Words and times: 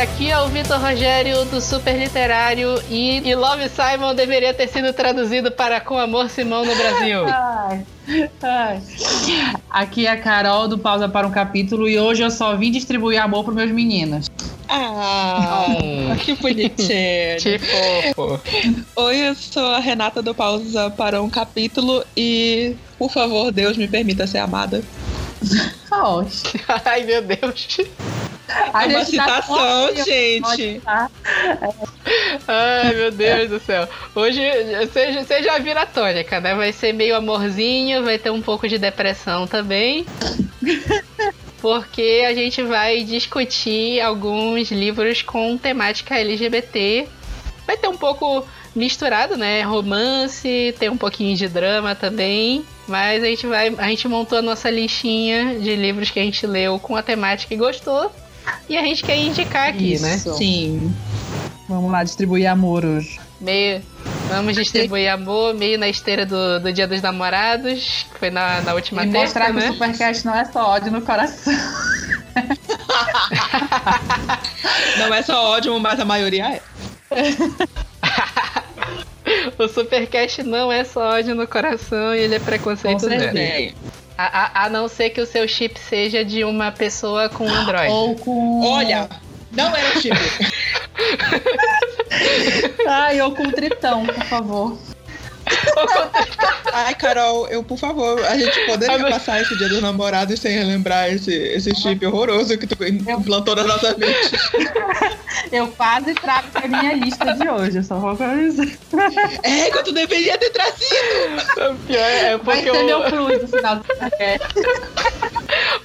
Aqui 0.00 0.30
é 0.30 0.40
o 0.40 0.48
Vitor 0.48 0.80
Rogério 0.80 1.44
do 1.44 1.60
Super 1.60 1.94
Literário 1.94 2.82
e, 2.88 3.18
e 3.18 3.34
Love 3.34 3.68
Simon 3.68 4.14
deveria 4.14 4.54
ter 4.54 4.66
sido 4.66 4.94
traduzido 4.94 5.52
para 5.52 5.78
Com 5.78 5.98
Amor 5.98 6.30
Simão 6.30 6.64
no 6.64 6.74
Brasil. 6.74 7.26
Ai, 7.28 7.84
ai. 8.42 8.80
Aqui 9.68 10.06
é 10.06 10.10
a 10.10 10.16
Carol 10.16 10.66
do 10.66 10.78
Pausa 10.78 11.06
para 11.06 11.26
um 11.26 11.30
Capítulo 11.30 11.86
e 11.86 11.98
hoje 11.98 12.22
eu 12.22 12.30
só 12.30 12.56
vim 12.56 12.70
distribuir 12.70 13.22
amor 13.22 13.44
para 13.44 13.52
meus 13.52 13.70
meninos. 13.70 14.30
Ah, 14.70 15.66
que 16.24 16.34
bonitinho. 16.34 17.38
Que 17.38 17.58
fofo. 17.58 18.40
Oi, 18.96 19.16
eu 19.28 19.34
sou 19.34 19.66
a 19.66 19.80
Renata 19.80 20.22
do 20.22 20.34
Pausa 20.34 20.88
para 20.90 21.20
um 21.20 21.28
Capítulo 21.28 22.02
e, 22.16 22.74
por 22.98 23.10
favor, 23.10 23.52
Deus 23.52 23.76
me 23.76 23.86
permita 23.86 24.26
ser 24.26 24.38
amada. 24.38 24.82
Oxe. 25.90 26.58
Ai, 26.86 27.04
meu 27.04 27.20
Deus. 27.20 27.68
A 28.72 28.84
É 28.84 28.86
uma 28.88 29.04
gente 29.04 29.16
tá 29.16 29.24
citação, 29.42 29.88
com- 29.88 30.04
gente. 30.04 30.82
Ai, 32.48 32.94
meu 32.94 33.10
Deus 33.10 33.50
do 33.50 33.60
céu. 33.60 33.88
Hoje 34.14 34.40
você 34.86 35.12
você 35.24 35.42
já 35.42 35.58
vira 35.58 35.82
a 35.82 35.86
tônica, 35.86 36.40
né? 36.40 36.54
Vai 36.54 36.72
ser 36.72 36.92
meio 36.92 37.16
amorzinho, 37.16 38.02
vai 38.04 38.18
ter 38.18 38.30
um 38.30 38.42
pouco 38.42 38.68
de 38.68 38.78
depressão 38.78 39.46
também. 39.46 40.04
Porque 41.60 42.24
a 42.26 42.34
gente 42.34 42.62
vai 42.62 43.02
discutir 43.02 44.00
alguns 44.00 44.70
livros 44.70 45.20
com 45.22 45.58
temática 45.58 46.18
LGBT. 46.18 47.06
Vai 47.66 47.76
ter 47.76 47.88
um 47.88 47.96
pouco 47.96 48.46
misturado, 48.74 49.36
né? 49.36 49.60
Romance, 49.62 50.74
tem 50.78 50.88
um 50.88 50.96
pouquinho 50.96 51.36
de 51.36 51.48
drama 51.48 51.94
também. 51.94 52.64
Mas 52.88 53.22
a 53.22 53.26
gente 53.26 53.46
vai. 53.46 53.68
A 53.76 53.88
gente 53.88 54.08
montou 54.08 54.38
a 54.38 54.42
nossa 54.42 54.70
listinha 54.70 55.58
de 55.60 55.76
livros 55.76 56.10
que 56.10 56.18
a 56.18 56.22
gente 56.22 56.46
leu 56.46 56.78
com 56.78 56.96
a 56.96 57.02
temática 57.02 57.52
e 57.52 57.56
gostou. 57.58 58.10
E 58.68 58.76
a 58.76 58.82
gente 58.82 59.02
quer 59.02 59.16
indicar 59.16 59.68
aqui, 59.68 59.98
né? 59.98 60.14
Isso. 60.14 60.34
Sim. 60.34 60.94
Vamos 61.68 61.90
lá 61.90 62.04
distribuir 62.04 62.48
amor 62.48 62.84
hoje. 62.84 63.20
Meio. 63.40 63.82
Vamos 64.28 64.54
distribuir 64.54 65.10
amor, 65.10 65.54
meio 65.54 65.78
na 65.78 65.88
esteira 65.88 66.24
do, 66.24 66.60
do 66.60 66.72
Dia 66.72 66.86
dos 66.86 67.02
Namorados, 67.02 68.06
que 68.12 68.18
foi 68.18 68.30
na, 68.30 68.60
na 68.60 68.74
última 68.74 69.04
e 69.04 69.10
terça, 69.10 69.24
mostrar 69.24 69.46
que 69.46 69.52
né? 69.52 69.70
o 69.70 69.72
Supercast 69.72 70.24
não 70.24 70.34
é 70.34 70.44
só 70.44 70.68
ódio 70.68 70.92
no 70.92 71.02
coração. 71.02 71.52
Não 74.98 75.14
é 75.14 75.22
só 75.22 75.50
ódio, 75.50 75.78
mas 75.80 75.98
a 75.98 76.04
maioria 76.04 76.54
é. 76.54 76.62
O 79.58 79.68
Supercast 79.68 80.42
não 80.42 80.72
é 80.72 80.84
só 80.84 81.16
ódio 81.16 81.34
no 81.34 81.46
coração 81.46 82.14
e 82.14 82.20
ele 82.20 82.34
é 82.36 82.38
preconceito 82.38 83.00
Com 83.00 83.08
certeza. 83.08 83.32
zero. 83.32 83.74
É. 84.20 84.22
A, 84.22 84.26
a, 84.26 84.66
a 84.66 84.68
não 84.68 84.86
ser 84.86 85.08
que 85.10 85.20
o 85.20 85.26
seu 85.26 85.48
chip 85.48 85.80
seja 85.80 86.22
de 86.22 86.44
uma 86.44 86.70
pessoa 86.70 87.30
com 87.30 87.48
Android. 87.48 87.90
Ou 87.90 88.14
com. 88.16 88.60
Olha, 88.62 89.08
não 89.50 89.74
era 89.74 89.98
o 89.98 90.00
tipo. 90.00 90.16
Ai, 92.86 93.20
ou 93.22 93.34
com 93.34 93.50
tritão, 93.50 94.04
por 94.04 94.24
favor. 94.24 94.78
Ai, 96.72 96.94
Carol, 96.94 97.48
eu, 97.48 97.62
por 97.62 97.78
favor, 97.78 98.24
a 98.24 98.36
gente 98.36 98.58
poderia 98.66 98.98
mas- 98.98 99.14
passar 99.14 99.40
esse 99.42 99.56
dia 99.56 99.68
dos 99.68 99.80
namorados 99.82 100.38
sem 100.40 100.52
relembrar 100.56 101.12
esse, 101.12 101.32
esse 101.32 101.74
chip 101.74 102.04
horroroso 102.06 102.56
que 102.58 102.66
tu 102.66 102.84
implantou 102.84 103.54
na 103.56 103.64
nossa 103.64 103.96
mente. 103.96 104.30
Eu 105.52 105.68
quase 105.68 106.14
trago 106.14 106.48
pra 106.52 106.68
minha 106.68 106.94
lista 106.94 107.32
de 107.34 107.48
hoje, 107.48 107.78
eu 107.78 107.82
só 107.84 107.98
vou 107.98 108.10
avisar. 108.10 108.66
É, 109.42 109.70
que 109.70 109.82
tu 109.84 109.92
deveria 109.92 110.36
ter 110.38 110.50
trazido. 110.50 111.70
O 111.72 111.74
pior 111.86 111.98
é 111.98 112.36
Vai 112.38 112.56
porque, 112.62 112.70
ser 112.78 112.84
meu 112.84 113.00
o, 113.00 113.10
plus 113.10 113.42
no 113.42 113.48
final 113.48 113.76
do 113.76 113.86
Supercast. 113.86 114.48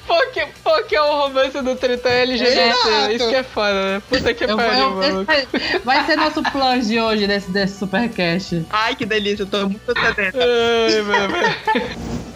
Porque, 0.08 0.48
porque 0.64 0.98
o 0.98 1.22
romance 1.22 1.62
do 1.62 1.76
Tritão 1.76 2.12
é 2.12 2.22
LGBT. 2.24 2.62
Exato. 2.62 3.12
Isso 3.12 3.30
que 3.30 3.36
é 3.36 3.44
foda, 3.44 3.74
né? 3.74 4.02
Puta 4.08 4.34
que 4.34 4.44
Eu, 4.44 4.58
pariu, 4.58 5.04
eu, 5.04 5.22
esse 5.24 5.80
vai 5.80 6.06
ser 6.06 6.16
nosso 6.16 6.44
plano 6.44 6.82
de 6.82 7.00
hoje 7.00 7.28
desse, 7.28 7.52
desse 7.52 7.78
Supercast. 7.78 8.66
Ai, 8.70 8.96
que 8.96 9.06
delícia, 9.06 9.44
eu 9.44 9.48
tô 9.48 9.70
muito 9.70 9.82
sedenta. 9.86 10.40
Ai, 10.40 11.02
meu. 11.02 12.36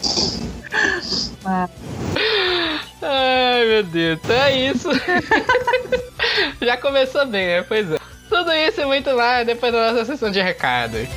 Ah. 1.46 1.70
Ai, 3.02 3.66
meu 3.66 3.84
Deus. 3.84 4.20
Então 4.24 4.36
é 4.36 4.58
isso. 4.68 4.90
Já 6.62 6.78
começou 6.78 7.26
bem, 7.26 7.48
né? 7.48 7.64
Pois 7.64 7.92
é. 7.92 7.98
Tudo 8.30 8.52
isso 8.54 8.82
e 8.82 8.86
muito 8.86 9.16
mais 9.16 9.46
depois 9.46 9.74
da 9.74 9.92
nossa 9.92 10.06
sessão 10.06 10.30
de 10.30 10.42
recados. 10.42 11.08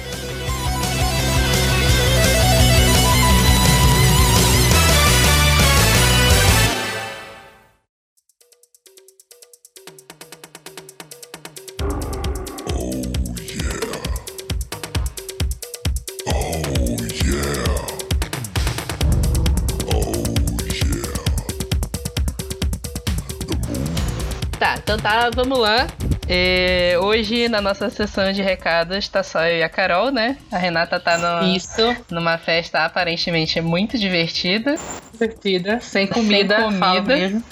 Tá, 25.02 25.30
vamos 25.34 25.58
lá. 25.58 25.86
É, 26.28 26.94
hoje 27.02 27.48
na 27.48 27.60
nossa 27.60 27.90
sessão 27.90 28.32
de 28.32 28.40
recados 28.40 29.08
tá 29.08 29.22
só 29.24 29.44
eu 29.46 29.58
e 29.58 29.62
a 29.62 29.68
Carol, 29.68 30.12
né? 30.12 30.36
A 30.52 30.56
Renata 30.56 30.98
tá 31.00 31.18
no, 31.18 31.54
Isso, 31.56 31.94
numa 32.10 32.38
festa 32.38 32.84
aparentemente 32.84 33.60
muito 33.60 33.98
divertida. 33.98 34.76
divertida, 35.12 35.80
sem 35.80 36.06
comida, 36.06 36.56
Sem 36.56 36.64
comida. 36.80 37.16
mesmo. 37.16 37.42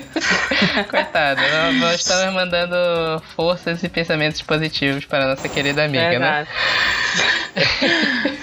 Coitada, 0.88 1.40
nós- 1.42 1.80
nós 1.80 2.00
estamos 2.00 2.32
mandando 2.34 2.76
forças 3.34 3.82
e 3.82 3.88
pensamentos 3.88 4.40
positivos 4.42 5.04
para 5.04 5.24
a 5.24 5.28
nossa 5.30 5.48
querida 5.48 5.84
amiga, 5.84 6.18
né? 6.18 6.46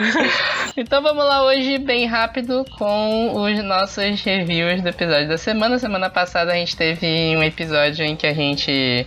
Então 0.76 1.02
vamos 1.02 1.24
lá 1.24 1.44
hoje 1.44 1.78
bem 1.78 2.06
rápido 2.06 2.64
com 2.78 3.42
os 3.42 3.64
nossos 3.64 4.22
reviews 4.22 4.80
do 4.82 4.88
episódio 4.88 5.28
da 5.28 5.36
semana. 5.36 5.78
Semana 5.78 6.08
passada 6.08 6.52
a 6.52 6.54
gente 6.54 6.76
teve 6.76 7.36
um 7.36 7.42
episódio 7.42 8.04
em 8.04 8.16
que 8.16 8.26
a 8.26 8.32
gente 8.32 9.06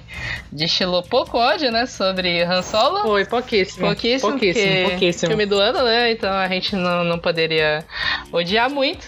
destilou 0.51 1.01
pouco 1.01 1.37
ódio, 1.37 1.71
né, 1.71 1.85
sobre 1.85 2.43
Han 2.43 2.61
Solo. 2.61 3.01
Foi 3.03 3.25
pouquíssimo. 3.25 3.87
Pouquíssimo, 3.87 4.31
pouquíssimo, 4.31 4.89
pouquíssimo. 4.89 5.29
filme 5.29 5.45
do 5.45 5.57
ano, 5.57 5.83
né? 5.83 6.11
Então 6.11 6.31
a 6.31 6.47
gente 6.47 6.75
não, 6.75 7.03
não 7.03 7.17
poderia 7.17 7.83
odiar 8.31 8.69
muito. 8.69 9.07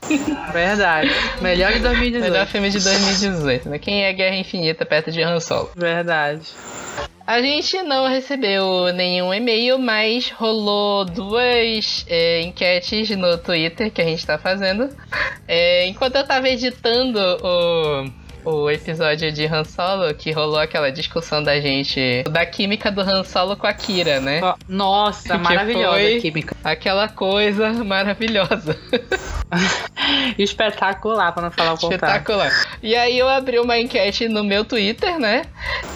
Verdade. 0.52 1.10
Melhor 1.40 1.72
de 1.72 1.78
2018. 1.80 2.30
Melhor 2.30 2.46
filme 2.46 2.70
de 2.70 2.80
2018, 2.80 3.68
né? 3.68 3.78
Quem 3.78 4.04
é 4.04 4.12
Guerra 4.12 4.36
Infinita 4.36 4.84
perto 4.84 5.10
de 5.10 5.22
Han 5.22 5.40
Solo? 5.40 5.70
Verdade. 5.74 6.46
A 7.26 7.40
gente 7.40 7.82
não 7.82 8.06
recebeu 8.06 8.92
nenhum 8.92 9.32
e-mail, 9.32 9.78
mas 9.78 10.30
rolou 10.30 11.06
duas 11.06 12.04
é, 12.06 12.42
enquetes 12.42 13.08
no 13.16 13.38
Twitter 13.38 13.90
que 13.90 14.02
a 14.02 14.04
gente 14.04 14.26
tá 14.26 14.36
fazendo. 14.36 14.94
É, 15.48 15.86
enquanto 15.86 16.16
eu 16.16 16.26
tava 16.26 16.50
editando 16.50 17.18
o, 17.18 18.10
o 18.44 18.70
episódio 18.70 19.32
de 19.32 19.46
Han 19.46 19.64
Solo, 19.64 20.12
que 20.14 20.30
rolou 20.32 20.58
aquela 20.58 20.90
discussão 20.92 21.42
da 21.42 21.60
gente 21.60 22.22
da 22.30 22.44
química 22.44 22.90
do 22.90 23.00
Han 23.00 23.24
Solo 23.24 23.56
com 23.56 23.66
a 23.66 23.72
Kira, 23.72 24.20
né? 24.20 24.40
Nossa, 24.68 25.36
Que 25.36 25.42
maravilhosa 25.42 26.16
a 26.16 26.20
química. 26.20 26.56
Aquela 26.62 27.08
coisa 27.08 27.72
maravilhosa. 27.84 28.76
Espetacular, 30.38 31.32
pra 31.32 31.42
não 31.42 31.50
falar 31.50 31.74
o 31.74 31.78
contrário. 31.78 31.94
Espetacular. 32.18 32.52
E 32.82 32.94
aí 32.94 33.18
eu 33.18 33.28
abri 33.28 33.58
uma 33.58 33.78
enquete 33.78 34.28
no 34.28 34.42
meu 34.44 34.64
Twitter, 34.64 35.18
né? 35.18 35.42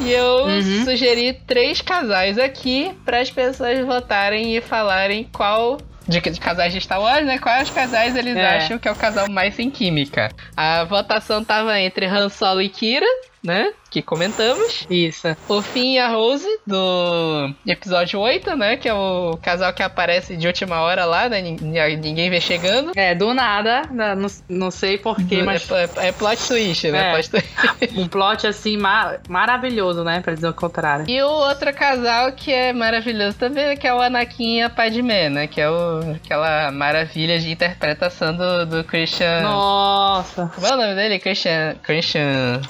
E 0.00 0.11
eu 0.12 0.45
Uhum. 0.47 0.85
sugeri 0.85 1.33
três 1.47 1.81
casais 1.81 2.39
aqui 2.39 2.93
para 3.05 3.21
as 3.21 3.31
pessoas 3.31 3.85
votarem 3.85 4.56
e 4.56 4.61
falarem 4.61 5.29
qual 5.33 5.79
de, 6.09 6.21
de 6.21 6.41
casais 6.41 6.73
de 6.73 6.81
Star 6.81 7.01
Wars, 7.01 7.27
né? 7.27 7.39
Quais 7.39 7.69
casais 7.71 8.17
eles 8.17 8.37
É. 8.37 8.57
acham 8.57 8.79
que 8.79 8.89
é 8.89 8.91
o 8.91 8.97
casal 8.97 9.29
mais 9.29 9.55
sem 9.55 9.71
química. 9.71 10.31
A 10.57 10.85
votação 10.85 11.45
tava 11.45 11.79
entre 11.81 12.07
Han 12.07 12.29
Solo 12.29 12.63
e 12.63 12.69
Kira, 12.69 13.07
né? 13.43 13.73
Que 13.90 14.02
comentamos. 14.02 14.87
Isso. 14.90 15.35
O 15.49 15.62
Finn 15.62 15.94
e 15.94 15.99
a 15.99 16.08
Rose, 16.08 16.46
do 16.67 17.55
episódio 17.67 18.20
8, 18.20 18.55
né? 18.55 18.76
Que 18.76 18.88
é 18.88 18.93
o 18.93 19.38
casal 19.43 19.73
que 19.73 19.82
aparece 19.82 20.37
de 20.37 20.46
última 20.46 20.81
hora 20.82 21.05
lá, 21.06 21.29
né? 21.29 21.40
nin- 21.40 21.56
Ninguém 21.96 22.29
vê 22.29 22.38
chegando. 22.40 22.93
É, 22.94 23.14
do 23.14 23.32
nada, 23.32 23.82
né, 23.90 24.14
não, 24.14 24.29
não 24.49 24.70
sei 24.70 24.99
porquê, 24.99 25.43
mas 25.43 25.70
É, 25.70 25.85
é- 25.85 26.08
é 26.08 26.12
plot 26.12 26.46
twist, 26.46 26.90
né? 26.90 27.08
É. 27.08 27.12
Plot 27.12 27.31
twist. 27.31 27.49
um 27.99 28.06
plot 28.08 28.46
assim 28.46 28.76
ma- 28.76 29.17
maravilhoso, 29.29 30.05
né? 30.05 30.20
Pra 30.20 30.35
dizer 30.35 30.49
o 30.49 30.55
contrário. 30.55 31.06
E 31.08 31.23
o 31.23 31.29
outro 31.31 31.73
casal 31.73 32.32
que 32.32 32.52
é 32.52 32.73
maravilhoso 32.75 33.38
também, 33.38 33.75
que 33.76 33.87
é 33.87 33.94
o 33.94 34.00
Anakin 34.02 34.58
e 34.58 34.62
a 34.62 34.69
Padmé, 34.69 35.31
né? 35.31 35.46
Que 35.46 35.62
é 35.62 35.70
o, 35.70 36.00
aquela 36.23 36.70
maravilha 36.70 37.38
de 37.38 37.50
interpretação 37.50 38.37
do, 38.37 38.67
do 38.67 38.85
Christian... 38.85 39.40
Nossa. 39.43 40.50
Como 40.55 40.67
é 40.67 40.75
o 40.75 40.76
nome 40.76 40.94
dele? 40.94 41.19
Christian... 41.19 41.75
Christian... 41.82 42.61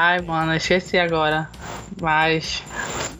Ai, 0.00 0.20
mano, 0.20 0.54
esqueci 0.54 0.96
agora. 0.96 1.48
Mas. 2.00 2.62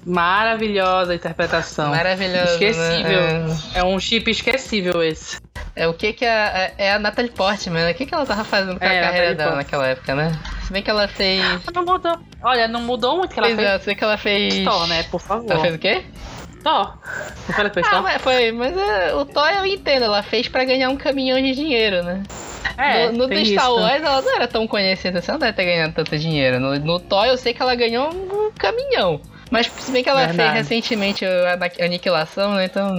Maravilhosa 0.06 1.10
a 1.10 1.16
interpretação. 1.16 1.90
Maravilhoso, 1.90 2.52
Esquecível. 2.52 3.20
né? 3.48 3.56
É 3.74 3.82
um 3.82 3.98
chip 3.98 4.30
esquecível 4.30 5.02
esse. 5.02 5.38
É, 5.74 5.82
é 5.82 5.88
o 5.88 5.92
que 5.94 6.12
que 6.12 6.24
a... 6.24 6.70
É 6.78 6.92
a 6.92 6.98
Natalie 7.00 7.32
Portman, 7.32 7.82
né? 7.84 7.90
O 7.90 7.94
que 7.96 8.06
que 8.06 8.14
ela 8.14 8.24
tava 8.24 8.44
fazendo 8.44 8.78
com 8.78 8.84
a 8.84 8.88
É, 8.88 9.00
carreira 9.00 9.30
Natalie 9.30 9.34
dela 9.34 9.56
naquela 9.56 9.86
época, 9.88 10.14
né? 10.14 10.38
Se 10.62 10.72
bem 10.72 10.80
que 10.80 10.88
ela 10.90 11.08
fez. 11.08 11.42
Não 11.74 11.84
mudou. 11.84 12.16
Olha, 12.42 12.68
não 12.68 12.80
mudou 12.82 13.16
muito 13.18 13.32
que 13.34 13.40
ela 13.40 13.48
Pois 13.48 13.58
fez. 13.58 13.68
é, 13.70 13.78
sei 13.80 13.94
que 13.96 14.04
ela 14.04 14.16
fez. 14.16 14.64
Thor, 14.64 14.86
né? 14.86 15.02
Por 15.10 15.20
favor. 15.20 15.50
Ela 15.50 15.60
fez 15.60 15.74
o 15.74 15.78
quê? 15.78 16.04
Thor. 16.62 16.98
Não 17.48 17.54
foi 17.54 17.60
ela 17.64 17.70
que 17.70 17.80
Ah, 17.80 17.90
Thor? 17.90 18.02
mas 18.02 18.22
foi, 18.22 18.52
mas 18.52 18.76
é, 18.76 19.14
o 19.14 19.24
Thor 19.24 19.48
eu 19.48 19.66
entendo, 19.66 20.04
ela 20.04 20.22
fez 20.22 20.48
pra 20.48 20.64
ganhar 20.64 20.88
um 20.90 20.96
caminhão 20.96 21.40
de 21.40 21.54
dinheiro, 21.54 22.02
né? 22.02 22.22
É, 22.76 23.06
no 23.10 23.18
no 23.18 23.26
do 23.26 23.34
Star 23.44 23.66
isso. 23.66 23.74
Wars 23.74 24.02
ela 24.02 24.22
não 24.22 24.34
era 24.36 24.46
tão 24.46 24.66
conhecida, 24.66 25.20
você 25.20 25.32
não 25.32 25.38
deve 25.38 25.52
ter 25.54 25.64
ganhado 25.64 25.94
tanto 25.94 26.16
dinheiro. 26.18 26.60
No, 26.60 26.78
no 26.78 27.00
Thor 27.00 27.24
eu 27.26 27.36
sei 27.36 27.52
que 27.54 27.60
ela 27.62 27.74
ganhou 27.74 28.10
um 28.12 28.52
caminhão. 28.52 29.20
Mas 29.50 29.66
se 29.78 29.90
bem 29.90 30.02
que 30.04 30.10
ela 30.10 30.26
Verdade. 30.26 30.36
fez 30.36 30.52
recentemente 30.68 31.24
a 31.24 31.84
aniquilação, 31.84 32.54
né? 32.54 32.66
Então, 32.66 32.94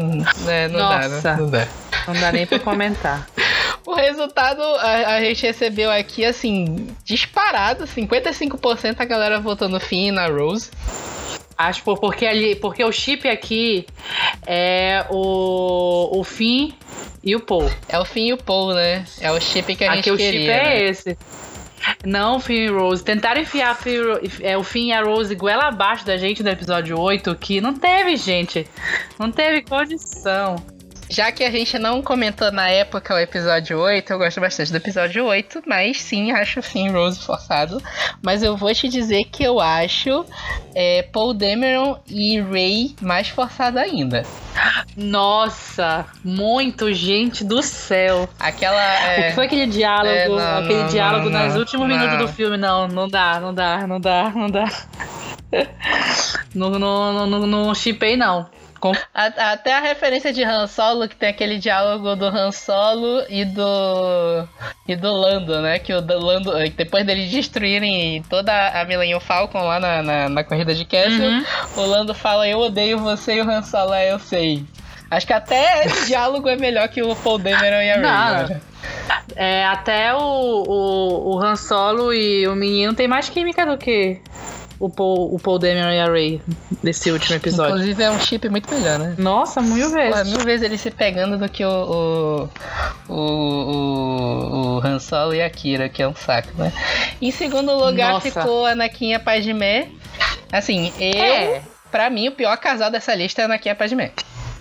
né, 0.46 0.68
não 0.68 0.80
dá, 0.80 1.08
Nossa. 1.08 1.32
né? 1.34 1.38
Não 1.40 1.50
dá. 1.50 1.68
Não 2.08 2.14
dá 2.20 2.32
nem 2.32 2.46
pra 2.48 2.60
comentar. 2.60 3.28
O 3.86 3.94
resultado 3.96 4.62
a, 4.62 5.16
a 5.16 5.22
gente 5.22 5.44
recebeu 5.48 5.90
aqui, 5.90 6.24
assim, 6.24 6.90
disparado, 7.04 7.86
55% 7.86 8.96
a 9.00 9.06
galera 9.06 9.40
votou 9.40 9.68
no 9.68 9.80
Finn 9.80 10.10
e 10.10 10.12
na 10.12 10.28
Rose. 10.28 10.70
Acho 11.60 11.84
por- 11.84 12.00
porque 12.00 12.26
ali, 12.26 12.56
porque 12.56 12.82
o 12.86 12.92
chip 12.92 13.28
aqui 13.28 13.86
é 14.48 15.06
o, 15.10 16.18
o 16.18 16.24
Finn 16.24 16.72
e 17.22 17.36
o 17.36 17.42
Paul. 17.42 17.70
É 17.90 18.00
o 18.00 18.06
Finn 18.06 18.28
e 18.28 18.34
o 18.34 18.38
Paul, 18.38 18.74
né? 18.74 19.04
É 19.20 19.30
o 19.30 19.42
chip 19.42 19.76
que 19.76 19.84
a 19.84 19.90
gente 19.96 20.00
Aqui 20.00 20.12
o 20.12 20.16
queria. 20.16 20.40
chip 20.40 20.50
é 20.50 20.64
né? 20.64 20.84
esse. 20.86 21.18
Não, 22.06 22.38
o 22.38 22.40
Finn 22.40 22.64
e 22.64 22.68
Rose. 22.70 23.04
Tentaram 23.04 23.42
enfiar 23.42 23.78
é, 24.42 24.58
o 24.58 24.64
Finn 24.64 24.88
e 24.88 24.94
a 24.94 25.02
Rose 25.04 25.36
goela 25.36 25.66
abaixo 25.68 26.06
da 26.06 26.16
gente 26.16 26.42
no 26.42 26.50
episódio 26.50 26.98
8, 26.98 27.36
que 27.36 27.60
não 27.60 27.74
teve, 27.74 28.16
gente. 28.16 28.66
Não 29.20 29.30
teve 29.30 29.62
condição. 29.62 30.56
Já 31.10 31.32
que 31.32 31.44
a 31.44 31.50
gente 31.50 31.80
não 31.80 32.04
comentou 32.04 32.52
na 32.52 32.70
época 32.70 33.16
o 33.16 33.18
episódio 33.18 33.80
8, 33.80 34.14
eu 34.14 34.18
gosto 34.20 34.40
bastante 34.40 34.72
do 34.72 34.78
episódio 34.78 35.26
8, 35.26 35.64
mas 35.66 36.00
sim, 36.02 36.32
acho 36.32 36.62
sim 36.62 36.90
Rose 36.90 37.20
forçado. 37.20 37.82
Mas 38.22 38.44
eu 38.44 38.56
vou 38.56 38.72
te 38.74 38.88
dizer 38.88 39.24
que 39.26 39.44
eu 39.44 39.60
acho 39.60 40.24
é, 40.76 41.02
Paul 41.02 41.34
Dameron 41.34 42.00
e 42.08 42.40
Ray 42.40 42.96
mais 43.02 43.28
forçado 43.28 43.80
ainda. 43.80 44.24
Nossa, 44.96 46.06
muito, 46.24 46.94
gente 46.94 47.44
do 47.44 47.64
céu. 47.64 48.30
Aquela. 48.40 48.76
O 48.76 49.08
É, 49.10 49.30
que 49.30 49.36
foi 49.36 49.46
aquele 49.48 49.66
diálogo? 49.66 50.10
É, 50.10 50.28
não, 50.28 50.58
aquele 50.60 50.84
não, 50.84 50.88
diálogo 50.90 51.30
não, 51.30 51.48
não, 51.48 51.58
últimos 51.58 51.88
minutos 51.88 52.18
do 52.20 52.28
filme. 52.28 52.56
Não, 52.56 52.88
não 52.88 53.08
dá, 53.08 53.40
não 53.40 53.54
dá, 53.54 53.88
não 53.88 54.00
dá, 54.00 54.30
não 54.30 54.50
dá. 54.50 54.66
Não, 56.54 56.70
não, 56.70 56.80
não, 56.80 57.28
não, 57.28 57.48
não 57.48 57.74
chipei, 57.74 58.16
não. 58.16 58.48
Com- 58.80 58.94
até 59.14 59.74
a 59.74 59.80
referência 59.80 60.31
de 60.31 60.44
Han 60.44 60.68
Solo, 60.68 61.08
que 61.08 61.16
tem 61.16 61.30
aquele 61.30 61.58
diálogo 61.58 62.16
do 62.16 62.26
Han 62.26 62.52
Solo 62.52 63.24
e 63.30 63.44
do. 63.46 64.48
e 64.88 64.96
do 64.96 65.12
Lando, 65.12 65.62
né? 65.62 65.80
Que 65.80 65.94
o 65.94 66.02
do 66.02 66.18
Lando. 66.18 66.52
Depois 66.76 67.06
deles 67.06 67.30
destruírem 67.30 68.24
toda 68.30 68.52
a 68.70 68.86
Millennium 68.86 69.20
Falcon 69.20 69.62
lá 69.64 69.80
na, 69.80 70.02
na, 70.02 70.30
na 70.30 70.44
corrida 70.44 70.74
de 70.74 70.86
Castle, 70.86 71.26
Uhum. 71.28 71.44
o 71.78 71.81
Lando 71.86 72.14
fala, 72.14 72.48
eu 72.48 72.60
odeio 72.60 73.00
você 73.00 73.36
e 73.36 73.42
o 73.42 73.50
Han 73.50 73.62
Solo, 73.64 73.94
é, 73.94 74.12
eu 74.12 74.20
sei. 74.20 74.64
Acho 75.12 75.26
que 75.26 75.34
até 75.34 75.86
esse 75.86 76.06
diálogo 76.08 76.48
é 76.48 76.56
melhor 76.56 76.88
que 76.88 77.02
o 77.02 77.16
Paul 77.16 77.40
Dameron 77.40 77.81
e 77.81 77.90
a. 77.92 77.96
Ray. 78.38 78.48
né? 78.50 78.62
É, 79.36 79.66
até 79.66 80.14
o, 80.14 80.20
o, 80.20 81.36
o 81.36 81.40
Han 81.44 81.56
Solo 81.56 82.14
e 82.14 82.48
o 82.48 82.56
menino 82.56 82.94
tem 82.94 83.08
mais 83.08 83.28
química 83.30 83.66
do 83.66 83.78
que 83.78 84.20
o 84.80 84.90
Paul, 84.90 85.34
o 85.36 85.40
Paul 85.40 85.60
Dameron 85.60 85.92
e 85.92 86.00
a 86.00 86.06
Ray 86.06 86.42
desse 86.81 87.12
último 87.12 87.36
episódio. 87.36 87.72
Inclusive 87.76 88.04
é 88.04 88.12
um 88.12 88.20
chip 88.20 88.48
muito 88.50 88.74
melhor, 88.74 88.98
né? 89.00 89.16
Nossa, 89.18 89.62
mil 89.62 89.90
Pô, 89.90 89.96
vezes. 89.96 90.28
mil 90.31 90.40
vezes 90.46 90.66
ele 90.66 90.78
se 90.78 90.90
pegando 90.90 91.38
do 91.38 91.50
que 91.50 91.66
o, 91.66 92.50
o, 93.10 93.14
o, 93.14 94.78
o 94.78 94.81
Han 94.86 95.00
Solo 95.00 95.34
e 95.34 95.42
a 95.42 95.50
Kira, 95.50 95.90
que 95.90 96.02
é 96.02 96.08
um 96.08 96.16
saco, 96.16 96.50
né? 96.58 96.72
Em 97.22 97.31
segundo 97.31 97.76
lugar 97.76 98.14
Nossa. 98.14 98.31
ficou 98.31 98.66
a 98.66 98.72
Anakin 98.72 99.10
e 99.10 99.14
a 99.16 99.20
Padmé. 99.20 99.90
Assim, 100.52 100.92
eu, 101.00 101.24
É. 101.24 101.62
pra 101.92 102.10
mim, 102.10 102.28
o 102.30 102.31
pior 102.31 102.56
casal 102.58 102.90
dessa 102.90 103.14
lista 103.14 103.42
é 103.42 103.44
a 103.44 103.46
Anakin 103.46 103.70
e 103.70 103.72
a 103.72 103.76
Padmé. 103.76 104.12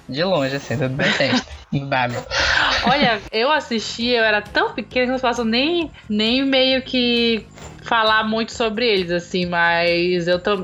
De 0.09 0.25
longe, 0.25 0.57
assim, 0.57 0.75
eu 0.81 0.89
detesto. 0.89 1.47
Imbável. 1.71 2.23
Olha, 2.91 3.21
eu 3.33 3.51
assisti, 3.53 4.07
eu 4.07 4.25
era 4.25 4.41
tão 4.41 4.73
pequena 4.73 5.07
que 5.07 5.13
não 5.13 5.19
posso 5.19 5.45
nem, 5.45 5.91
nem 6.09 6.45
meio 6.45 6.83
que 6.83 7.47
falar 7.89 8.23
muito 8.25 8.53
sobre 8.53 8.87
eles, 8.87 9.11
assim, 9.11 9.47
mas 9.47 10.29
eu 10.29 10.39
tô. 10.39 10.59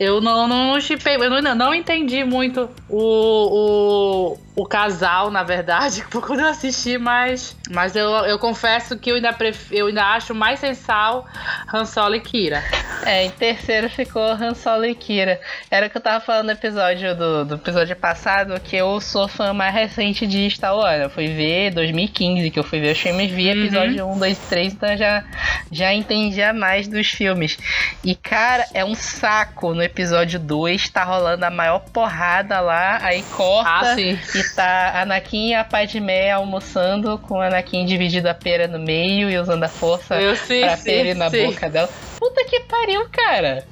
Eu 0.00 0.20
não, 0.20 0.48
não 0.48 0.80
chipei, 0.80 1.14
eu 1.14 1.30
não, 1.42 1.54
não 1.54 1.72
entendi 1.72 2.24
muito 2.24 2.68
o, 2.88 4.34
o, 4.34 4.38
o 4.56 4.66
casal, 4.66 5.30
na 5.30 5.44
verdade, 5.44 6.02
quando 6.10 6.40
eu 6.40 6.48
assisti, 6.48 6.98
mas, 6.98 7.56
mas 7.70 7.94
eu, 7.94 8.08
eu 8.24 8.36
confesso 8.36 8.98
que 8.98 9.12
eu 9.12 9.14
ainda, 9.14 9.32
pref, 9.32 9.70
eu 9.70 9.86
ainda 9.86 10.04
acho 10.06 10.34
mais 10.34 10.58
sensal 10.58 11.24
Han 11.72 11.84
Solo 11.84 12.16
e 12.16 12.20
Kira. 12.20 12.64
É, 13.04 13.24
em 13.24 13.30
terceiro 13.30 13.88
ficou 13.88 14.22
Han 14.22 14.54
Solo 14.54 14.86
e 14.86 14.94
Kira. 14.94 15.40
Era 15.70 15.86
o 15.86 15.90
que 15.90 15.96
eu 15.96 16.02
tava 16.02 16.24
falando 16.24 16.46
no 16.46 16.52
episódio 16.52 17.14
do, 17.16 17.44
do 17.44 17.54
episódio 17.54 17.94
passado, 17.94 18.58
que 18.60 18.74
eu 18.74 19.00
sou 19.00 19.28
fã 19.28 19.52
mais 19.52 19.72
recente 19.72 20.26
de 20.26 20.50
Star 20.50 20.76
Wars. 20.76 21.02
Eu 21.02 21.10
fui 21.10 21.28
ver 21.28 21.61
2015, 21.70 22.50
que 22.50 22.58
eu 22.58 22.64
fui 22.64 22.80
ver 22.80 22.92
os 22.92 22.98
filmes, 23.00 23.30
vi 23.30 23.46
Uhum. 23.50 23.64
episódio 23.64 24.06
1, 24.08 24.18
2, 24.18 24.38
3, 24.48 24.72
então 24.72 24.96
já, 24.96 25.24
já 25.70 25.92
entendia 25.92 26.52
mais 26.52 26.88
dos 26.88 27.08
filmes. 27.08 27.58
E, 28.04 28.14
cara, 28.14 28.66
é 28.74 28.84
um 28.84 28.94
saco 28.94 29.74
no 29.74 29.82
episódio 29.82 30.38
2, 30.40 30.88
tá 30.90 31.04
rolando 31.04 31.44
a 31.44 31.50
maior 31.50 31.80
porrada 31.80 32.60
lá, 32.60 32.98
aí 33.02 33.22
corta. 33.36 33.70
Ah, 33.70 33.94
sim. 33.94 34.18
E 34.34 34.44
tá 34.54 35.00
Anakin 35.02 35.50
e 35.50 35.54
a 35.54 35.64
Padmé 35.64 36.30
almoçando, 36.30 37.18
com 37.18 37.40
a 37.40 37.46
Anakin 37.46 37.84
dividindo 37.86 38.28
a 38.28 38.34
pera 38.34 38.66
no 38.66 38.78
meio 38.78 39.30
e 39.30 39.38
usando 39.38 39.64
a 39.64 39.68
força 39.68 40.14
Eu 40.20 40.36
sei, 40.36 40.62
pra 40.62 40.76
sim, 40.76 40.84
pera 40.84 41.14
na 41.14 41.30
sim. 41.30 41.46
boca 41.46 41.68
dela. 41.68 41.88
Puta 42.18 42.44
que 42.44 42.60
pariu, 42.60 43.06
cara! 43.10 43.64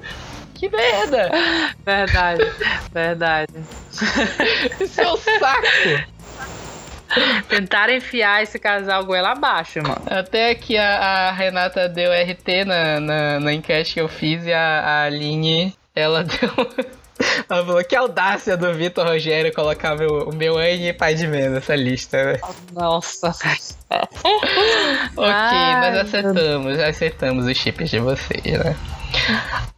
Que 0.54 0.68
merda! 0.68 1.30
Verdade, 1.86 2.42
verdade. 2.92 3.52
Isso 4.80 5.00
é 5.00 5.10
um 5.12 5.16
saco! 5.16 6.19
Tentaram 7.48 7.92
enfiar 7.94 8.42
esse 8.42 8.58
casal 8.58 9.04
goela 9.04 9.32
abaixo, 9.32 9.80
mano. 9.82 10.02
Até 10.06 10.54
que 10.54 10.76
a, 10.76 11.28
a 11.28 11.32
Renata 11.32 11.88
deu 11.88 12.10
RT 12.12 12.64
na, 12.66 13.00
na, 13.00 13.40
na 13.40 13.52
enquete 13.52 13.94
que 13.94 14.00
eu 14.00 14.08
fiz 14.08 14.44
e 14.46 14.52
a, 14.52 14.80
a 14.80 15.04
Aline, 15.04 15.74
ela 15.94 16.22
deu. 16.24 16.50
Ela 17.48 17.66
falou 17.66 17.84
que 17.84 17.94
audácia 17.94 18.56
do 18.56 18.72
Vitor 18.72 19.06
Rogério 19.06 19.52
colocar 19.52 19.94
meu, 19.94 20.28
o 20.28 20.34
meu 20.34 20.56
Anne 20.56 20.88
e 20.88 20.92
pai 20.92 21.14
de 21.14 21.26
menos 21.26 21.52
nessa 21.52 21.76
lista, 21.76 22.24
né? 22.24 22.40
Nossa. 22.72 23.34
Ok, 25.16 25.24
Ai, 25.26 25.90
nós 25.90 26.06
acertamos, 26.06 26.78
acertamos 26.78 27.46
os 27.46 27.56
chips 27.56 27.90
de 27.90 27.98
vocês, 27.98 28.44
né? 28.44 28.76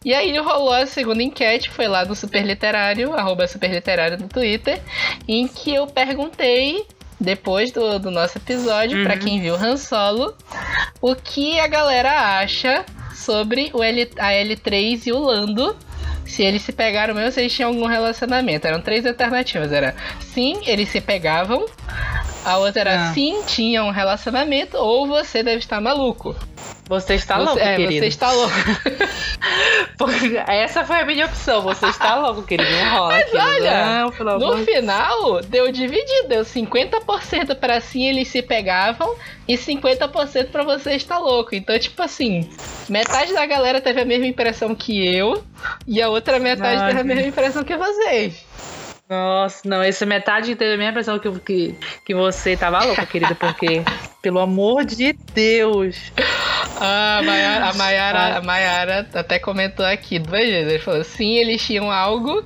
E 0.05 0.13
aí 0.13 0.37
rolou 0.37 0.73
a 0.73 0.85
segunda 0.85 1.23
enquete, 1.23 1.69
foi 1.69 1.87
lá 1.87 2.05
no 2.05 2.15
Super 2.15 2.45
Literário, 2.45 3.13
arroba 3.13 3.47
Super 3.47 3.71
Literário 3.71 4.17
no 4.19 4.27
Twitter, 4.27 4.79
em 5.27 5.47
que 5.47 5.73
eu 5.73 5.87
perguntei, 5.87 6.85
depois 7.19 7.71
do, 7.71 7.97
do 7.99 8.11
nosso 8.11 8.37
episódio, 8.37 9.03
pra 9.03 9.17
quem 9.17 9.39
viu 9.41 9.55
Han 9.55 9.77
Solo, 9.77 10.33
o 11.01 11.15
que 11.15 11.59
a 11.59 11.67
galera 11.67 12.39
acha 12.39 12.85
sobre 13.13 13.69
o 13.73 13.81
L, 13.83 14.09
a 14.19 14.29
L3 14.31 15.07
e 15.07 15.11
o 15.11 15.19
Lando. 15.19 15.75
Se 16.25 16.41
eles 16.41 16.61
se 16.61 16.71
pegaram 16.71 17.13
mesmo, 17.13 17.31
se 17.31 17.41
eles 17.41 17.53
tinham 17.53 17.69
algum 17.69 17.85
relacionamento. 17.85 18.65
Eram 18.65 18.81
três 18.81 19.05
alternativas. 19.05 19.71
Era 19.71 19.93
sim, 20.19 20.61
eles 20.65 20.89
se 20.89 20.99
pegavam. 21.01 21.65
A 22.45 22.57
outra 22.57 22.81
era 22.81 23.09
Ah. 23.09 23.13
sim, 23.13 23.41
tinham 23.45 23.87
um 23.87 23.91
relacionamento. 23.91 24.77
Ou 24.77 25.05
você 25.07 25.43
deve 25.43 25.59
estar 25.59 25.79
maluco. 25.81 26.35
Você 26.93 27.15
está 27.15 27.37
Você- 27.37 27.45
louco, 27.45 27.59
é, 27.59 27.75
querido. 27.75 27.99
você 28.01 28.05
está 28.07 28.31
louco. 28.31 28.53
Essa 30.47 30.85
foi 30.85 30.99
a 30.99 31.05
minha 31.05 31.25
opção. 31.25 31.61
Você 31.63 31.87
está 31.87 32.15
louco, 32.15 32.43
querido. 32.43 32.69
Não 32.69 32.91
rola 32.97 33.13
Mas 33.13 33.21
aquilo. 33.23 33.41
olha, 33.43 33.85
Não, 33.85 34.07
amor 34.33 34.57
No 34.57 34.65
final, 34.65 35.41
deu 35.41 35.71
dividido. 35.71 36.27
Deu 36.27 36.43
50% 36.45 37.55
pra 37.55 37.79
sim, 37.81 38.07
eles 38.07 38.27
se 38.27 38.41
pegavam. 38.41 39.15
E 39.47 39.57
50% 39.57 40.49
pra 40.51 40.63
você 40.63 40.93
estar 40.93 41.17
louco. 41.17 41.55
Então, 41.55 41.77
tipo 41.79 42.01
assim, 42.01 42.49
metade 42.87 43.33
da 43.33 43.45
galera 43.45 43.81
teve 43.81 44.01
a 44.01 44.05
mesma 44.05 44.25
impressão 44.27 44.75
que 44.75 45.05
eu. 45.15 45.43
E 45.87 46.01
a 46.01 46.09
outra 46.09 46.39
metade 46.39 46.81
Ai, 46.81 46.87
teve 46.89 47.01
a 47.01 47.03
mesma 47.03 47.27
impressão 47.27 47.63
que 47.63 47.75
vocês. 47.75 48.45
Nossa, 49.09 49.61
não, 49.67 49.81
essa 49.81 50.05
metade 50.05 50.55
teve 50.55 50.73
a 50.73 50.77
mesma 50.77 50.91
impressão 50.91 51.19
que, 51.19 51.29
que, 51.41 51.75
que 52.05 52.15
você 52.15 52.55
tava 52.55 52.83
louca, 52.83 53.05
querida, 53.05 53.35
porque, 53.35 53.83
pelo 54.23 54.39
amor 54.39 54.85
de 54.85 55.13
Deus. 55.33 55.97
Ah, 56.79 57.19
a 57.19 57.23
Mayara, 57.23 57.65
a 57.69 57.73
Mayara, 57.73 58.37
a 58.37 58.41
Mayara 58.41 59.07
até 59.13 59.37
comentou 59.39 59.85
aqui 59.85 60.17
duas 60.19 60.41
vezes. 60.43 60.69
Ele 60.71 60.79
falou: 60.79 61.03
sim, 61.03 61.35
eles 61.35 61.61
tinham 61.65 61.91
algo. 61.91 62.43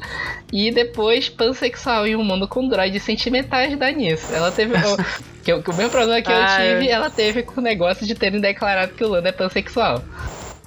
E 0.52 0.72
depois, 0.72 1.28
pansexual 1.30 2.06
em 2.08 2.16
um 2.16 2.24
mundo 2.24 2.48
com 2.48 2.68
droids 2.68 3.02
sentimentais 3.04 3.78
dá 3.78 3.92
nisso. 3.92 4.34
Ela 4.34 4.52
teve. 4.52 4.74
o, 4.76 4.98
que, 5.44 5.54
o- 5.54 5.64
que 5.64 5.70
o 5.70 5.74
mesmo 5.74 5.92
problema 5.92 6.22
que 6.22 6.32
eu 6.32 6.36
Ai. 6.36 6.74
tive, 6.76 6.90
ela 6.90 7.10
teve 7.10 7.44
com 7.44 7.60
o 7.60 7.64
negócio 7.64 8.06
de 8.06 8.16
terem 8.16 8.40
declarado 8.42 8.94
que 8.94 9.04
o 9.04 9.08
Lando 9.10 9.28
é 9.28 9.32
pansexual. 9.32 10.04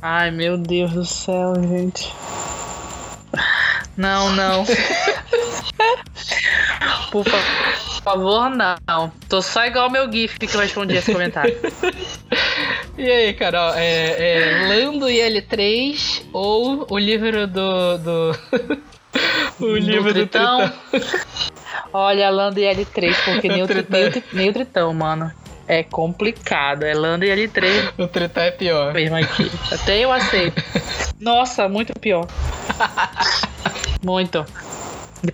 Ai, 0.03 0.31
meu 0.31 0.57
Deus 0.57 0.93
do 0.93 1.05
céu, 1.05 1.55
gente. 1.57 2.11
Não, 3.97 4.31
não. 4.33 4.65
Por 7.13 7.25
fa- 7.29 8.01
favor, 8.03 8.51
não. 8.51 9.13
Tô 9.29 9.43
só 9.43 9.67
igual 9.67 9.89
o 9.89 9.91
meu 9.91 10.11
GIF 10.11 10.39
que 10.39 10.47
eu 10.55 10.61
respondi 10.61 10.97
esse 10.97 11.13
comentário. 11.13 11.55
E 13.01 13.11
aí, 13.11 13.33
Carol, 13.33 13.73
é, 13.77 14.11
é 14.19 14.69
Lando 14.69 15.09
e 15.09 15.17
L3 15.17 16.23
ou 16.35 16.87
o 16.91 16.99
livro 16.99 17.47
do. 17.47 17.97
do... 17.97 18.39
o 19.59 19.75
livro 19.75 20.13
do 20.13 20.27
Tritão? 20.27 20.71
Olha, 21.95 22.29
Lando 22.29 22.61
e 22.61 22.63
L3, 22.63 23.17
porque 23.25 23.49
nem 23.49 23.63
o, 23.63 23.67
Tritão. 23.67 23.99
nem, 23.99 24.11
o, 24.11 24.23
nem 24.35 24.51
o 24.51 24.53
Tritão, 24.53 24.93
mano. 24.93 25.33
É 25.67 25.83
complicado. 25.83 26.83
É 26.83 26.93
Lando 26.93 27.25
e 27.25 27.31
L3 27.31 27.95
O 27.97 28.07
Tritão 28.07 28.43
é 28.43 28.51
pior. 28.51 28.93
mesmo 28.93 29.17
aqui. 29.17 29.51
Até 29.73 29.99
eu 30.01 30.13
aceito. 30.13 30.63
Nossa, 31.19 31.71
muito 31.71 31.99
pior. 31.99 32.27
Muito. 34.05 34.45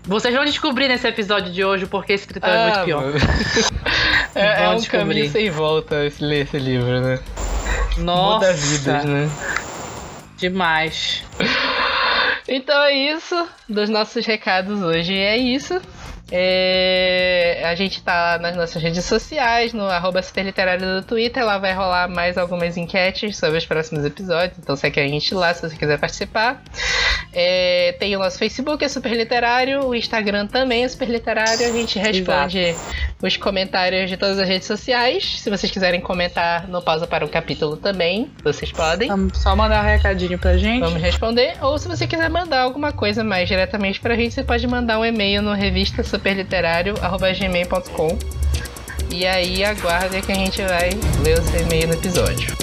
Vocês 0.04 0.32
vão 0.32 0.44
descobrir 0.44 0.86
nesse 0.86 1.08
episódio 1.08 1.52
de 1.52 1.64
hoje 1.64 1.86
porque 1.86 2.12
esse 2.12 2.28
Tritão 2.28 2.48
é 2.48 2.62
muito 2.64 2.84
pior. 2.84 3.02
Ah, 3.02 3.06
mano. 3.06 3.18
É, 4.36 4.64
é 4.64 4.68
um 4.68 4.76
descobrir. 4.76 4.98
caminho 4.98 5.30
sem 5.30 5.48
volta 5.48 6.04
esse, 6.04 6.22
ler 6.22 6.42
esse 6.42 6.58
livro, 6.58 7.00
né? 7.00 7.18
Nossa, 7.98 8.46
Muda 8.46 8.52
vidas, 8.52 9.04
né? 9.04 9.30
demais. 10.36 11.24
Então 12.48 12.80
é 12.84 12.92
isso 12.92 13.48
dos 13.68 13.88
nossos 13.88 14.24
recados 14.24 14.80
hoje. 14.80 15.14
É 15.14 15.36
isso. 15.36 15.80
É, 16.30 17.62
a 17.64 17.74
gente 17.76 18.02
tá 18.02 18.38
nas 18.40 18.56
nossas 18.56 18.82
redes 18.82 19.04
sociais, 19.04 19.72
no 19.72 19.84
arroba 19.84 20.22
superliterário 20.22 21.00
do 21.00 21.06
Twitter. 21.06 21.44
Lá 21.44 21.58
vai 21.58 21.72
rolar 21.72 22.08
mais 22.08 22.36
algumas 22.36 22.76
enquetes 22.76 23.36
sobre 23.36 23.58
os 23.58 23.66
próximos 23.66 24.04
episódios. 24.04 24.58
Então 24.58 24.74
segue 24.74 25.00
a 25.00 25.06
gente 25.06 25.34
lá 25.34 25.54
se 25.54 25.62
você 25.62 25.76
quiser 25.76 25.98
participar. 25.98 26.62
É, 27.32 27.94
tem 27.98 28.16
o 28.16 28.18
nosso 28.18 28.38
Facebook, 28.38 28.84
é 28.84 28.88
Superliterário. 28.88 29.86
O 29.86 29.94
Instagram 29.94 30.46
também 30.46 30.84
é 30.84 30.88
Superliterário. 30.88 31.66
A 31.66 31.72
gente 31.72 31.98
responde 31.98 32.74
os 33.22 33.36
comentários 33.36 34.10
de 34.10 34.16
todas 34.16 34.38
as 34.38 34.48
redes 34.48 34.66
sociais. 34.66 35.40
Se 35.40 35.48
vocês 35.48 35.70
quiserem 35.70 36.00
comentar 36.00 36.66
no 36.66 36.82
Pausa 36.82 37.06
para 37.06 37.24
um 37.24 37.28
Capítulo 37.28 37.76
também, 37.76 38.30
vocês 38.42 38.72
podem. 38.72 39.10
Só 39.34 39.54
mandar 39.54 39.82
um 39.84 39.86
recadinho 39.86 40.38
pra 40.38 40.56
gente. 40.56 40.80
Vamos 40.80 41.00
responder. 41.00 41.56
Ou 41.60 41.78
se 41.78 41.86
você 41.86 42.06
quiser 42.06 42.28
mandar 42.28 42.62
alguma 42.62 42.92
coisa 42.92 43.22
mais 43.22 43.48
diretamente 43.48 44.00
pra 44.00 44.16
gente, 44.16 44.34
você 44.34 44.42
pode 44.42 44.66
mandar 44.66 44.98
um 44.98 45.04
e-mail 45.04 45.40
no 45.40 45.52
revista 45.52 46.02
superliterário.gmail.com 46.16 48.18
E 49.10 49.26
aí 49.26 49.62
aguarde 49.64 50.22
que 50.22 50.32
a 50.32 50.34
gente 50.34 50.62
vai 50.62 50.90
ler 51.22 51.38
o 51.38 51.42
seu 51.42 51.60
e-mail 51.60 51.88
no 51.88 51.94
episódio. 51.94 52.56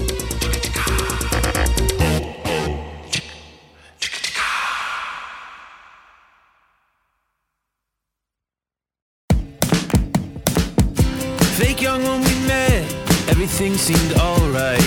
Fake 11.57 11.81
young 11.81 12.03
when 12.03 12.21
we 12.21 12.47
met, 12.47 12.83
everything 13.29 13.75
seemed 13.75 14.17
alright. 14.19 14.81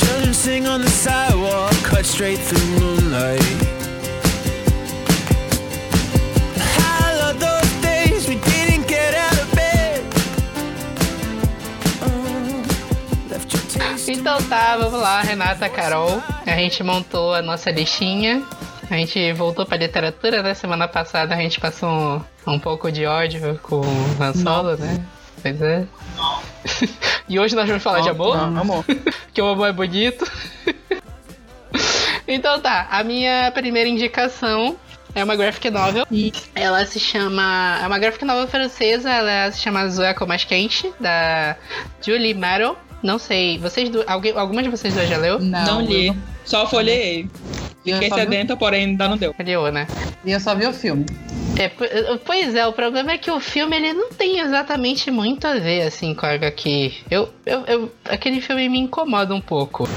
Children 0.00 0.34
sing 0.34 0.66
on 0.66 0.80
the 0.82 0.90
sidewalk, 0.90 1.72
cut 1.84 2.04
straight 2.04 2.38
through 2.38 2.80
moonlight. 2.80 3.77
Então 14.08 14.42
tá, 14.44 14.76
vamos 14.76 15.00
lá, 15.00 15.20
Renata, 15.20 15.68
Carol. 15.68 16.22
A 16.46 16.50
gente 16.56 16.82
montou 16.82 17.34
a 17.34 17.42
nossa 17.42 17.70
listinha. 17.70 18.42
A 18.90 18.94
gente 18.96 19.32
voltou 19.34 19.66
pra 19.66 19.76
literatura, 19.76 20.42
né? 20.42 20.54
Semana 20.54 20.88
passada 20.88 21.34
a 21.34 21.38
gente 21.38 21.60
passou 21.60 21.88
um, 22.46 22.54
um 22.54 22.58
pouco 22.58 22.90
de 22.90 23.04
ódio 23.04 23.58
com 23.62 23.76
o 23.82 24.22
Han 24.22 24.32
Solo, 24.32 24.76
né? 24.76 25.04
Pois 25.42 25.60
é. 25.60 25.86
e 27.28 27.38
hoje 27.38 27.54
nós 27.54 27.66
vamos 27.68 27.82
falar 27.82 28.00
de 28.00 28.08
amor? 28.08 28.36
Não, 28.36 28.60
amor. 28.62 28.84
que 29.34 29.42
o 29.42 29.46
amor 29.46 29.66
é 29.68 29.72
bonito. 29.72 30.24
então 32.26 32.58
tá, 32.60 32.88
a 32.90 33.04
minha 33.04 33.50
primeira 33.52 33.88
indicação 33.90 34.74
é 35.14 35.22
uma 35.22 35.36
graphic 35.36 35.68
novel. 35.70 36.06
E- 36.10 36.32
Ela 36.54 36.84
se 36.86 36.98
chama. 36.98 37.78
É 37.82 37.86
uma 37.86 37.98
graphic 37.98 38.24
novel 38.24 38.48
francesa, 38.48 39.10
ela 39.10 39.52
se 39.52 39.60
chama 39.60 39.86
Zueco 39.90 40.26
Mais 40.26 40.44
Quente, 40.44 40.90
da 40.98 41.56
Julie 42.00 42.32
Marrow. 42.32 42.74
Não 43.02 43.18
sei, 43.18 43.58
vocês. 43.58 43.90
Alguém... 44.06 44.32
alguma 44.36 44.62
de 44.62 44.68
vocês 44.68 44.92
duas 44.94 45.08
já 45.08 45.16
leu? 45.16 45.38
Não, 45.38 45.64
Não 45.66 45.80
li. 45.82 46.08
Eu, 46.08 46.16
Só 46.44 46.66
folhei. 46.66 47.28
Fiquei 47.84 48.08
só 48.08 48.16
vi, 48.16 48.20
sedenta, 48.22 48.56
porém 48.56 48.86
ainda 48.86 49.08
não 49.08 49.16
deu. 49.16 49.34
Leu, 49.38 49.72
né? 49.72 49.86
o- 50.24 50.28
eu 50.28 50.40
só 50.40 50.54
vi 50.54 50.66
o 50.66 50.72
filme. 50.72 51.06
É, 51.56 51.68
po- 51.68 51.84
pois 52.24 52.54
é, 52.54 52.66
o 52.66 52.72
problema 52.72 53.12
é 53.12 53.18
que 53.18 53.30
o 53.30 53.40
filme 53.40 53.74
ele 53.76 53.92
não 53.92 54.10
tem 54.10 54.40
exatamente 54.40 55.10
muito 55.10 55.46
a 55.46 55.54
ver 55.54 55.82
assim 55.82 56.14
com 56.14 56.26
a 56.26 56.30
HQ. 56.32 56.92
Eu, 57.10 57.28
eu, 57.46 57.60
eu, 57.66 57.92
aquele 58.04 58.40
filme 58.40 58.68
me 58.68 58.78
incomoda 58.78 59.34
um 59.34 59.40
pouco. 59.40 59.88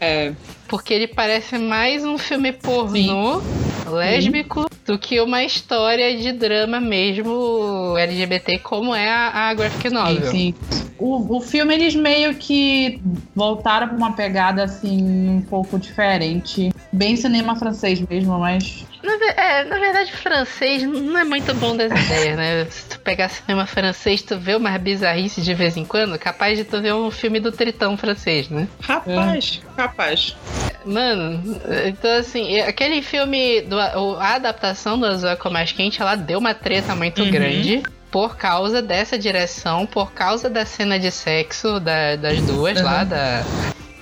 É, 0.00 0.32
Porque 0.68 0.94
ele 0.94 1.06
parece 1.08 1.58
mais 1.58 2.04
um 2.04 2.16
filme 2.16 2.52
pornô 2.52 3.42
lésbico 3.90 4.66
do 4.86 4.98
que 4.98 5.20
uma 5.20 5.44
história 5.44 6.16
de 6.16 6.32
drama 6.32 6.80
mesmo 6.80 7.96
LGBT, 7.96 8.58
como 8.58 8.94
é 8.94 9.08
a, 9.08 9.48
a 9.48 9.54
graphic 9.54 9.90
novel. 9.90 10.26
Sim, 10.26 10.30
sim. 10.30 10.54
O, 10.98 11.36
o 11.38 11.40
filme, 11.40 11.74
eles 11.74 11.94
meio 11.94 12.34
que 12.34 13.00
voltaram 13.34 13.88
pra 13.88 13.96
uma 13.96 14.12
pegada, 14.12 14.64
assim, 14.64 15.28
um 15.28 15.40
pouco 15.42 15.78
diferente. 15.78 16.70
Bem 16.92 17.16
cinema 17.16 17.56
francês 17.56 18.00
mesmo, 18.00 18.38
mas... 18.38 18.84
Na, 19.02 19.12
é, 19.42 19.64
na 19.64 19.78
verdade, 19.78 20.12
francês 20.12 20.82
não 20.82 21.16
é 21.16 21.24
muito 21.24 21.54
bom 21.54 21.74
das 21.74 21.90
ideias, 21.90 22.36
né? 22.36 22.66
Se 22.66 22.86
tu 22.86 23.00
pegar 23.00 23.30
cinema 23.30 23.64
francês, 23.64 24.20
tu 24.20 24.38
vê 24.38 24.54
umas 24.54 24.78
bizarrices 24.80 25.42
de 25.42 25.54
vez 25.54 25.76
em 25.76 25.84
quando, 25.86 26.18
capaz 26.18 26.58
de 26.58 26.64
tu 26.64 26.82
ver 26.82 26.92
um 26.92 27.10
filme 27.10 27.40
do 27.40 27.50
tritão 27.50 27.96
francês, 27.96 28.50
né? 28.50 28.68
rapaz, 28.80 29.60
rapaz. 29.76 30.36
Mano, 30.84 31.42
então 31.86 32.10
assim, 32.18 32.58
aquele 32.60 33.02
filme, 33.02 33.60
do, 33.62 33.78
a 33.78 34.34
adaptação 34.34 34.98
do 34.98 35.06
Azul 35.06 35.36
com 35.36 35.50
Mais 35.50 35.72
Quente, 35.72 36.00
ela 36.00 36.14
deu 36.14 36.38
uma 36.38 36.54
treta 36.54 36.94
muito 36.94 37.22
Uhum. 37.22 37.30
grande. 37.30 37.82
Por 38.10 38.36
causa 38.36 38.82
dessa 38.82 39.16
direção, 39.18 39.86
por 39.86 40.10
causa 40.12 40.50
da 40.50 40.64
cena 40.66 40.98
de 40.98 41.10
sexo 41.12 41.78
da- 41.78 42.16
das 42.16 42.40
duas 42.42 42.80
lá, 42.82 43.04
da. 43.04 43.44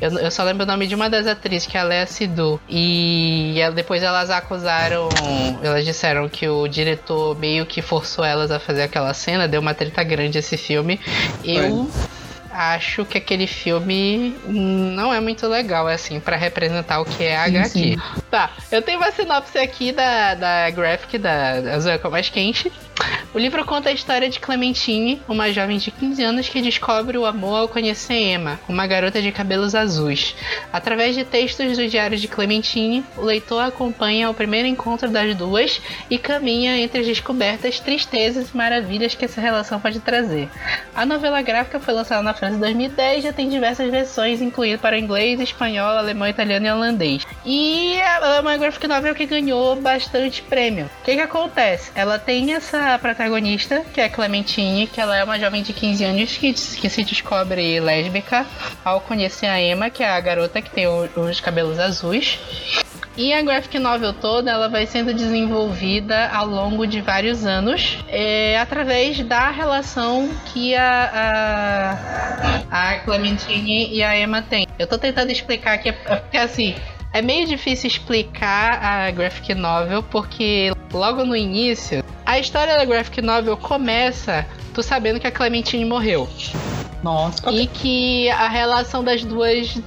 Eu, 0.01 0.11
eu 0.19 0.31
só 0.31 0.45
lembro 0.45 0.63
o 0.63 0.67
nome 0.67 0.87
de 0.87 0.95
uma 0.95 1.11
das 1.11 1.27
atrizes, 1.27 1.67
que 1.67 1.77
é 1.77 1.81
a 1.81 1.83
Lea 1.85 2.07
Sidhu. 2.07 2.59
E 2.69 3.59
ela- 3.61 3.75
depois 3.75 4.03
elas 4.03 4.31
acusaram. 4.31 5.09
Elas 5.63 5.85
disseram 5.85 6.29
que 6.29 6.49
o 6.49 6.67
diretor 6.69 7.37
meio 7.37 7.67
que 7.67 7.83
forçou 7.83 8.25
elas 8.25 8.51
a 8.53 8.59
fazer 8.61 8.83
aquela 8.83 9.13
cena, 9.13 9.47
deu 9.49 9.61
uma 9.61 9.75
treta 9.75 10.03
grande 10.05 10.39
esse 10.39 10.57
filme. 10.57 10.99
Eu 11.45 11.91
acho 12.59 13.05
que 13.05 13.17
aquele 13.19 13.47
filme 13.47 14.37
não 14.49 15.15
é 15.15 15.21
muito 15.21 15.47
legal, 15.47 15.87
assim, 15.87 16.19
pra 16.19 16.37
representar 16.37 17.01
o 17.01 17.05
que 17.05 17.23
é 17.23 17.37
a 17.37 17.45
Sim, 17.45 17.57
HQ. 17.57 17.69
sim. 17.69 17.97
Tá, 18.31 18.51
eu 18.73 18.83
tenho 18.83 18.99
uma 18.99 19.13
sinopse 19.13 19.57
aqui 19.59 19.93
da, 19.93 20.35
da 20.35 20.71
graphic 20.71 21.19
da, 21.19 21.61
da 21.61 22.11
Mais 22.11 22.29
Quente. 22.29 22.73
O 23.39 23.41
livro 23.41 23.65
conta 23.65 23.89
a 23.89 23.93
história 23.93 24.29
de 24.29 24.41
Clementine, 24.41 25.23
uma 25.29 25.53
jovem 25.53 25.79
de 25.79 25.93
15 25.93 26.21
anos 26.25 26.49
que 26.49 26.61
descobre 26.61 27.17
o 27.17 27.25
amor 27.25 27.55
ao 27.55 27.69
conhecer 27.69 28.33
Emma, 28.33 28.59
uma 28.69 28.85
garota 28.85 29.23
de 29.23 29.31
cabelos 29.31 29.77
azuis. 29.77 30.35
Através 30.73 31.15
de 31.15 31.25
textos 31.25 31.79
do 31.79 31.87
diário 31.87 32.19
de 32.19 32.27
Clementine, 32.27 33.05
o 33.17 33.23
leitor 33.23 33.61
acompanha 33.61 34.29
o 34.29 34.35
primeiro 34.35 34.67
encontro 34.67 35.09
das 35.09 35.37
duas 35.37 35.81
e 36.11 36.19
caminha 36.19 36.79
entre 36.79 36.99
as 36.99 37.07
descobertas, 37.07 37.79
tristezas 37.79 38.51
e 38.51 38.57
maravilhas 38.57 39.15
que 39.15 39.25
essa 39.25 39.41
relação 39.41 39.79
pode 39.79 40.01
trazer. 40.01 40.49
A 40.93 41.07
novela 41.07 41.41
gráfica 41.41 41.79
foi 41.79 41.95
lançada 41.95 42.25
na 42.25 42.35
França 42.35 42.57
em 42.57 42.59
2010 42.59 43.19
e 43.19 43.23
já 43.23 43.33
tem 43.33 43.49
diversas 43.49 43.89
versões, 43.89 44.43
incluindo 44.43 44.81
para 44.81 44.99
inglês, 44.99 45.39
espanhol, 45.39 45.97
alemão, 45.97 46.27
italiano 46.27 46.67
e 46.67 46.73
holandês. 46.73 47.25
E 47.47 48.01
é 48.01 48.41
uma 48.41 48.57
graphic 48.57 48.89
novel 48.89 49.15
que 49.15 49.27
ganhou 49.27 49.77
bastante 49.77 50.43
prêmio. 50.43 50.91
O 51.03 51.05
que 51.05 51.15
que 51.15 51.21
acontece? 51.21 51.93
Ela 51.95 52.19
tem 52.19 52.53
essa 52.53 52.99
protagonista, 52.99 53.28
que 53.93 54.01
é 54.01 54.09
Clementine, 54.09 54.87
que 54.87 55.01
ela 55.01 55.17
é 55.17 55.23
uma 55.25 55.39
jovem 55.39 55.63
de 55.63 55.73
15 55.73 56.05
anos 56.05 56.37
que, 56.37 56.53
que 56.53 56.89
se 56.89 57.05
descobre 57.05 57.79
lésbica 57.81 58.47
ao 58.85 59.01
conhecer 59.01 59.47
a 59.47 59.61
Emma, 59.61 59.91
que 59.91 60.03
é 60.03 60.09
a 60.09 60.21
garota 60.21 60.61
que 60.63 60.71
tem 60.71 60.87
o- 60.87 61.09
os 61.17 61.41
cabelos 61.41 61.79
azuis. 61.79 62.39
E 63.17 63.33
a 63.33 63.43
graphic 63.43 63.79
novel 63.81 64.13
toda 64.13 64.51
ela 64.51 64.69
vai 64.69 64.87
sendo 64.87 65.13
desenvolvida 65.13 66.29
ao 66.29 66.47
longo 66.47 66.87
de 66.87 67.01
vários 67.01 67.45
anos 67.45 67.99
é, 68.09 68.57
através 68.59 69.19
da 69.25 69.51
relação 69.51 70.31
que 70.53 70.75
a, 70.77 71.97
a, 72.71 72.91
a 72.93 72.99
Clementine 73.01 73.93
e 73.93 74.03
a 74.03 74.19
Emma 74.19 74.41
têm. 74.43 74.67
Eu 74.79 74.87
tô 74.87 74.97
tentando 74.97 75.33
explicar 75.33 75.75
aqui, 75.75 75.91
porque 75.93 76.37
assim, 76.37 76.77
é 77.13 77.21
meio 77.21 77.47
difícil 77.47 77.89
explicar 77.89 78.79
a 78.83 79.11
graphic 79.11 79.53
novel, 79.55 80.03
porque 80.05 80.71
logo 80.93 81.25
no 81.25 81.35
início, 81.35 82.05
a 82.29 82.39
história 82.39 82.77
da 82.77 82.85
graphic 82.85 83.23
novel 83.23 83.57
começa 83.57 84.47
tu 84.75 84.83
sabendo 84.83 85.19
que 85.19 85.27
a 85.27 85.31
Clementine 85.31 85.87
morreu. 85.87 86.29
Nossa. 87.03 87.51
E 87.51 87.67
que 87.67 88.29
a 88.29 88.49
relação 88.49 89.03
das 89.03 89.25
duas, 89.25 89.79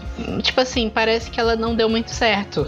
tipo 0.41 0.59
assim, 0.59 0.89
parece 0.89 1.29
que 1.29 1.39
ela 1.39 1.55
não 1.55 1.75
deu 1.75 1.87
muito 1.87 2.09
certo. 2.09 2.67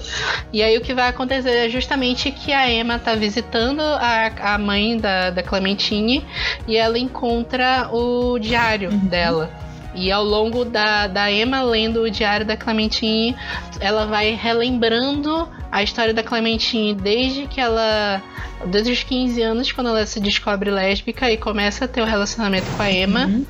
E 0.52 0.62
aí 0.62 0.78
o 0.78 0.82
que 0.82 0.94
vai 0.94 1.08
acontecer 1.08 1.50
é 1.50 1.70
justamente 1.70 2.30
que 2.30 2.54
a 2.54 2.72
Emma 2.72 3.00
tá 3.00 3.16
visitando 3.16 3.82
a, 3.82 4.54
a 4.54 4.58
mãe 4.60 4.96
da, 4.96 5.32
da 5.32 5.42
Clementine 5.42 6.24
e 6.68 6.78
ela 6.78 7.00
encontra 7.00 7.90
o 7.92 8.38
diário 8.38 8.92
dela. 8.92 9.50
E 9.96 10.12
ao 10.12 10.24
longo 10.24 10.66
da, 10.66 11.08
da 11.08 11.32
Emma 11.32 11.62
lendo 11.62 12.02
o 12.02 12.10
diário 12.10 12.46
da 12.46 12.58
Clementine, 12.58 13.36
ela 13.80 14.06
vai 14.06 14.32
relembrando 14.34 15.48
a 15.72 15.84
história 15.84 16.14
da 16.14 16.24
Clementine 16.24 16.94
desde 16.94 17.48
que 17.48 17.60
ela. 17.60 18.22
Desde 18.66 18.94
os 18.94 19.04
15 19.04 19.42
anos, 19.42 19.72
quando 19.74 19.90
ela 19.90 20.06
se 20.06 20.22
descobre 20.22 20.72
lésbica 20.72 21.30
e 21.30 21.36
começa 21.36 21.84
a 21.84 21.88
ter 21.88 22.00
o 22.00 22.06
um 22.06 22.08
relacionamento 22.08 22.66
com 22.78 22.82
a 22.82 22.90
Emma. 22.90 23.26
Uhum. 23.26 23.46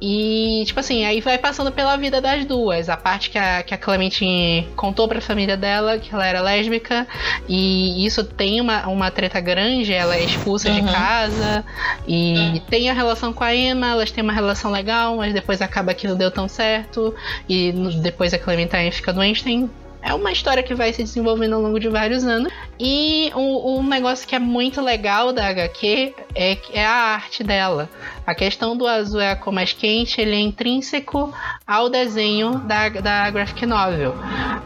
E, 0.00 0.62
tipo 0.66 0.78
assim, 0.78 1.04
aí 1.04 1.20
vai 1.20 1.38
passando 1.38 1.72
pela 1.72 1.96
vida 1.96 2.20
das 2.20 2.44
duas. 2.44 2.88
A 2.88 2.96
parte 2.96 3.30
que 3.30 3.38
a, 3.38 3.62
que 3.62 3.74
a 3.74 3.78
Clementine 3.78 4.68
contou 4.76 5.08
pra 5.08 5.20
família 5.20 5.56
dela 5.56 5.98
que 5.98 6.14
ela 6.14 6.26
era 6.26 6.40
lésbica. 6.40 7.06
E 7.48 8.04
isso 8.06 8.22
tem 8.22 8.60
uma, 8.60 8.86
uma 8.86 9.10
treta 9.10 9.40
grande. 9.40 9.92
Ela 9.92 10.16
é 10.16 10.24
expulsa 10.24 10.68
uhum. 10.68 10.74
de 10.76 10.92
casa. 10.92 11.64
E 12.06 12.62
tem 12.68 12.88
a 12.90 12.92
relação 12.92 13.32
com 13.32 13.42
a 13.42 13.54
Emma. 13.54 13.88
Elas 13.88 14.10
têm 14.10 14.22
uma 14.22 14.32
relação 14.32 14.70
legal, 14.70 15.16
mas 15.16 15.34
depois 15.34 15.60
acaba 15.60 15.92
que 15.94 16.06
não 16.06 16.16
deu 16.16 16.30
tão 16.30 16.48
certo. 16.48 17.14
E 17.48 17.72
depois 18.00 18.32
a 18.32 18.38
Clementine 18.38 18.92
fica 18.92 19.12
doente. 19.12 19.42
Tem 19.42 19.68
é 20.02 20.14
uma 20.14 20.32
história 20.32 20.62
que 20.62 20.74
vai 20.74 20.92
se 20.92 21.02
desenvolvendo 21.02 21.54
ao 21.54 21.62
longo 21.62 21.78
de 21.78 21.88
vários 21.88 22.24
anos. 22.24 22.52
E 22.80 23.32
um, 23.34 23.78
um 23.78 23.82
negócio 23.82 24.26
que 24.26 24.34
é 24.34 24.38
muito 24.38 24.80
legal 24.80 25.32
da 25.32 25.48
HQ 25.48 26.14
é, 26.34 26.56
é, 26.72 26.84
a 26.84 27.14
arte 27.14 27.42
dela. 27.42 27.90
A 28.24 28.34
questão 28.34 28.76
do 28.76 28.86
azul 28.86 29.20
é 29.20 29.32
a 29.32 29.36
cor 29.36 29.52
mais 29.52 29.72
quente, 29.72 30.20
ele 30.20 30.36
é 30.36 30.40
intrínseco 30.40 31.34
ao 31.66 31.88
desenho 31.88 32.58
da, 32.60 32.88
da 32.88 33.30
graphic 33.30 33.66
novel. 33.66 34.14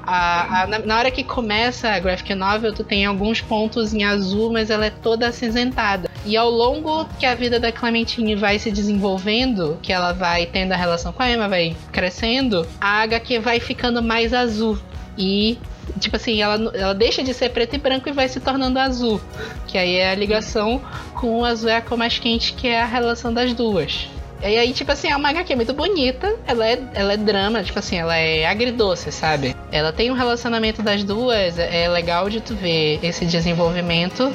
A, 0.05 0.63
a, 0.63 0.67
na, 0.67 0.99
hora 0.99 1.11
que 1.11 1.25
começa 1.25 1.89
a 1.89 1.99
graphic 1.99 2.35
novel, 2.35 2.75
tu 2.75 2.85
tem 2.85 3.07
alguns 3.07 3.41
pontos 3.41 3.95
em 3.95 4.05
azul, 4.05 4.53
mas 4.53 4.69
ela 4.69 4.87
é 4.87 4.91
toda 4.91 5.29
acinzentada. 5.29 6.11
E 6.27 6.37
ao 6.37 6.51
longo 6.51 7.07
que 7.19 7.25
a 7.25 7.35
vida 7.35 7.59
da 7.59 7.73
Clementine 7.73 8.37
vai 8.37 8.59
se 8.59 8.71
desenvolvendo, 8.71 9.79
que 9.83 9.93
ela 9.93 10.13
vai 10.13 10.47
tendo 10.47 10.73
a 10.73 10.77
relação 10.77 11.13
com 11.13 11.23
a 11.23 11.31
Emma, 11.31 11.49
vai 11.49 11.75
crescendo, 11.91 12.67
a 12.81 13.03
HQ 13.03 13.39
vai 13.39 13.59
ficando 13.59 14.03
mais 14.03 14.35
azul. 14.35 14.79
E, 15.17 15.59
tipo 16.01 16.17
assim, 16.17 16.41
ela, 16.41 16.71
ela 16.75 16.95
deixa 16.95 17.23
de 17.23 17.35
ser 17.35 17.51
preto 17.51 17.75
e 17.75 17.79
branco 17.79 18.09
e 18.09 18.13
vai 18.13 18.29
se 18.29 18.41
tornando 18.41 18.79
azul. 18.79 19.21
Que 19.67 19.77
aí 19.77 19.97
é 19.97 20.11
a 20.11 20.15
ligação 20.15 20.81
com 21.15 21.41
o 21.41 21.45
azul 21.45 21.69
é 21.69 21.77
a 21.77 21.83
cor 21.83 21.99
mais 21.99 22.19
quente, 22.19 22.53
que 22.55 22.67
é 22.67 22.81
a 22.81 22.87
relação 22.87 23.33
das 23.33 23.53
duas. 23.53 24.09
E 24.43 24.59
aí, 24.59 24.73
tipo 24.73 24.91
assim, 24.91 25.09
é 25.09 25.17
uma 25.17 25.31
HQ 25.31 25.55
muito 25.55 25.73
bonita. 25.73 26.37
Ela 26.47 26.67
é, 26.67 26.83
ela 26.95 27.13
é 27.13 27.17
drama, 27.17 27.63
tipo 27.63 27.79
assim, 27.79 27.97
ela 27.97 28.17
é 28.17 28.47
agridoce, 28.47 29.13
sabe? 29.13 29.55
Ela 29.71 29.93
tem 29.93 30.11
um 30.11 30.15
relacionamento 30.15 30.83
das 30.83 31.05
duas. 31.05 31.59
É 31.59 31.89
legal 31.89 32.29
de 32.29 32.41
tu 32.41 32.55
ver 32.55 32.99
esse 33.03 33.25
desenvolvimento. 33.25 34.33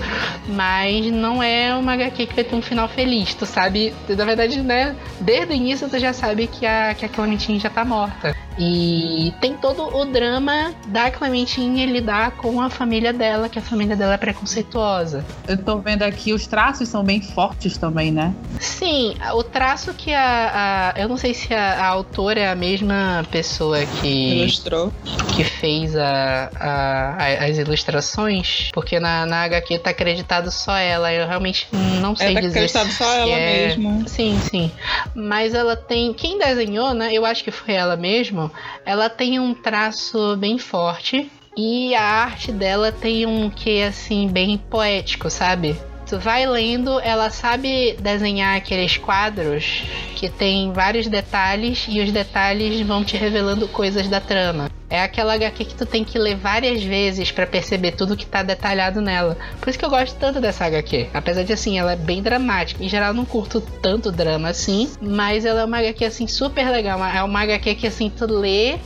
Mas 0.48 1.12
não 1.12 1.44
é 1.44 1.76
uma 1.76 1.94
HQ 1.94 2.26
que 2.26 2.36
vai 2.36 2.44
ter 2.44 2.56
um 2.56 2.62
final 2.62 2.88
feliz. 2.88 3.34
Tu 3.34 3.46
sabe, 3.46 3.94
na 4.08 4.26
verdade, 4.26 4.62
né? 4.62 4.96
Desde 5.20 5.54
o 5.54 5.56
início 5.56 5.90
tu 5.90 6.00
já 6.00 6.14
sabe 6.14 6.48
que 6.48 6.66
a, 6.66 6.94
que 6.94 7.06
a 7.06 7.10
Clementine 7.10 7.60
já 7.60 7.70
tá 7.70 7.84
morta. 7.84 8.36
E 8.60 9.34
tem 9.40 9.56
todo 9.56 9.96
o 9.96 10.06
drama 10.06 10.74
da 10.88 11.12
Clementine 11.12 11.86
lidar 11.86 12.32
com 12.32 12.60
a 12.60 12.70
família 12.70 13.14
dela, 13.14 13.48
que 13.48 13.60
a 13.60 13.62
família 13.62 13.96
dela 13.96 14.16
é 14.16 14.18
preconceituosa. 14.18 15.24
Eu 15.48 15.58
tô 15.58 15.78
vendo 15.78 16.02
aqui, 16.02 16.34
os 16.34 16.48
traços 16.48 16.90
são 16.90 17.04
bem 17.04 17.22
fortes 17.22 17.78
também, 17.78 18.12
né? 18.12 18.34
Sim, 18.60 19.16
o 19.36 19.44
traço 19.44 19.94
que 19.98 20.14
a. 20.14 20.94
a 20.96 21.00
eu 21.00 21.10
não 21.10 21.18
sei 21.18 21.34
se 21.34 21.54
a, 21.54 21.84
a, 21.84 21.88
autora 21.88 22.40
é 22.40 22.50
a 22.50 22.56
mesma 22.56 23.26
pessoa 23.32 23.86
que. 23.86 24.42
Ilustrou. 24.42 24.94
Que 25.36 25.44
fez 25.44 25.96
a, 25.96 26.50
a, 26.56 27.46
as 27.46 27.58
ilustrações, 27.58 28.70
porque 28.74 29.00
na, 29.00 29.26
na 29.26 29.44
HQ 29.44 29.80
tá 29.80 29.90
acreditado 29.90 30.52
só 30.52 30.76
ela. 30.76 31.14
Eu 31.14 31.28
realmente 31.28 31.68
não 32.02 32.16
sei 32.16 32.32
é, 32.32 32.34
tá 32.34 32.40
dizer. 32.40 32.60
acreditado 32.60 32.92
só 32.92 33.12
ela 33.14 33.32
é... 33.32 33.68
mesmo. 33.68 34.08
Sim, 34.08 34.40
sim. 34.40 34.72
Mas 35.14 35.54
ela 35.54 35.76
tem. 35.76 36.14
Quem 36.14 36.38
desenhou, 36.38 36.94
né? 36.94 37.14
Eu 37.14 37.26
acho 37.26 37.44
que 37.44 37.52
foi 37.52 37.74
ela 37.74 37.96
mesmo 37.96 38.52
ela 38.86 39.10
tem 39.10 39.40
um 39.40 39.54
traço 39.54 40.36
bem 40.38 40.58
forte 40.58 41.30
e 41.56 41.96
a 41.96 42.04
arte 42.04 42.52
dela 42.52 42.92
tem 42.92 43.26
um 43.26 43.50
que 43.50 43.82
assim 43.82 44.28
bem 44.28 44.58
poético, 44.58 45.30
sabe? 45.30 45.76
Tu 46.08 46.18
vai 46.18 46.46
lendo, 46.46 47.00
ela 47.02 47.30
sabe 47.30 47.98
desenhar 48.00 48.56
aqueles 48.56 48.96
quadros 48.96 49.84
que 50.16 50.30
tem 50.30 50.72
vários 50.72 51.08
detalhes 51.08 51.86
e 51.90 52.00
os 52.00 52.12
detalhes 52.12 52.80
vão 52.82 53.04
te 53.04 53.18
revelando 53.18 53.68
coisas 53.68 54.08
da 54.08 54.22
trama. 54.22 54.70
É 54.90 55.02
aquela 55.02 55.34
HQ 55.34 55.66
que 55.66 55.76
tu 55.76 55.86
tem 55.86 56.04
que 56.04 56.18
ler 56.18 56.38
várias 56.38 56.82
vezes 56.82 57.30
para 57.30 57.46
perceber 57.46 57.92
tudo 57.92 58.16
que 58.16 58.26
tá 58.26 58.42
detalhado 58.42 59.02
nela. 59.02 59.38
Por 59.60 59.70
isso 59.70 59.78
que 59.78 59.84
eu 59.84 59.90
gosto 59.90 60.16
tanto 60.18 60.40
dessa 60.40 60.66
HQ. 60.66 61.10
Apesar 61.14 61.44
de 61.44 61.52
assim, 61.52 61.78
ela 61.78 61.92
é 61.92 61.96
bem 61.96 62.22
dramática. 62.22 62.84
Em 62.84 62.88
geral, 62.88 63.10
eu 63.10 63.14
não 63.14 63.26
curto 63.26 63.60
tanto 63.60 64.12
drama 64.12 64.50
assim, 64.50 64.90
mas 65.02 65.44
ela 65.44 65.62
é 65.62 65.66
uma 65.66 65.80
HQ 65.80 66.06
assim 66.06 66.28
super 66.28 66.70
legal. 66.70 67.04
É 67.04 67.22
uma 67.22 67.42
HQ 67.42 67.76
que 67.76 67.88
assim 67.88 68.10
tu 68.10 68.26
lê 68.26 68.78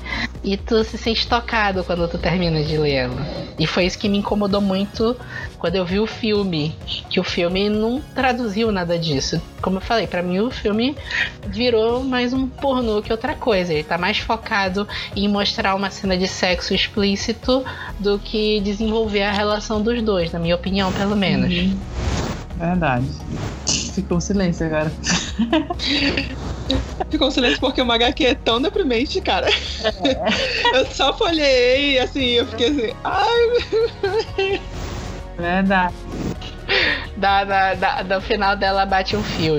e 0.44 0.58
tu 0.58 0.84
se 0.84 0.98
sente 0.98 1.28
tocado 1.28 1.84
quando 1.84 2.08
tu 2.08 2.18
termina 2.18 2.64
de 2.64 2.78
ler 2.78 2.94
ela. 2.94 3.28
E 3.60 3.68
foi 3.68 3.86
isso 3.86 4.00
que 4.00 4.10
me 4.10 4.18
incomodou 4.18 4.62
muito 4.62 5.16
quando 5.60 5.76
eu 5.76 5.86
vi 5.86 6.00
o 6.00 6.08
filme, 6.08 6.76
que 7.08 7.20
o 7.20 7.24
filme 7.24 7.70
não 7.70 8.02
traduziu 8.16 8.72
nada 8.72 8.98
disso. 8.98 9.40
Como 9.62 9.78
eu 9.78 9.82
falei, 9.82 10.08
para 10.08 10.24
mim 10.24 10.40
o 10.40 10.50
filme 10.50 10.98
virou 11.46 12.04
mais 12.04 12.34
um 12.34 12.48
pornô 12.48 13.00
que 13.04 13.12
outra 13.12 13.36
coisa. 13.36 13.72
Ele 13.72 13.84
tá 13.84 14.00
mais 14.00 14.18
focado 14.18 14.88
em 15.16 15.28
mostrar 15.28 15.76
uma 15.76 15.90
cena 15.91 16.17
de 16.17 16.27
sexo 16.27 16.73
explícito 16.73 17.63
do 17.99 18.17
que 18.19 18.60
desenvolver 18.62 19.23
a 19.23 19.32
relação 19.32 19.82
dos 19.82 20.01
dois, 20.01 20.32
na 20.32 20.39
minha 20.39 20.56
opinião, 20.56 20.91
pelo 20.91 21.15
menos. 21.15 21.54
Uhum. 21.54 21.77
Verdade. 22.58 23.06
Ficou 23.93 24.17
um 24.17 24.21
silêncio 24.21 24.65
agora. 24.65 24.91
Ficou 27.10 27.27
um 27.27 27.32
silêncio 27.32 27.60
porque 27.60 27.82
o 27.82 27.91
HQ 27.91 28.25
é 28.25 28.36
tão 28.36 28.62
deprimente, 28.62 29.19
cara. 29.19 29.47
É. 29.49 30.71
Eu 30.80 30.86
só 30.86 31.12
folhei 31.17 31.99
assim, 31.99 32.25
eu 32.25 32.47
fiquei 32.47 32.67
assim, 32.67 32.93
ai. 33.04 34.62
Verdade 35.38 35.93
da, 37.18 37.44
da, 37.44 37.74
da, 37.74 38.02
do 38.04 38.22
final 38.22 38.56
dela 38.56 38.86
bate 38.86 39.16
um 39.16 39.24
fio. 39.24 39.58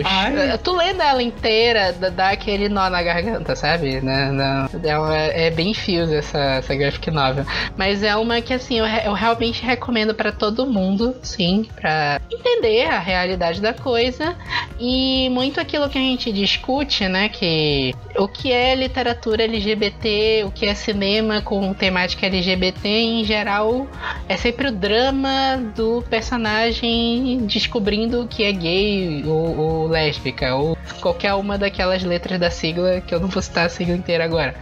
Tu 0.62 0.72
lendo 0.72 1.02
ela 1.02 1.22
inteira, 1.22 1.92
dá 1.92 2.30
aquele 2.30 2.68
nó 2.68 2.88
na 2.88 3.02
garganta, 3.02 3.54
sabe? 3.54 4.00
Né? 4.00 4.30
Não, 4.32 5.12
é, 5.12 5.46
é, 5.46 5.50
bem 5.50 5.74
fios 5.74 6.10
essa, 6.10 6.38
essa 6.38 6.74
graphic 6.74 7.10
novel. 7.10 7.44
Mas 7.76 8.02
é 8.02 8.16
uma 8.16 8.40
que, 8.40 8.52
assim, 8.52 8.78
eu, 8.78 8.86
eu 8.86 9.12
realmente 9.12 9.64
recomendo 9.64 10.14
para 10.14 10.32
todo 10.32 10.66
mundo, 10.66 11.14
sim, 11.22 11.68
para 11.74 12.20
entender 12.30 12.86
a 12.86 12.98
realidade 12.98 13.60
da 13.60 13.72
coisa. 13.72 14.36
E 14.78 15.28
muito 15.30 15.60
aquilo 15.60 15.88
que 15.88 15.98
a 15.98 16.00
gente 16.00 16.32
discute, 16.32 17.08
né? 17.08 17.28
Que 17.28 17.94
o 18.16 18.26
que 18.26 18.52
é 18.52 18.74
literatura 18.74 19.44
LGBT, 19.44 20.44
o 20.46 20.50
que 20.50 20.66
é 20.66 20.74
cinema 20.74 21.40
com 21.40 21.72
temática 21.72 22.26
LGBT, 22.26 22.88
em 22.88 23.24
geral, 23.24 23.86
é 24.28 24.36
sempre 24.36 24.68
o 24.68 24.72
drama 24.72 25.62
do 25.74 26.02
personagem 26.08 27.01
descobrindo 27.46 28.26
que 28.28 28.44
é 28.44 28.52
gay 28.52 29.24
ou, 29.26 29.58
ou, 29.58 29.88
lésbica, 29.88 30.54
ou 30.54 30.76
qualquer 31.00 31.34
uma 31.34 31.58
daquelas 31.58 32.02
letras 32.02 32.38
da 32.38 32.50
sigla, 32.50 33.00
que 33.00 33.14
eu 33.14 33.20
não 33.20 33.28
vou 33.28 33.42
citar 33.42 33.66
a 33.66 33.68
sigla 33.68 33.94
inteira 33.94 34.24
agora. 34.24 34.54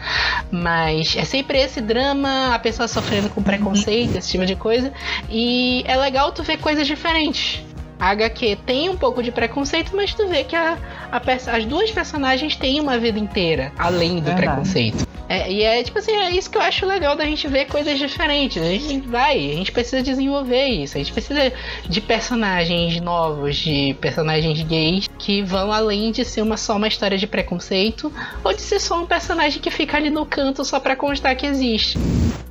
Mas 0.51 1.17
é 1.17 1.25
sempre 1.25 1.59
esse 1.59 1.81
drama, 1.81 2.55
a 2.55 2.59
pessoa 2.59 2.89
sofrendo 2.89 3.29
com 3.31 3.43
preconceito, 3.43 4.17
esse 4.17 4.31
tipo 4.31 4.47
de 4.47 4.57
coisa. 4.57 4.93
E 5.29 5.85
é 5.87 5.97
legal 5.97 6.33
tu 6.33 6.43
ver 6.43 6.59
coisas 6.59 6.87
diferentes. 6.87 7.63
A 7.99 8.11
HQ 8.11 8.57
tem 8.65 8.89
um 8.89 8.97
pouco 8.97 9.23
de 9.23 9.31
preconceito, 9.31 9.95
mas 9.95 10.15
tu 10.15 10.27
vê 10.27 10.43
que 10.43 10.57
a, 10.57 10.79
a, 11.13 11.21
as 11.55 11.67
duas 11.67 11.91
personagens 11.91 12.57
têm 12.57 12.81
uma 12.81 12.99
vida 12.99 13.19
inteira, 13.19 13.73
além 13.79 14.17
do 14.17 14.23
Verdade. 14.23 14.47
preconceito. 14.47 15.10
É, 15.31 15.49
e 15.49 15.63
é 15.63 15.81
tipo 15.85 15.97
assim, 15.97 16.11
é 16.11 16.33
isso 16.33 16.51
que 16.51 16.59
eu 16.59 16.63
acho 16.63 16.85
legal 16.85 17.15
da 17.15 17.25
gente 17.25 17.47
ver 17.47 17.67
coisas 17.67 17.97
diferentes. 17.97 18.61
A 18.61 18.67
gente 18.67 19.07
vai, 19.07 19.37
a 19.37 19.55
gente 19.55 19.71
precisa 19.71 20.03
desenvolver 20.03 20.67
isso. 20.67 20.97
A 20.97 20.99
gente 20.99 21.13
precisa 21.13 21.53
de 21.89 22.01
personagens 22.01 23.01
novos, 23.01 23.55
de 23.55 23.97
personagens 24.01 24.61
gays 24.63 25.09
que 25.17 25.41
vão 25.41 25.73
além 25.73 26.11
de 26.11 26.25
ser 26.25 26.43
uma 26.43 26.57
só 26.57 26.77
uma 26.77 26.89
história 26.89 27.17
de 27.17 27.29
preconceito 27.29 28.13
ou 28.43 28.53
de 28.53 28.61
ser 28.61 28.81
só 28.81 29.01
um 29.01 29.07
personagem 29.07 29.63
que 29.63 29.71
fica 29.71 29.97
ali 29.97 30.11
no 30.11 30.27
canto 30.27 30.65
só 30.65 30.81
para 30.81 30.97
constar 30.97 31.37
que 31.37 31.47
existe. 31.47 31.97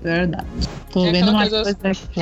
Verdade. 0.01 0.47
Tô 0.91 1.05
é 1.05 1.11
vendo 1.11 1.29
uma 1.31 1.47
coisa 1.47 1.63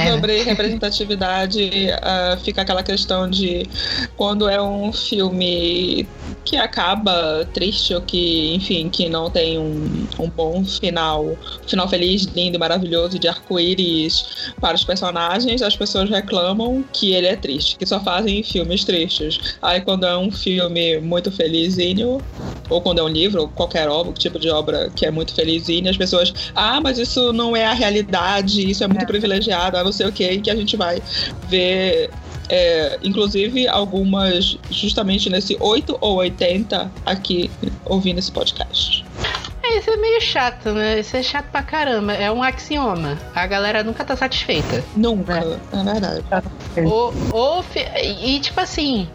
sobre 0.10 0.44
representatividade, 0.44 1.90
uh, 1.92 2.38
fica 2.44 2.62
aquela 2.62 2.84
questão 2.84 3.30
de 3.30 3.68
quando 4.16 4.50
é 4.50 4.62
um 4.62 4.92
filme 4.92 6.08
que 6.44 6.56
acaba 6.58 7.48
triste 7.54 7.94
ou 7.94 8.02
que, 8.02 8.54
enfim, 8.56 8.90
que 8.90 9.10
não 9.10 9.30
tem 9.30 9.58
um, 9.58 10.08
um 10.20 10.30
bom 10.30 10.64
final, 10.64 11.38
final 11.68 11.88
feliz, 11.88 12.24
lindo, 12.24 12.58
maravilhoso 12.58 13.20
de 13.20 13.28
arco-íris 13.28 14.54
para 14.60 14.76
os 14.76 14.84
personagens, 14.84 15.62
as 15.62 15.76
pessoas 15.76 16.10
reclamam 16.10 16.84
que 16.94 17.14
ele 17.14 17.28
é 17.28 17.36
triste, 17.36 17.78
que 17.78 17.86
só 17.86 18.00
fazem 18.00 18.44
filmes 18.44 18.84
tristes. 18.84 19.58
Aí 19.62 19.82
quando 19.82 20.06
é 20.06 20.18
um 20.18 20.32
filme 20.32 21.00
muito 21.00 21.32
felizinho, 21.32 22.22
ou 22.70 22.82
quando 22.82 23.00
é 23.00 23.04
um 23.04 23.10
livro, 23.10 23.42
ou 23.42 23.48
qualquer 23.50 23.90
obra, 23.90 24.14
tipo 24.14 24.40
de 24.40 24.50
obra 24.50 24.90
que 24.96 25.06
é 25.06 25.12
muito 25.12 25.34
felizinho, 25.34 25.90
as 25.90 25.98
pessoas, 25.98 26.34
ah, 26.56 26.80
mas 26.82 26.98
isso 26.98 27.34
não 27.34 27.56
é 27.56 27.66
a 27.66 27.74
realidade, 27.74 28.57
isso 28.64 28.84
é 28.84 28.88
muito 28.88 29.04
é. 29.04 29.06
privilegiado, 29.06 29.78
ah, 29.78 29.84
não 29.84 29.92
sei 29.92 30.08
o 30.08 30.12
que, 30.12 30.38
que 30.40 30.50
a 30.50 30.56
gente 30.56 30.76
vai 30.78 31.02
ver 31.50 32.10
É, 32.50 32.98
inclusive, 33.04 33.68
algumas 33.68 34.58
justamente 34.72 35.30
nesse 35.30 35.58
8 35.60 35.98
ou 36.00 36.16
80 36.18 36.90
aqui 37.06 37.52
ouvindo 37.86 38.20
esse 38.20 38.32
podcast. 38.32 39.07
É, 39.68 39.78
isso 39.80 39.90
é 39.90 39.98
meio 39.98 40.22
chato, 40.22 40.72
né? 40.72 41.00
Isso 41.00 41.18
é 41.18 41.24
chato 41.24 41.46
pra 41.52 41.62
caramba. 41.62 42.14
É 42.14 42.32
um 42.32 42.42
axioma. 42.42 43.18
A 43.36 43.46
galera 43.46 43.84
nunca 43.84 44.06
tá 44.06 44.16
satisfeita. 44.16 44.84
Nunca, 44.96 45.38
é, 45.38 45.78
é 45.78 45.84
verdade. 45.84 46.24
Ou, 46.86 47.14
ou, 47.32 47.66
e, 48.24 48.40
tipo 48.40 48.60
assim, 48.62 49.10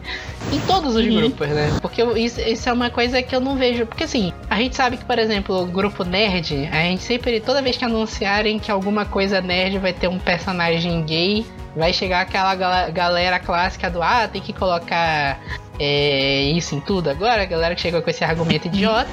em 0.53 0.61
todos 0.61 0.95
os 0.95 1.05
uhum. 1.07 1.17
grupos, 1.17 1.49
né? 1.49 1.79
Porque 1.81 2.03
isso, 2.03 2.41
isso, 2.41 2.69
é 2.69 2.73
uma 2.73 2.91
coisa 2.91 3.23
que 3.23 3.35
eu 3.35 3.41
não 3.41 3.57
vejo. 3.57 3.87
Porque 3.87 4.05
assim, 4.05 4.33
a 4.51 4.57
gente 4.57 4.77
sabe 4.77 4.99
que, 4.99 5.05
por 5.05 5.19
exemplo, 5.19 5.63
o 5.63 5.67
grupo 5.67 6.05
nerd, 6.05 6.69
a 6.71 6.83
gente 6.83 7.03
sempre, 7.03 7.41
toda 7.41 7.63
vez 7.63 7.77
que 7.77 7.85
anunciarem 7.85 8.59
que 8.59 8.71
alguma 8.71 9.07
coisa 9.07 9.41
nerd 9.41 9.79
vai 9.79 9.93
ter 9.93 10.09
um 10.09 10.19
personagem 10.19 11.03
gay, 11.05 11.47
vai 11.75 11.93
chegar 11.93 12.21
aquela 12.21 12.55
galera 12.91 13.39
clássica 13.39 13.89
do 13.89 14.03
ah, 14.03 14.29
tem 14.31 14.43
que 14.43 14.53
colocar 14.53 15.41
é, 15.79 16.43
isso 16.43 16.75
em 16.75 16.81
tudo 16.81 17.09
agora, 17.09 17.43
a 17.43 17.47
galera 17.47 17.75
que 17.75 17.81
chegou 17.81 18.03
com 18.03 18.11
esse 18.11 18.23
argumento 18.23 18.67
idiota. 18.67 19.09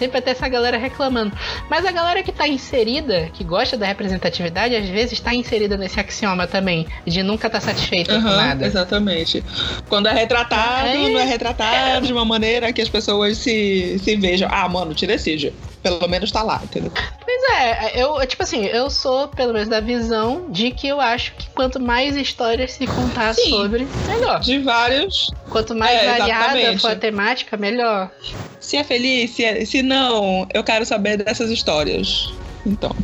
Sempre 0.00 0.18
até 0.18 0.30
essa 0.30 0.48
galera 0.48 0.78
reclamando. 0.78 1.36
Mas 1.68 1.84
a 1.84 1.92
galera 1.92 2.22
que 2.22 2.32
tá 2.32 2.48
inserida, 2.48 3.28
que 3.34 3.44
gosta 3.44 3.76
da 3.76 3.84
representatividade, 3.84 4.74
às 4.74 4.88
vezes 4.88 5.12
está 5.12 5.34
inserida 5.34 5.76
nesse 5.76 6.00
axioma 6.00 6.46
também, 6.46 6.86
de 7.06 7.22
nunca 7.22 7.48
estar 7.48 7.60
tá 7.60 7.66
satisfeita 7.66 8.14
uhum, 8.14 8.22
com 8.22 8.28
nada. 8.30 8.64
Exatamente. 8.66 9.44
Quando 9.90 10.08
é 10.08 10.14
retratado, 10.14 10.88
é, 10.88 10.96
não 10.96 11.20
é 11.20 11.24
retratado 11.24 11.98
é. 11.98 12.00
de 12.00 12.14
uma 12.14 12.24
maneira 12.24 12.72
que 12.72 12.80
as 12.80 12.88
pessoas 12.88 13.36
se, 13.36 14.00
se 14.02 14.16
vejam. 14.16 14.48
Ah, 14.50 14.66
mano, 14.70 14.94
tira 14.94 15.12
esse 15.12 15.36
pelo 15.82 16.06
menos 16.08 16.30
tá 16.30 16.42
lá, 16.42 16.60
entendeu? 16.62 16.92
Pois 17.24 17.58
é, 17.58 18.02
eu, 18.02 18.26
tipo 18.26 18.42
assim, 18.42 18.64
eu 18.66 18.90
sou, 18.90 19.28
pelo 19.28 19.52
menos, 19.52 19.68
da 19.68 19.80
visão 19.80 20.50
de 20.50 20.70
que 20.70 20.88
eu 20.88 21.00
acho 21.00 21.32
que 21.34 21.48
quanto 21.50 21.80
mais 21.80 22.16
histórias 22.16 22.72
se 22.72 22.86
contar 22.86 23.34
Sim, 23.34 23.50
sobre, 23.50 23.86
melhor. 24.06 24.40
De 24.40 24.58
vários. 24.58 25.30
Quanto 25.48 25.74
mais 25.74 25.96
é, 26.02 26.06
variada 26.18 26.58
exatamente. 26.58 26.80
for 26.80 26.90
a 26.90 26.96
temática, 26.96 27.56
melhor. 27.56 28.10
Se 28.58 28.76
é 28.76 28.84
feliz, 28.84 29.30
se, 29.30 29.44
é, 29.44 29.64
se 29.64 29.82
não, 29.82 30.46
eu 30.52 30.62
quero 30.62 30.84
saber 30.84 31.16
dessas 31.18 31.50
histórias. 31.50 32.32
Então. 32.66 32.94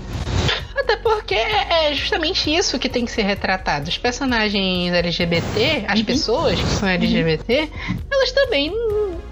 Até 0.86 0.96
porque 0.98 1.34
é 1.34 1.92
justamente 1.92 2.54
isso 2.54 2.78
que 2.78 2.88
tem 2.88 3.04
que 3.04 3.10
ser 3.10 3.22
retratado. 3.22 3.88
Os 3.88 3.98
personagens 3.98 4.92
LGBT, 4.92 5.84
as 5.88 5.98
uhum. 5.98 6.04
pessoas 6.04 6.60
que 6.60 6.66
são 6.68 6.88
LGBT, 6.88 7.62
uhum. 7.62 7.96
elas 8.08 8.32
também. 8.32 8.72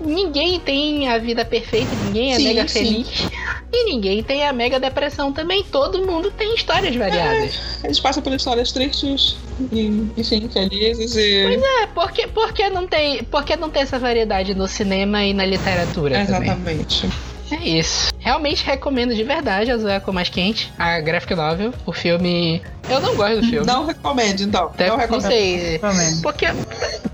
Ninguém 0.00 0.58
tem 0.58 1.08
a 1.08 1.16
vida 1.16 1.44
perfeita, 1.44 1.88
ninguém 2.04 2.32
é 2.34 2.36
sim, 2.36 2.44
mega 2.44 2.68
sim. 2.68 2.80
feliz. 2.80 3.28
E 3.72 3.84
ninguém 3.84 4.22
tem 4.22 4.44
a 4.44 4.52
mega 4.52 4.80
depressão 4.80 5.32
também. 5.32 5.62
Todo 5.62 6.04
mundo 6.04 6.30
tem 6.32 6.54
histórias 6.56 6.94
variadas. 6.94 7.80
É, 7.82 7.86
eles 7.86 8.00
passam 8.00 8.22
por 8.22 8.32
histórias 8.32 8.72
tristes 8.72 9.36
e, 9.72 10.10
enfim, 10.16 10.48
felizes 10.48 11.16
e. 11.16 11.44
Pois 11.44 11.62
é, 11.62 11.86
porque, 11.86 12.26
porque, 12.26 12.68
não 12.68 12.86
tem, 12.86 13.22
porque 13.24 13.56
não 13.56 13.70
tem 13.70 13.82
essa 13.82 13.98
variedade 13.98 14.54
no 14.54 14.66
cinema 14.66 15.24
e 15.24 15.32
na 15.32 15.46
literatura. 15.46 16.20
Exatamente. 16.20 17.02
Também. 17.02 17.34
É 17.50 17.68
isso. 17.68 18.13
Realmente 18.24 18.64
recomendo 18.64 19.14
de 19.14 19.22
verdade 19.22 19.70
a 19.70 19.76
Zoeia 19.76 20.00
com 20.00 20.10
Mais 20.10 20.30
Quente, 20.30 20.72
a 20.78 20.98
graphic 20.98 21.34
novel. 21.34 21.74
O 21.84 21.92
filme. 21.92 22.62
Eu 22.88 22.98
não 22.98 23.14
gosto 23.14 23.42
do 23.42 23.46
filme. 23.46 23.66
Não 23.66 23.84
recomendo, 23.84 24.40
então. 24.40 24.68
Até 24.68 24.88
não, 24.88 24.96
recomendo. 24.96 25.24
não 25.24 25.30
sei. 25.30 25.78
Porque. 26.22 26.46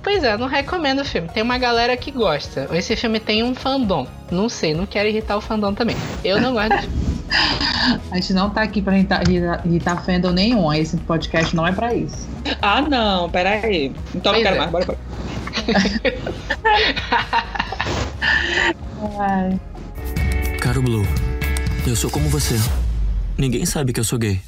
Pois 0.05 0.23
é, 0.23 0.37
não 0.37 0.47
recomendo 0.47 1.01
o 1.01 1.05
filme. 1.05 1.29
Tem 1.29 1.43
uma 1.43 1.59
galera 1.59 1.97
que 1.97 2.13
gosta. 2.13 2.69
Esse 2.73 2.95
filme 2.95 3.19
tem 3.19 3.43
um 3.43 3.57
fandom. 3.57 4.07
Não 4.31 4.49
sei, 4.49 4.73
não 4.73 4.87
quero 4.87 5.09
irritar 5.09 5.37
o 5.37 5.41
fandom 5.41 5.75
também. 5.75 5.97
Eu 6.23 6.41
não 6.41 6.53
gosto 6.53 6.77
do 6.77 6.79
filme. 6.79 7.11
A 8.13 8.15
gente 8.15 8.33
não 8.33 8.49
tá 8.49 8.63
aqui 8.63 8.81
pra 8.81 8.97
irritar, 8.97 9.25
irritar 9.65 10.05
fandom 10.05 10.31
nenhum. 10.31 10.73
Esse 10.73 10.97
podcast 10.97 11.57
não 11.57 11.67
é 11.67 11.73
pra 11.73 11.93
isso. 11.93 12.29
Ah, 12.63 12.83
não, 12.83 13.29
peraí. 13.29 13.93
Então 14.15 14.33
pois 14.33 14.45
não 14.45 14.53
quero 14.53 14.55
é. 14.55 14.59
mais, 14.59 14.71
bora, 14.71 14.87
bora. 14.87 14.99
Ai. 19.19 19.59
Caro 20.71 20.83
Blue, 20.83 21.05
eu 21.85 21.97
sou 21.97 22.09
como 22.09 22.29
você. 22.29 22.55
Ninguém 23.37 23.67
sabe 23.67 23.93
que 23.93 23.99
eu 23.99 24.05
sou 24.05 24.17
gay. 24.17 24.41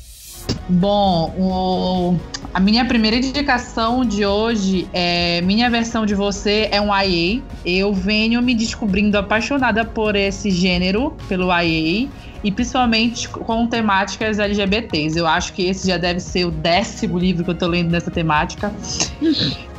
Bom, 0.69 1.35
o, 1.37 2.17
a 2.55 2.61
minha 2.61 2.85
primeira 2.85 3.17
indicação 3.17 4.05
de 4.05 4.25
hoje 4.25 4.87
é 4.93 5.41
minha 5.41 5.69
versão 5.69 6.07
de 6.07 6.15
você 6.15 6.69
é 6.71 6.81
um 6.81 6.97
IA. 6.97 7.43
Eu 7.67 7.93
venho 7.93 8.41
me 8.41 8.55
descobrindo 8.55 9.19
apaixonada 9.19 9.85
por 9.85 10.15
esse 10.15 10.49
gênero, 10.49 11.13
pelo 11.29 11.49
IA, 11.49 12.09
e 12.45 12.53
principalmente 12.53 13.29
com 13.29 13.67
temáticas 13.67 14.39
LGBTs. 14.39 15.19
Eu 15.19 15.27
acho 15.27 15.53
que 15.53 15.67
esse 15.67 15.89
já 15.89 15.97
deve 15.97 16.21
ser 16.21 16.45
o 16.45 16.53
décimo 16.53 17.19
livro 17.19 17.43
que 17.43 17.51
eu 17.51 17.57
tô 17.57 17.67
lendo 17.67 17.91
nessa 17.91 18.13
temática. 18.13 18.73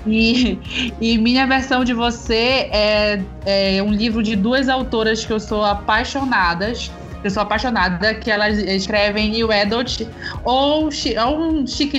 E, 0.05 0.59
e 0.99 1.17
minha 1.17 1.47
versão 1.47 1.83
de 1.83 1.93
você 1.93 2.69
é, 2.71 3.21
é 3.45 3.81
um 3.81 3.91
livro 3.91 4.21
de 4.21 4.35
duas 4.35 4.67
autoras 4.67 5.25
que 5.25 5.31
eu 5.31 5.39
sou 5.39 5.63
apaixonadas 5.63 6.91
eu 7.23 7.31
sou 7.31 7.41
apaixonada 7.41 8.13
que 8.13 8.29
elas 8.29 8.57
escrevem 8.59 9.31
New 9.31 9.49
Adult 9.51 10.01
ou, 10.43 10.89
ou 11.25 11.39
um 11.39 11.65
chique 11.65 11.97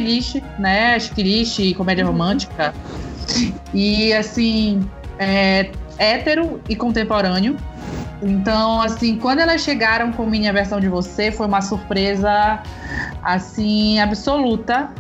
né? 0.59 1.01
Chique 1.01 1.23
comédia 1.75 2.05
uhum. 2.05 2.13
romântica. 2.13 2.75
E 3.73 4.13
assim, 4.13 4.87
é 5.19 5.71
hétero 5.99 6.61
e 6.69 6.77
contemporâneo. 6.77 7.57
Então, 8.25 8.81
assim, 8.81 9.17
quando 9.17 9.41
elas 9.41 9.61
chegaram 9.61 10.13
com 10.13 10.25
minha 10.25 10.53
versão 10.53 10.81
de 10.81 10.89
você, 10.89 11.31
foi 11.31 11.47
uma 11.47 11.61
surpresa 11.61 12.63
assim 13.23 13.99
absoluta, 13.99 14.91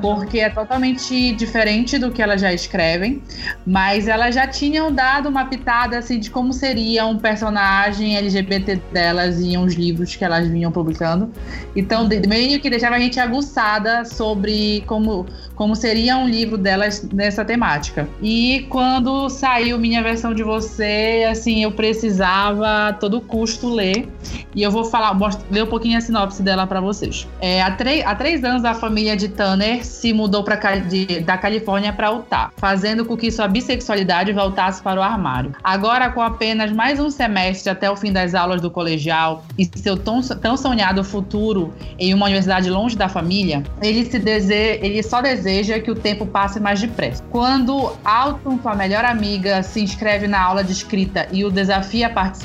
porque 0.00 0.40
é 0.40 0.50
totalmente 0.50 1.32
diferente 1.32 1.98
do 1.98 2.10
que 2.10 2.22
elas 2.22 2.40
já 2.40 2.52
escrevem, 2.52 3.22
mas 3.66 4.06
elas 4.08 4.34
já 4.34 4.46
tinham 4.46 4.92
dado 4.92 5.28
uma 5.28 5.46
pitada 5.46 5.98
assim 5.98 6.18
de 6.18 6.30
como 6.30 6.52
seria 6.52 7.06
um 7.06 7.18
personagem 7.18 8.16
LGBT 8.16 8.76
delas 8.92 9.40
em 9.40 9.56
uns 9.56 9.74
livros 9.74 10.14
que 10.14 10.24
elas 10.24 10.48
vinham 10.48 10.70
publicando. 10.70 11.30
Então, 11.74 12.08
meio 12.28 12.60
que 12.60 12.70
deixava 12.70 12.96
a 12.96 12.98
gente 12.98 13.18
aguçada 13.18 14.04
sobre 14.04 14.82
como 14.86 15.26
como 15.54 15.76
seria 15.76 16.16
um 16.16 16.28
livro 16.28 16.58
delas 16.58 17.08
nessa 17.12 17.44
temática. 17.44 18.08
E 18.20 18.66
quando 18.68 19.28
saiu 19.28 19.78
minha 19.78 20.02
versão 20.02 20.34
de 20.34 20.42
você, 20.42 21.24
assim, 21.30 21.62
eu 21.62 21.70
precisava 21.70 22.51
a 22.60 22.92
todo 22.92 23.20
custo 23.20 23.68
ler. 23.72 24.08
E 24.54 24.62
eu 24.62 24.70
vou 24.70 24.84
falar, 24.84 25.14
mostro, 25.14 25.44
ler 25.50 25.64
um 25.64 25.66
pouquinho 25.66 25.96
a 25.96 26.00
sinopse 26.00 26.42
dela 26.42 26.66
para 26.66 26.80
vocês. 26.80 27.26
É, 27.40 27.62
há, 27.62 27.74
há 28.04 28.14
três 28.14 28.44
anos, 28.44 28.64
a 28.64 28.74
família 28.74 29.16
de 29.16 29.28
Tanner 29.28 29.84
se 29.84 30.12
mudou 30.12 30.44
pra, 30.44 30.56
de, 30.76 31.20
da 31.20 31.38
Califórnia 31.38 31.92
para 31.92 32.10
Utah, 32.10 32.50
fazendo 32.56 33.04
com 33.04 33.16
que 33.16 33.30
sua 33.30 33.48
bissexualidade 33.48 34.32
voltasse 34.32 34.82
para 34.82 35.00
o 35.00 35.02
armário. 35.02 35.54
Agora, 35.62 36.10
com 36.10 36.20
apenas 36.20 36.70
mais 36.72 37.00
um 37.00 37.10
semestre 37.10 37.70
até 37.70 37.90
o 37.90 37.96
fim 37.96 38.12
das 38.12 38.34
aulas 38.34 38.60
do 38.60 38.70
colegial 38.70 39.44
e 39.58 39.68
seu 39.78 39.96
tão, 39.96 40.20
tão 40.20 40.56
sonhado 40.56 41.02
futuro 41.02 41.72
em 41.98 42.12
uma 42.12 42.26
universidade 42.26 42.68
longe 42.68 42.96
da 42.96 43.08
família, 43.08 43.62
ele, 43.80 44.04
se 44.04 44.18
dese, 44.18 44.54
ele 44.54 45.02
só 45.02 45.22
deseja 45.22 45.78
que 45.78 45.90
o 45.90 45.94
tempo 45.94 46.26
passe 46.26 46.60
mais 46.60 46.80
depressa. 46.80 47.22
Quando 47.30 47.92
Alton, 48.04 48.58
sua 48.62 48.74
melhor 48.74 49.04
amiga, 49.04 49.62
se 49.62 49.80
inscreve 49.80 50.26
na 50.26 50.40
aula 50.40 50.62
de 50.62 50.72
escrita 50.72 51.26
e 51.32 51.44
o 51.44 51.50
desafia 51.50 52.08
a 52.08 52.10
participar, 52.10 52.41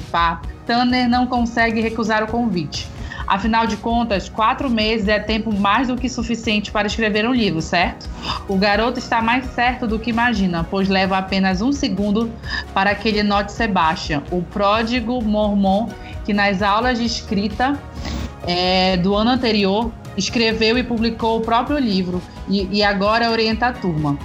Tanner 0.65 1.07
não 1.07 1.27
consegue 1.27 1.81
recusar 1.81 2.23
o 2.23 2.27
convite. 2.27 2.87
Afinal 3.27 3.67
de 3.67 3.75
contas, 3.75 4.29
quatro 4.29 4.69
meses 4.69 5.09
é 5.09 5.19
tempo 5.19 5.53
mais 5.53 5.89
do 5.89 5.97
que 5.97 6.07
suficiente 6.07 6.71
para 6.71 6.87
escrever 6.87 7.27
um 7.27 7.33
livro, 7.33 7.61
certo? 7.61 8.09
O 8.47 8.55
garoto 8.55 8.99
está 8.99 9.21
mais 9.21 9.45
certo 9.47 9.85
do 9.85 9.99
que 9.99 10.09
imagina, 10.09 10.63
pois 10.63 10.87
leva 10.87 11.17
apenas 11.17 11.61
um 11.61 11.73
segundo 11.73 12.31
para 12.73 12.95
que 12.95 13.09
ele 13.09 13.23
note 13.23 13.51
Sebastian, 13.51 14.23
o 14.31 14.41
pródigo 14.41 15.21
mormon 15.21 15.89
que 16.23 16.33
nas 16.33 16.61
aulas 16.61 16.99
de 16.99 17.05
escrita 17.05 17.77
é, 18.45 18.95
do 18.95 19.13
ano 19.13 19.31
anterior 19.31 19.91
escreveu 20.15 20.77
e 20.77 20.83
publicou 20.83 21.37
o 21.37 21.41
próprio 21.41 21.77
livro 21.77 22.21
e, 22.47 22.77
e 22.77 22.83
agora 22.83 23.29
orienta 23.29 23.67
a 23.67 23.73
turma. 23.73 24.17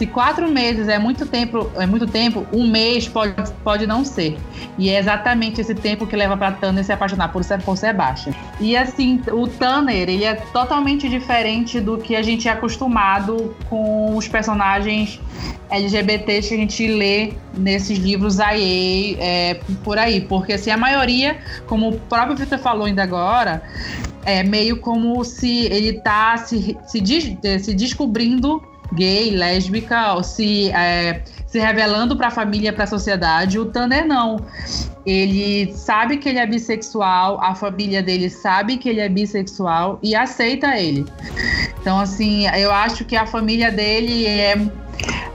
Se 0.00 0.06
quatro 0.06 0.50
meses 0.50 0.88
é 0.88 0.98
muito 0.98 1.26
tempo, 1.26 1.70
é 1.76 1.84
muito 1.84 2.06
tempo, 2.06 2.46
um 2.54 2.66
mês 2.66 3.06
pode, 3.06 3.34
pode 3.62 3.86
não 3.86 4.02
ser. 4.02 4.38
E 4.78 4.88
é 4.88 4.98
exatamente 4.98 5.60
esse 5.60 5.74
tempo 5.74 6.06
que 6.06 6.16
leva 6.16 6.38
para 6.38 6.52
Tanner 6.52 6.82
se 6.82 6.90
apaixonar 6.90 7.30
por, 7.30 7.44
por 7.62 7.76
Sebastian. 7.76 8.32
E 8.58 8.74
assim, 8.74 9.20
o 9.30 9.46
Tanner, 9.46 10.08
ele 10.08 10.24
é 10.24 10.36
totalmente 10.36 11.06
diferente 11.06 11.78
do 11.80 11.98
que 11.98 12.16
a 12.16 12.22
gente 12.22 12.48
é 12.48 12.52
acostumado 12.52 13.54
com 13.68 14.16
os 14.16 14.26
personagens 14.26 15.20
LGBTs 15.68 16.48
que 16.48 16.54
a 16.54 16.58
gente 16.58 16.86
lê 16.86 17.34
nesses 17.58 17.98
livros 17.98 18.38
IA 18.38 19.18
é, 19.18 19.60
por 19.84 19.98
aí. 19.98 20.22
Porque 20.22 20.54
assim, 20.54 20.70
a 20.70 20.78
maioria, 20.78 21.36
como 21.66 21.90
o 21.90 21.98
próprio 22.00 22.38
Victor 22.38 22.58
falou 22.58 22.86
ainda 22.86 23.02
agora, 23.02 23.62
é 24.24 24.42
meio 24.42 24.78
como 24.78 25.22
se 25.26 25.66
ele 25.66 26.00
tá 26.00 26.38
se, 26.38 26.74
se, 26.86 27.38
se 27.60 27.74
descobrindo 27.74 28.62
gay, 28.92 29.30
lésbica, 29.30 30.22
se, 30.22 30.70
é, 30.70 31.22
se 31.46 31.58
revelando 31.58 32.16
para 32.16 32.28
a 32.28 32.30
família, 32.30 32.72
para 32.72 32.84
a 32.84 32.86
sociedade. 32.86 33.58
O 33.58 33.66
Tanner 33.66 34.06
não. 34.06 34.38
Ele 35.06 35.72
sabe 35.72 36.18
que 36.18 36.28
ele 36.28 36.38
é 36.38 36.46
bissexual, 36.46 37.42
a 37.42 37.54
família 37.54 38.02
dele 38.02 38.28
sabe 38.28 38.76
que 38.76 38.88
ele 38.88 39.00
é 39.00 39.08
bissexual 39.08 39.98
e 40.02 40.14
aceita 40.14 40.78
ele. 40.78 41.06
Então, 41.80 41.98
assim, 41.98 42.46
eu 42.48 42.70
acho 42.70 43.04
que 43.04 43.16
a 43.16 43.26
família 43.26 43.70
dele 43.70 44.26
é 44.26 44.56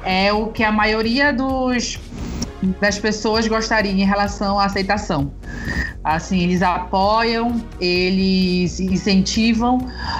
é 0.05 0.31
o 0.31 0.47
que 0.47 0.63
a 0.63 0.71
maioria 0.71 1.33
dos 1.33 1.99
das 2.79 2.97
pessoas 2.99 3.47
gostariam 3.47 3.95
em 3.95 4.05
relação 4.05 4.59
à 4.59 4.65
aceitação. 4.65 5.31
Assim, 6.03 6.41
eles 6.41 6.61
apoiam, 6.61 7.63
eles 7.79 8.79
incentivam, 8.79 9.79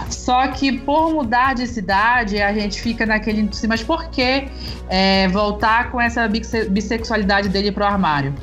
só 0.10 0.48
que 0.48 0.72
por 0.72 1.14
mudar 1.14 1.54
de 1.54 1.68
cidade, 1.68 2.42
a 2.42 2.52
gente 2.52 2.82
fica 2.82 3.06
naquele. 3.06 3.48
Mas 3.68 3.84
por 3.84 4.10
que 4.10 4.48
é, 4.90 5.28
voltar 5.28 5.92
com 5.92 6.02
essa 6.02 6.28
bissexualidade 6.28 7.50
dele 7.50 7.72
pro 7.72 7.86
armário? 7.86 8.34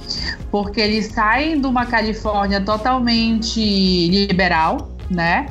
Porque 0.52 0.80
eles 0.80 1.06
saem 1.06 1.60
de 1.60 1.66
uma 1.66 1.84
Califórnia 1.84 2.60
totalmente 2.60 3.60
liberal, 4.08 4.92
né? 5.10 5.46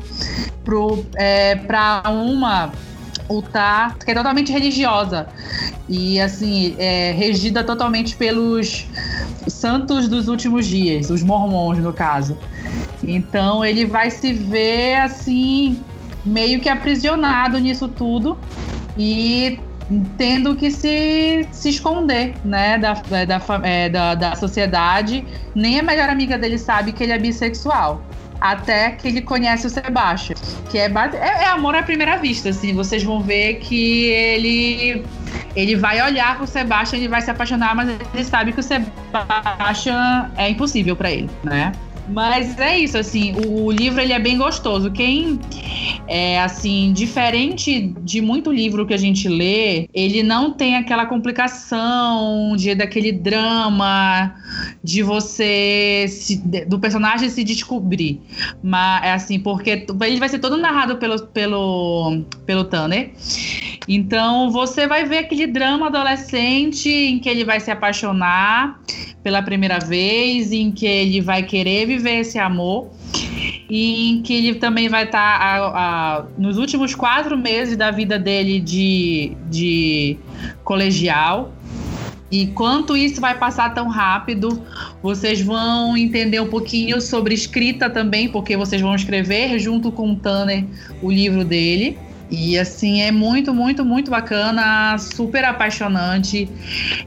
Para 0.64 2.04
é, 2.06 2.10
uma 2.10 2.72
Utah, 3.32 3.96
que 4.04 4.12
é 4.12 4.14
totalmente 4.14 4.52
religiosa 4.52 5.28
e 5.88 6.20
assim 6.20 6.76
é 6.78 7.12
regida 7.12 7.64
totalmente 7.64 8.16
pelos 8.16 8.88
santos 9.48 10.08
dos 10.08 10.28
últimos 10.28 10.66
dias, 10.66 11.10
os 11.10 11.24
mormons 11.24 11.78
no 11.80 11.94
caso. 11.94 12.38
Então 13.04 13.64
ele 13.64 13.86
vai 13.86 14.12
se 14.12 14.34
ver 14.34 14.96
assim 14.98 15.80
meio 16.26 16.60
que 16.60 16.70
aprisionado 16.70 17.58
nisso 17.60 17.88
tudo 17.88 18.38
e 18.98 19.60
tendo 20.18 20.56
que 20.56 20.72
se, 20.72 21.48
se 21.52 21.70
esconder, 21.70 22.34
né, 22.46 22.78
da, 22.78 22.94
da, 22.94 23.42
é, 23.64 23.90
da, 23.90 24.16
da 24.16 24.36
sociedade. 24.36 25.26
Nem 25.54 25.80
a 25.80 25.84
melhor 25.84 26.10
amiga 26.10 26.38
dele 26.38 26.58
sabe 26.58 26.94
que 26.94 27.04
ele 27.04 27.12
é 27.12 27.20
bissexual 27.20 28.02
até 28.42 28.92
que 28.92 29.08
ele 29.08 29.22
conhece 29.22 29.68
o 29.68 29.70
Sebastian, 29.70 30.36
que 30.70 30.78
é, 30.80 30.88
é, 30.88 31.44
é, 31.44 31.48
amor 31.50 31.76
à 31.76 31.84
primeira 31.84 32.18
vista, 32.18 32.50
assim, 32.50 32.74
vocês 32.74 33.04
vão 33.04 33.22
ver 33.22 33.56
que 33.56 34.06
ele 34.06 35.06
ele 35.56 35.76
vai 35.76 36.02
olhar 36.02 36.38
pro 36.38 36.48
Sebastian, 36.48 36.98
ele 36.98 37.08
vai 37.08 37.22
se 37.22 37.30
apaixonar, 37.30 37.76
mas 37.76 37.90
ele 38.14 38.24
sabe 38.24 38.52
que 38.52 38.60
o 38.60 38.64
Sebastian 38.64 40.32
é 40.38 40.50
impossível 40.50 40.96
para 40.96 41.12
ele, 41.12 41.30
né? 41.44 41.72
Mas 42.12 42.60
é 42.60 42.78
isso, 42.80 42.98
assim, 42.98 43.34
o 43.48 43.72
livro 43.72 44.02
ele 44.02 44.14
é 44.14 44.20
bem 44.20 44.38
gostoso. 44.38 44.92
Quem 44.92 45.40
é 46.08 46.42
assim, 46.42 46.92
diferente 46.94 47.94
de 48.02 48.22
muito 48.22 48.52
livro 48.52 48.86
que 48.86 48.94
a 48.94 48.98
gente 48.98 49.30
lê, 49.30 49.88
ele 49.94 50.22
não 50.22 50.52
tem 50.52 50.76
aquela 50.76 51.06
complicação 51.06 52.56
de 52.58 52.76
daquele 52.76 53.12
drama 53.12 54.36
de 54.84 55.02
você 55.02 56.06
se, 56.10 56.38
do 56.66 56.80
personagem 56.80 57.30
se 57.30 57.44
descobrir. 57.44 58.20
Mas 58.62 59.06
é 59.06 59.14
assim, 59.14 59.40
porque 59.40 59.86
ele 60.02 60.20
vai 60.20 60.30
ser 60.30 60.40
todo 60.40 60.58
narrado 60.58 60.98
pelo 60.98 61.20
pelo 61.28 62.24
pelo 62.46 62.66
Tanner. 62.66 63.12
Então 63.88 64.52
você 64.52 64.88
vai 64.88 65.06
ver 65.06 65.20
aquele 65.20 65.48
drama 65.48 65.88
adolescente 65.88 66.90
em 66.90 67.20
que 67.20 67.28
ele 67.28 67.44
vai 67.44 67.60
se 67.60 67.72
apaixonar 67.72 68.80
pela 69.24 69.42
primeira 69.42 69.80
vez, 69.80 70.52
em 70.52 70.72
que 70.72 70.86
ele 70.86 71.22
vai 71.22 71.44
querer 71.44 71.88
viver 71.88 72.20
esse 72.20 72.38
amor 72.38 72.90
e 73.70 74.12
em 74.12 74.22
que 74.22 74.34
ele 74.34 74.56
também 74.56 74.90
vai 74.90 75.06
estar 75.06 75.40
tá, 75.40 76.28
nos 76.38 76.58
últimos 76.58 76.94
quatro 76.94 77.38
meses 77.38 77.78
da 77.78 77.90
vida 77.90 78.20
dele 78.20 78.60
de, 78.60 79.32
de 79.50 80.18
colegial. 80.64 81.54
E 82.30 82.48
quanto 82.48 82.96
isso 82.96 83.20
vai 83.20 83.38
passar 83.38 83.74
tão 83.74 83.90
rápido, 83.90 84.62
vocês 85.04 85.42
vão 85.42 85.98
entender 85.98 86.40
um 86.40 86.48
pouquinho 86.48 87.02
sobre 87.02 87.34
escrita 87.34 87.90
também, 87.90 88.30
porque 88.30 88.56
vocês 88.56 88.82
vão 88.82 88.96
escrever 88.96 89.60
junto 89.60 89.92
com 89.92 90.12
o 90.12 90.16
Tanner 90.16 90.66
o 91.02 91.12
livro 91.12 91.44
dele. 91.44 91.98
E 92.32 92.58
assim, 92.58 93.02
é 93.02 93.12
muito, 93.12 93.54
muito, 93.54 93.84
muito 93.84 94.10
bacana, 94.10 94.98
super 94.98 95.44
apaixonante. 95.44 96.50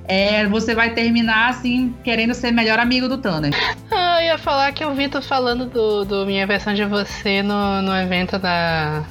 É, 0.06 0.46
você 0.46 0.74
vai 0.74 0.90
terminar 0.90 1.48
assim, 1.48 1.94
querendo 2.04 2.34
ser 2.34 2.52
melhor 2.52 2.78
amigo 2.78 3.08
do 3.08 3.16
Tanner. 3.16 3.52
Ah, 3.90 4.20
eu 4.20 4.26
ia 4.26 4.38
falar 4.38 4.72
que 4.72 4.84
eu 4.84 4.94
vi 4.94 5.08
tu 5.08 5.22
falando 5.22 5.64
do, 5.64 6.04
do 6.04 6.26
minha 6.26 6.46
versão 6.46 6.74
de 6.74 6.84
você 6.84 7.42
no, 7.42 7.80
no 7.80 7.96
evento 7.96 8.38
da, 8.38 9.02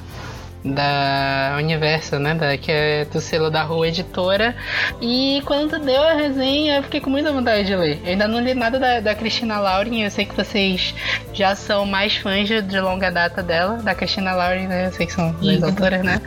da 0.64 1.56
Universo, 1.58 2.18
né? 2.18 2.34
Da, 2.34 2.56
que 2.56 2.72
é 2.72 3.04
do 3.04 3.20
selo 3.20 3.50
da 3.50 3.62
Rua 3.62 3.88
Editora. 3.88 4.56
E 5.00 5.42
quando 5.44 5.78
deu 5.78 6.02
a 6.02 6.14
resenha, 6.14 6.76
eu 6.76 6.82
fiquei 6.84 7.00
com 7.00 7.10
muita 7.10 7.30
vontade 7.30 7.66
de 7.66 7.76
ler. 7.76 8.00
Eu 8.02 8.12
ainda 8.12 8.26
não 8.26 8.40
li 8.40 8.54
nada 8.54 8.78
da, 8.78 9.00
da 9.00 9.14
Cristina 9.14 9.58
Lauren. 9.58 10.02
Eu 10.02 10.10
sei 10.10 10.24
que 10.24 10.34
vocês 10.34 10.94
já 11.34 11.54
são 11.54 11.84
mais 11.84 12.16
fãs 12.16 12.48
de, 12.48 12.62
de 12.62 12.80
longa 12.80 13.10
data 13.10 13.42
dela, 13.42 13.76
da 13.82 13.94
Cristina 13.94 14.32
Lauren, 14.32 14.66
né? 14.66 14.86
Eu 14.86 14.92
sei 14.92 15.06
que 15.06 15.12
são 15.12 15.32
duas 15.32 15.62
autoras, 15.62 16.02
né? 16.02 16.20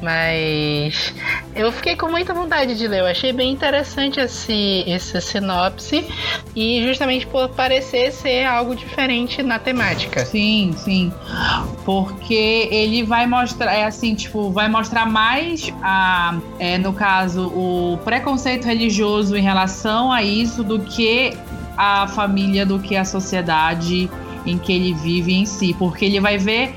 Mas 0.00 1.14
eu 1.54 1.70
fiquei 1.72 1.96
com 1.96 2.08
muita 2.08 2.32
vontade 2.32 2.78
de 2.78 2.86
ler. 2.86 3.00
Eu 3.00 3.06
achei 3.06 3.32
bem 3.32 3.52
interessante 3.52 4.20
esse, 4.20 4.84
esse 4.86 5.20
sinopse. 5.20 6.06
E 6.54 6.82
justamente 6.82 7.26
por 7.26 7.50
parecer 7.50 8.10
ser 8.12 8.44
algo 8.44 8.74
diferente 8.74 9.42
na 9.42 9.58
temática. 9.58 10.24
Sim, 10.24 10.74
sim. 10.78 11.12
Porque 11.84 12.68
ele 12.70 13.02
vai 13.02 13.26
mostrar 13.26 13.65
mostrar, 13.66 13.74
é 13.74 13.84
assim, 13.84 14.14
tipo, 14.14 14.50
vai 14.50 14.68
mostrar 14.68 15.06
mais 15.06 15.72
a, 15.82 16.38
é, 16.58 16.78
no 16.78 16.92
caso, 16.92 17.48
o 17.48 17.98
preconceito 18.04 18.64
religioso 18.64 19.36
em 19.36 19.42
relação 19.42 20.12
a 20.12 20.22
isso 20.22 20.62
do 20.62 20.78
que 20.80 21.36
a 21.76 22.06
família, 22.06 22.64
do 22.64 22.78
que 22.78 22.96
a 22.96 23.04
sociedade 23.04 24.08
em 24.46 24.56
que 24.58 24.72
ele 24.72 24.94
vive 24.94 25.34
em 25.34 25.44
si, 25.44 25.74
porque 25.76 26.04
ele 26.04 26.20
vai 26.20 26.38
ver 26.38 26.72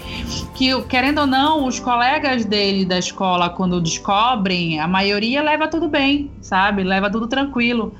que, 0.55 0.81
querendo 0.85 1.19
ou 1.19 1.27
não, 1.27 1.67
os 1.67 1.79
colegas 1.79 2.43
dele 2.43 2.83
da 2.83 2.97
escola, 2.97 3.47
quando 3.47 3.79
descobrem, 3.79 4.79
a 4.79 4.87
maioria 4.87 5.43
leva 5.43 5.67
tudo 5.67 5.87
bem, 5.87 6.31
sabe? 6.41 6.83
Leva 6.83 7.11
tudo 7.11 7.27
tranquilo. 7.27 7.93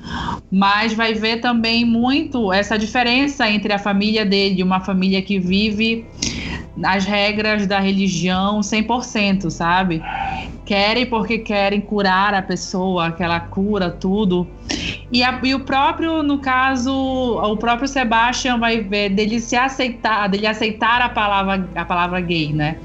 Mas 0.51 0.93
vai 0.93 1.13
ver 1.13 1.39
também 1.39 1.85
muito 1.85 2.51
essa 2.51 2.79
diferença 2.79 3.47
entre 3.47 3.71
a 3.71 3.77
família 3.77 4.25
dele, 4.25 4.63
uma 4.63 4.79
família 4.79 5.21
que 5.21 5.37
vive 5.37 6.03
as 6.83 7.05
regras 7.05 7.67
da 7.67 7.79
religião 7.79 8.59
100%, 8.59 9.49
sabe? 9.49 10.01
Querem 10.65 11.05
porque 11.05 11.39
querem 11.39 11.81
curar 11.81 12.33
a 12.33 12.41
pessoa, 12.41 13.07
aquela 13.07 13.39
cura, 13.39 13.89
tudo. 13.89 14.47
E, 15.11 15.23
a, 15.23 15.39
e, 15.43 15.55
o 15.55 15.61
próprio, 15.61 16.21
no 16.21 16.39
caso, 16.39 16.93
o 16.93 17.57
próprio 17.57 17.87
Sebastian 17.87 18.59
vai 18.59 18.81
ver 18.81 19.09
dele 19.09 19.39
se 19.39 19.55
aceitar, 19.55 20.27
dele 20.27 20.45
aceitar 20.45 21.01
a 21.01 21.09
palavra, 21.09 21.67
a 21.75 21.85
palavra 21.85 22.21
gay, 22.21 22.53
né? 22.53 22.77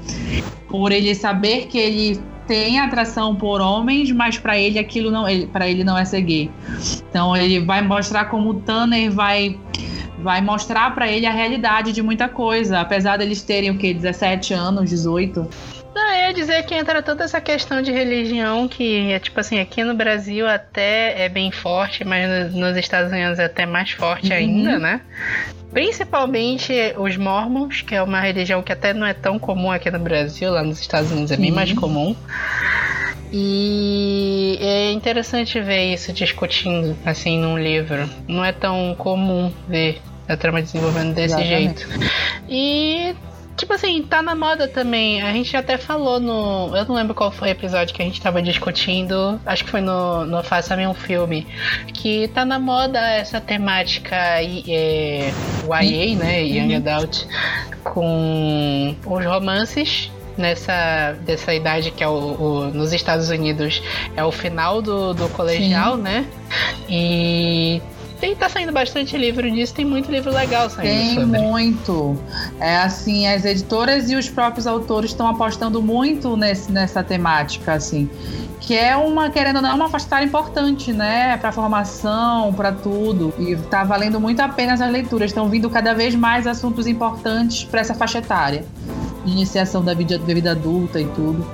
Por 0.67 0.91
ele 0.91 1.13
saber 1.13 1.67
que 1.67 1.77
ele 1.77 2.19
tem 2.47 2.79
atração 2.79 3.35
por 3.35 3.61
homens, 3.61 4.11
mas 4.11 4.37
para 4.37 4.57
ele 4.57 4.79
aquilo 4.79 5.11
não, 5.11 5.25
para 5.51 5.67
ele 5.67 5.83
não 5.83 5.97
é 5.97 6.05
ser 6.05 6.21
gay. 6.21 6.51
Então 7.09 7.35
ele 7.35 7.59
vai 7.59 7.81
mostrar 7.81 8.25
como 8.25 8.49
o 8.49 8.53
Tanner 8.55 9.11
vai 9.11 9.57
vai 10.25 10.41
mostrar 10.41 10.95
para 10.95 11.07
ele 11.07 11.27
a 11.27 11.31
realidade 11.31 11.91
de 11.91 12.01
muita 12.01 12.27
coisa, 12.27 12.79
apesar 12.79 13.15
deles 13.17 13.43
terem 13.43 13.69
o 13.69 13.77
que 13.77 13.93
17 13.93 14.55
anos, 14.55 14.89
18. 14.89 15.47
Não, 15.93 16.13
eu 16.13 16.27
ia 16.27 16.33
dizer 16.33 16.65
que 16.65 16.73
entra 16.73 17.03
toda 17.03 17.23
essa 17.23 17.39
questão 17.39 17.79
de 17.79 17.91
religião 17.91 18.67
que 18.67 19.11
é 19.11 19.19
tipo 19.19 19.39
assim, 19.39 19.59
aqui 19.59 19.83
no 19.83 19.93
Brasil 19.93 20.47
até 20.47 21.25
é 21.25 21.29
bem 21.29 21.51
forte, 21.51 22.03
mas 22.03 22.55
nos 22.55 22.75
Estados 22.75 23.11
Unidos 23.11 23.37
é 23.37 23.45
até 23.45 23.67
mais 23.67 23.91
forte 23.91 24.31
uhum. 24.31 24.35
ainda, 24.35 24.79
né? 24.79 25.01
Principalmente 25.71 26.73
os 26.97 27.15
mormons, 27.17 27.83
que 27.83 27.93
é 27.93 28.01
uma 28.01 28.19
religião 28.19 28.63
que 28.63 28.71
até 28.71 28.95
não 28.95 29.05
é 29.05 29.13
tão 29.13 29.37
comum 29.37 29.71
aqui 29.71 29.91
no 29.91 29.99
Brasil, 29.99 30.51
lá 30.51 30.63
nos 30.63 30.81
Estados 30.81 31.11
Unidos 31.11 31.31
é 31.31 31.37
bem 31.37 31.51
mais 31.51 31.71
comum. 31.73 32.15
E 33.31 34.57
é 34.59 34.91
interessante 34.91 35.59
ver 35.59 35.93
isso 35.93 36.11
discutindo 36.11 36.95
assim 37.05 37.37
num 37.37 37.59
livro. 37.59 38.09
Não 38.27 38.43
é 38.43 38.51
tão 38.51 38.95
comum 38.97 39.51
ver 39.67 40.01
a 40.27 40.37
trama 40.37 40.61
desenvolvendo 40.61 41.13
desse 41.13 41.35
Exatamente. 41.35 41.87
jeito. 41.87 42.11
E 42.49 43.15
Tipo 43.55 43.73
assim, 43.73 44.03
tá 44.03 44.21
na 44.21 44.35
moda 44.35 44.67
também. 44.67 45.21
A 45.21 45.31
gente 45.31 45.55
até 45.55 45.77
falou 45.77 46.19
no. 46.19 46.75
Eu 46.75 46.85
não 46.85 46.95
lembro 46.95 47.15
qual 47.15 47.31
foi 47.31 47.49
o 47.49 47.51
episódio 47.51 47.95
que 47.95 48.01
a 48.01 48.05
gente 48.05 48.19
tava 48.19 48.41
discutindo. 48.41 49.39
Acho 49.45 49.63
que 49.63 49.69
foi 49.69 49.79
no, 49.79 50.25
no 50.25 50.43
Faça-me 50.43 50.85
um 50.85 50.93
Filme. 50.93 51.47
Que 51.93 52.27
tá 52.29 52.43
na 52.43 52.59
moda 52.59 52.99
essa 52.99 53.39
temática 53.39 54.15
é, 54.15 55.31
YA, 55.63 56.15
né? 56.17 56.43
Young 56.43 56.75
uhum. 56.75 56.95
Adult. 56.95 57.25
Com 57.83 58.95
os 59.05 59.25
romances 59.25 60.11
nessa 60.37 61.15
dessa 61.21 61.53
idade 61.53 61.91
que 61.91 62.03
é 62.03 62.07
o, 62.09 62.11
o, 62.11 62.65
nos 62.73 62.91
Estados 62.91 63.29
Unidos 63.29 63.81
é 64.17 64.23
o 64.25 64.33
final 64.33 64.81
do, 64.81 65.13
do 65.13 65.29
colegial, 65.29 65.95
Sim. 65.95 66.01
né? 66.01 66.25
E 66.89 67.81
tem, 68.19 68.35
tá 68.35 68.49
saindo 68.49 68.71
bastante 68.71 69.17
livro 69.17 69.49
disso, 69.49 69.73
tem 69.73 69.85
muito 69.85 70.11
livro 70.11 70.31
legal 70.31 70.69
saindo. 70.69 70.89
Tem 70.89 71.15
sobre. 71.15 71.39
muito. 71.39 72.17
É 72.59 72.77
assim, 72.77 73.27
as 73.27 73.45
editoras 73.45 74.09
e 74.09 74.15
os 74.15 74.29
próprios 74.29 74.65
autores 74.65 75.11
estão 75.11 75.27
apostando 75.27 75.81
muito 75.81 76.35
nesse, 76.37 76.71
nessa 76.71 77.03
temática, 77.03 77.73
assim. 77.73 78.09
Que 78.59 78.75
é 78.75 78.95
uma, 78.95 79.29
querendo 79.29 79.57
ou 79.57 79.61
não, 79.61 79.75
uma 79.75 79.89
faixa 79.89 80.23
importante, 80.23 80.91
né? 80.91 81.37
Pra 81.37 81.51
formação, 81.51 82.53
para 82.53 82.71
tudo. 82.71 83.33
E 83.37 83.55
tá 83.55 83.83
valendo 83.83 84.19
muito 84.19 84.39
a 84.39 84.49
pena 84.49 84.73
as 84.73 84.79
leituras. 84.79 85.29
Estão 85.29 85.49
vindo 85.49 85.69
cada 85.69 85.93
vez 85.93 86.15
mais 86.15 86.47
assuntos 86.47 86.87
importantes 86.87 87.63
para 87.63 87.81
essa 87.81 87.93
faixa 87.93 88.19
etária. 88.19 88.65
Iniciação 89.25 89.83
da 89.83 89.93
vida, 89.93 90.17
da 90.17 90.33
vida 90.33 90.51
adulta 90.51 90.99
e 90.99 91.05
tudo. 91.05 91.45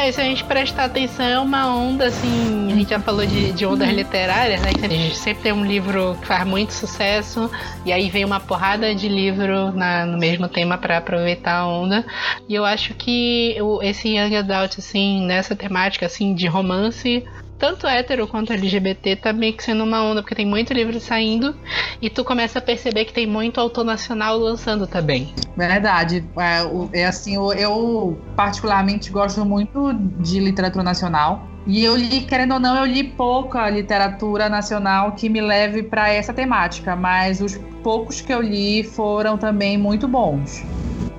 É, 0.00 0.12
se 0.12 0.20
a 0.20 0.24
gente 0.24 0.44
prestar 0.44 0.84
atenção, 0.84 1.26
é 1.26 1.40
uma 1.40 1.66
onda, 1.66 2.06
assim, 2.06 2.70
a 2.70 2.74
gente 2.76 2.90
já 2.90 3.00
falou 3.00 3.26
de, 3.26 3.50
de 3.50 3.66
ondas 3.66 3.88
literárias, 3.90 4.62
né? 4.62 4.70
A 4.80 4.88
gente 4.88 5.16
sempre 5.16 5.42
tem 5.42 5.52
um 5.52 5.64
livro 5.64 6.16
que 6.20 6.26
faz 6.26 6.46
muito 6.46 6.72
sucesso, 6.72 7.50
e 7.84 7.92
aí 7.92 8.08
vem 8.08 8.24
uma 8.24 8.38
porrada 8.38 8.94
de 8.94 9.08
livro 9.08 9.72
na, 9.72 10.06
no 10.06 10.16
mesmo 10.16 10.48
tema 10.48 10.78
para 10.78 10.98
aproveitar 10.98 11.56
a 11.56 11.66
onda. 11.66 12.06
E 12.48 12.54
eu 12.54 12.64
acho 12.64 12.94
que 12.94 13.56
esse 13.82 14.16
Young 14.16 14.36
Adult, 14.36 14.78
assim, 14.78 15.26
nessa 15.26 15.56
temática, 15.56 16.06
assim, 16.06 16.32
de 16.32 16.46
romance, 16.46 17.24
tanto 17.58 17.86
hétero 17.86 18.26
quanto 18.26 18.52
LGBT 18.52 19.16
tá 19.16 19.32
meio 19.32 19.54
que 19.54 19.64
sendo 19.64 19.82
uma 19.84 20.02
onda, 20.02 20.22
porque 20.22 20.34
tem 20.34 20.46
muito 20.46 20.72
livro 20.72 20.98
saindo 21.00 21.54
e 22.00 22.08
tu 22.08 22.24
começa 22.24 22.58
a 22.58 22.62
perceber 22.62 23.04
que 23.04 23.12
tem 23.12 23.26
muito 23.26 23.60
autor 23.60 23.84
nacional 23.84 24.38
lançando 24.38 24.86
também. 24.86 25.34
Verdade. 25.56 26.24
É, 26.38 27.00
é 27.00 27.06
assim, 27.06 27.34
eu, 27.34 27.52
eu 27.52 28.18
particularmente 28.36 29.10
gosto 29.10 29.44
muito 29.44 29.92
de 30.20 30.38
literatura 30.38 30.84
nacional. 30.84 31.46
E 31.66 31.84
eu 31.84 31.96
li, 31.96 32.22
querendo 32.22 32.54
ou 32.54 32.60
não, 32.60 32.78
eu 32.78 32.86
li 32.86 33.04
pouca 33.04 33.68
literatura 33.68 34.48
nacional 34.48 35.12
que 35.12 35.28
me 35.28 35.40
leve 35.40 35.82
para 35.82 36.08
essa 36.08 36.32
temática, 36.32 36.96
mas 36.96 37.42
os 37.42 37.58
poucos 37.82 38.22
que 38.22 38.32
eu 38.32 38.40
li 38.40 38.82
foram 38.82 39.36
também 39.36 39.76
muito 39.76 40.08
bons. 40.08 40.64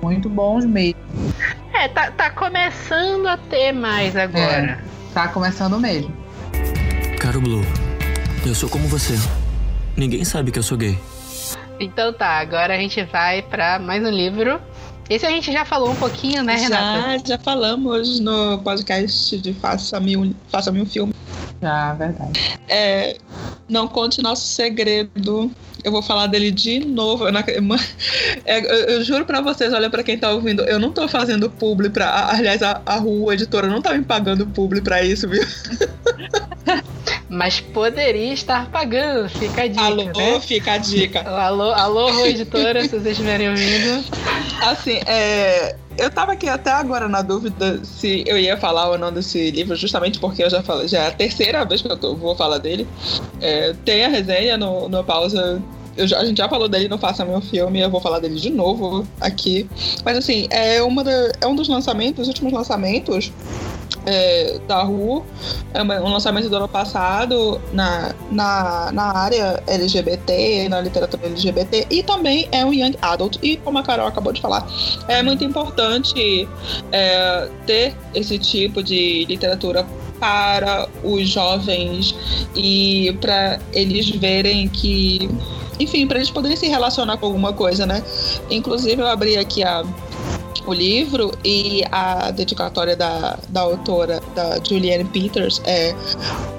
Muito 0.02 0.28
bons 0.28 0.64
mesmo. 0.64 0.98
É, 1.72 1.86
tá, 1.86 2.10
tá 2.10 2.30
começando 2.30 3.28
a 3.28 3.36
ter 3.36 3.70
mais 3.70 4.16
agora. 4.16 4.42
É, 4.42 4.78
tá 5.14 5.28
começando 5.28 5.78
mesmo. 5.78 6.12
Caro 7.40 7.42
Blue, 7.42 7.62
eu 8.46 8.54
sou 8.54 8.68
como 8.68 8.86
você. 8.86 9.14
Ninguém 9.96 10.24
sabe 10.24 10.50
que 10.50 10.58
eu 10.58 10.62
sou 10.62 10.76
gay. 10.76 10.98
Então 11.78 12.12
tá, 12.12 12.38
agora 12.38 12.74
a 12.74 12.78
gente 12.78 13.02
vai 13.04 13.40
para 13.40 13.78
mais 13.78 14.04
um 14.04 14.10
livro. 14.10 14.60
Esse 15.08 15.26
a 15.26 15.30
gente 15.30 15.50
já 15.50 15.64
falou 15.64 15.90
um 15.90 15.96
pouquinho, 15.96 16.42
né, 16.42 16.54
Renata? 16.54 17.18
Já, 17.18 17.18
já 17.24 17.38
falamos 17.38 18.20
no 18.20 18.58
podcast 18.58 19.38
de 19.38 19.54
Faça-me 19.54 20.16
um, 20.16 20.34
Faça 20.48 20.70
um 20.70 20.86
Filme. 20.86 21.14
Já, 21.60 21.94
verdade. 21.94 22.32
É, 22.68 23.16
não 23.68 23.88
conte 23.88 24.22
nosso 24.22 24.46
segredo. 24.46 25.50
Eu 25.82 25.92
vou 25.92 26.02
falar 26.02 26.26
dele 26.26 26.50
de 26.50 26.80
novo. 26.80 27.26
Eu, 27.26 27.32
não, 27.32 27.40
é, 28.44 28.58
eu, 28.60 28.96
eu 28.96 29.04
juro 29.04 29.24
para 29.24 29.40
vocês, 29.40 29.72
olha 29.72 29.88
para 29.88 30.02
quem 30.02 30.18
tá 30.18 30.30
ouvindo, 30.30 30.62
eu 30.62 30.78
não 30.78 30.92
tô 30.92 31.08
fazendo 31.08 31.50
publi 31.50 31.88
pra. 31.88 32.28
Aliás, 32.30 32.62
a, 32.62 32.82
a 32.84 32.96
Rua 32.96 33.34
Editora 33.34 33.66
não 33.66 33.80
tá 33.80 33.94
me 33.94 34.04
pagando 34.04 34.46
publi 34.46 34.80
pra 34.82 35.02
isso, 35.02 35.28
viu? 35.28 35.42
Mas 37.30 37.60
poderia 37.60 38.32
estar 38.32 38.68
pagando, 38.72 39.28
fica 39.28 39.62
a 39.62 39.68
dica. 39.68 39.84
Alô, 39.84 40.04
né? 40.04 40.40
fica 40.40 40.72
a 40.72 40.78
dica. 40.78 41.20
Alô, 41.22 41.70
alô, 41.70 42.26
editora, 42.26 42.82
se 42.82 42.88
vocês 42.88 43.06
estiverem 43.06 43.48
ouvindo. 43.48 44.04
Assim, 44.60 44.98
é, 45.06 45.76
eu 45.96 46.10
tava 46.10 46.32
aqui 46.32 46.48
até 46.48 46.72
agora 46.72 47.08
na 47.08 47.22
dúvida 47.22 47.84
se 47.84 48.24
eu 48.26 48.36
ia 48.36 48.56
falar 48.56 48.90
ou 48.90 48.98
não 48.98 49.12
desse 49.12 49.48
livro, 49.52 49.76
justamente 49.76 50.18
porque 50.18 50.42
eu 50.42 50.50
já 50.50 50.60
falei, 50.60 50.88
já 50.88 51.04
é 51.04 51.06
a 51.06 51.12
terceira 51.12 51.64
vez 51.64 51.80
que 51.80 51.88
eu 51.88 51.96
tô, 51.96 52.16
vou 52.16 52.34
falar 52.34 52.58
dele. 52.58 52.84
É, 53.40 53.74
tem 53.84 54.04
a 54.04 54.08
resenha 54.08 54.58
no, 54.58 54.88
no 54.88 55.04
pausa. 55.04 55.62
Já, 55.96 56.18
a 56.18 56.24
gente 56.24 56.38
já 56.38 56.48
falou 56.48 56.68
dele 56.68 56.88
no 56.88 56.98
Faça 56.98 57.24
Meu 57.24 57.40
Filme, 57.40 57.78
eu 57.78 57.90
vou 57.90 58.00
falar 58.00 58.18
dele 58.18 58.40
de 58.40 58.50
novo 58.50 59.06
aqui. 59.20 59.68
Mas 60.04 60.16
assim, 60.16 60.48
é, 60.50 60.82
uma 60.82 61.04
da, 61.04 61.32
é 61.40 61.46
um 61.46 61.54
dos 61.54 61.68
lançamentos, 61.68 62.22
os 62.22 62.28
últimos 62.28 62.52
lançamentos 62.52 63.30
é, 64.06 64.58
da 64.66 64.82
Ru, 64.82 65.24
é 65.74 65.82
um 65.82 66.12
lançamento 66.12 66.48
do 66.48 66.56
ano 66.56 66.68
passado 66.68 67.60
na, 67.72 68.14
na, 68.30 68.90
na 68.92 69.16
área 69.16 69.62
LGBT, 69.66 70.68
na 70.68 70.80
literatura 70.80 71.26
LGBT, 71.26 71.86
e 71.90 72.02
também 72.02 72.48
é 72.52 72.64
um 72.64 72.72
Young 72.72 72.96
Adult. 73.02 73.38
E 73.42 73.56
como 73.56 73.78
a 73.78 73.82
Carol 73.82 74.06
acabou 74.06 74.32
de 74.32 74.40
falar, 74.40 74.66
é 75.08 75.22
muito 75.22 75.44
importante 75.44 76.48
é, 76.92 77.48
ter 77.66 77.94
esse 78.14 78.38
tipo 78.38 78.82
de 78.82 79.24
literatura 79.26 79.86
para 80.18 80.86
os 81.02 81.28
jovens 81.28 82.14
e 82.54 83.16
para 83.20 83.58
eles 83.72 84.10
verem 84.10 84.68
que 84.68 85.30
enfim, 85.80 86.06
para 86.06 86.18
eles 86.18 86.30
poderem 86.30 86.56
se 86.58 86.68
relacionar 86.68 87.16
com 87.16 87.24
alguma 87.24 87.54
coisa, 87.54 87.86
né? 87.86 88.02
Inclusive, 88.50 89.00
eu 89.00 89.08
abri 89.08 89.38
aqui 89.38 89.64
a, 89.64 89.82
o 90.70 90.74
livro 90.74 91.32
e 91.44 91.82
a 91.90 92.30
dedicatória 92.30 92.96
da, 92.96 93.38
da 93.48 93.60
autora, 93.60 94.20
da 94.34 94.58
Julianne 94.62 95.04
Peters, 95.04 95.60
é 95.64 95.94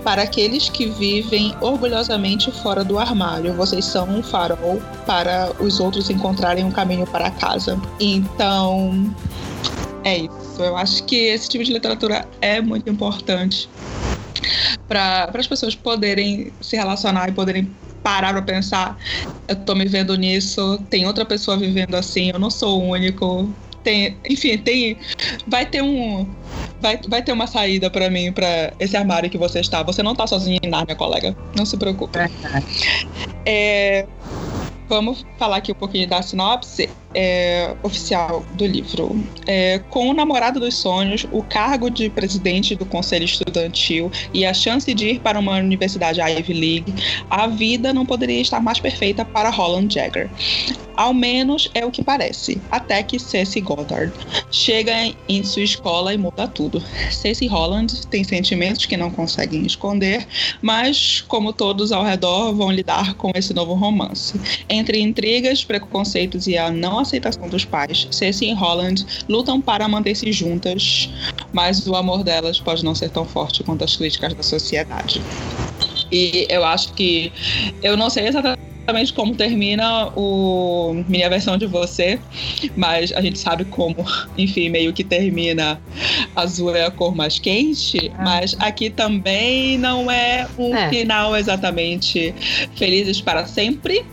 para 0.04 0.24
aqueles 0.24 0.69
que 0.69 0.88
vivem 0.88 1.56
orgulhosamente 1.62 2.52
fora 2.52 2.84
do 2.84 3.00
armário, 3.00 3.54
vocês 3.54 3.86
são 3.86 4.10
um 4.10 4.21
farol 4.21 4.82
para 5.06 5.52
os 5.60 5.80
outros 5.80 6.10
encontrarem 6.10 6.65
um 6.65 6.71
caminho 6.71 7.08
para 7.08 7.32
casa. 7.32 7.80
Então, 8.00 9.15
é 10.04 10.17
isso. 10.17 10.62
Eu 10.62 10.76
acho 10.76 11.04
que 11.06 11.15
esse 11.15 11.47
tipo 11.47 11.63
de 11.63 11.71
literatura 11.71 12.28
é 12.41 12.62
muito 12.62 12.89
importante 12.89 13.69
para 14.88 15.32
as 15.34 15.47
pessoas 15.47 15.74
poderem 15.74 16.52
se 16.60 16.76
relacionar 16.76 17.30
e 17.30 17.32
poderem 17.32 17.71
parar 18.04 18.34
para 18.34 18.41
pensar, 18.41 18.97
eu 19.47 19.56
tô 19.56 19.76
me 19.76 19.86
vendo 19.86 20.15
nisso, 20.15 20.80
tem 20.89 21.06
outra 21.06 21.24
pessoa 21.24 21.56
vivendo 21.56 21.95
assim, 21.95 22.32
eu 22.32 22.39
não 22.39 22.50
sou 22.50 22.82
o 22.82 22.89
único. 22.89 23.47
Tem, 23.84 24.17
enfim, 24.30 24.58
tem 24.58 24.98
vai 25.48 25.65
ter 25.65 25.82
um 25.82 26.28
vai, 26.82 27.00
vai 27.08 27.22
ter 27.22 27.32
uma 27.32 27.48
saída 27.48 27.89
para 27.89 28.10
mim 28.10 28.32
para 28.32 28.74
esse 28.80 28.98
armário 28.98 29.30
que 29.30 29.38
você 29.38 29.60
está. 29.60 29.84
Você 29.84 30.04
não 30.04 30.15
tá 30.15 30.28
sozinho 30.28 30.60
em 30.63 30.70
minha 30.70 30.96
colega. 30.96 31.36
Não 31.56 31.65
se 31.65 31.78
preocupe. 31.78 32.20
É, 33.46 34.06
vamos 34.89 35.26
falar 35.38 35.58
aqui 35.58 35.72
um 35.72 35.76
pouquinho 35.76 36.08
da 36.08 36.22
sinopse 36.22 36.89
é, 37.13 37.76
oficial 37.84 38.45
do 38.54 38.65
livro. 38.65 39.21
É, 39.45 39.80
com 39.89 40.10
o 40.10 40.13
namorado 40.13 40.60
dos 40.60 40.76
sonhos, 40.76 41.26
o 41.32 41.43
cargo 41.43 41.89
de 41.89 42.10
presidente 42.10 42.76
do 42.76 42.86
conselho 42.86 43.26
estudantil 43.26 44.12
e 44.34 44.45
a 44.45 44.54
chance 44.54 44.93
de 44.93 45.10
ir 45.10 45.19
para 45.19 45.39
uma 45.39 45.58
universidade 45.58 46.21
Ivy 46.21 46.54
League, 46.54 46.93
a 47.30 47.47
vida 47.47 47.93
não 47.93 48.06
poderia 48.06 48.41
estar 48.41 48.60
mais 48.60 48.80
perfeita 48.80 49.26
para 49.26 49.50
Holland 49.50 49.93
Jagger. 49.93 50.30
Ao 50.95 51.13
menos 51.13 51.69
é 51.74 51.86
o 51.86 51.89
que 51.89 52.04
parece, 52.04 52.62
até 52.69 53.02
que 53.02 53.17
Ceci 53.17 53.62
Goddard 53.62 54.13
chega 54.52 54.93
em 55.28 55.43
sua 55.43 55.63
escola 55.63 56.13
e 56.13 56.17
muda 56.17 56.47
tudo. 56.47 56.84
Ceci 57.10 57.47
Holland 57.47 58.06
tem 58.08 58.24
sentimentos 58.24 58.86
que 58.86 58.97
não 58.97 59.10
conseguem 59.10 59.65
esconder, 59.65 60.28
mas, 60.62 61.21
como 61.21 61.54
todos 61.54 61.91
ao 61.91 62.04
redor, 62.04 62.54
vão 62.54 62.71
lidar 62.71 63.15
com 63.15 63.32
esse 63.34 63.54
novo 63.54 63.74
romance. 63.74 64.39
Entre 64.69 65.00
intrigas, 65.00 65.63
preconceitos 65.63 66.45
e 66.45 66.58
a 66.58 66.69
não 66.69 67.00
aceitação 67.02 67.48
dos 67.48 67.66
pais, 67.66 68.08
Ceci 68.12 68.46
e 68.46 68.54
Holland 68.54 69.06
lutam 69.28 69.62
para 69.62 69.88
manter-se 69.88 70.32
juntas, 70.32 71.10
mas 71.54 71.88
o 71.88 71.96
amor 71.96 72.24
delas 72.24 72.60
pode 72.60 72.84
não 72.84 72.96
ser 72.96 73.10
tão 73.10 73.26
forte 73.26 73.64
quanto 73.64 73.84
as 73.84 73.96
críticas 73.96 74.34
da 74.34 74.44
sociedade. 74.44 75.22
E 76.12 76.46
eu 76.50 76.64
acho 76.66 76.94
que. 76.94 77.32
Eu 77.82 77.96
não 77.96 78.10
sei 78.10 78.28
exatamente 78.28 79.14
como 79.16 79.36
termina 79.36 80.08
o 80.16 81.04
minha 81.08 81.30
versão 81.30 81.58
de 81.58 81.66
você, 81.66 82.20
mas 82.76 83.14
a 83.14 83.22
gente 83.22 83.40
sabe 83.40 83.64
como, 83.66 83.96
enfim, 84.38 84.70
meio 84.70 84.92
que 84.92 85.04
termina 85.04 85.80
azul 86.36 86.76
é 86.76 86.86
a 86.86 86.92
cor 86.92 87.16
mais 87.16 87.40
quente, 87.40 88.12
ah. 88.18 88.24
mas 88.24 88.56
aqui 88.60 88.90
também 88.90 89.78
não 89.78 90.12
é 90.12 90.48
um 90.58 90.76
é. 90.76 90.90
final 90.90 91.36
exatamente 91.36 92.34
felizes 92.76 93.22
para 93.22 93.46
sempre, 93.46 94.06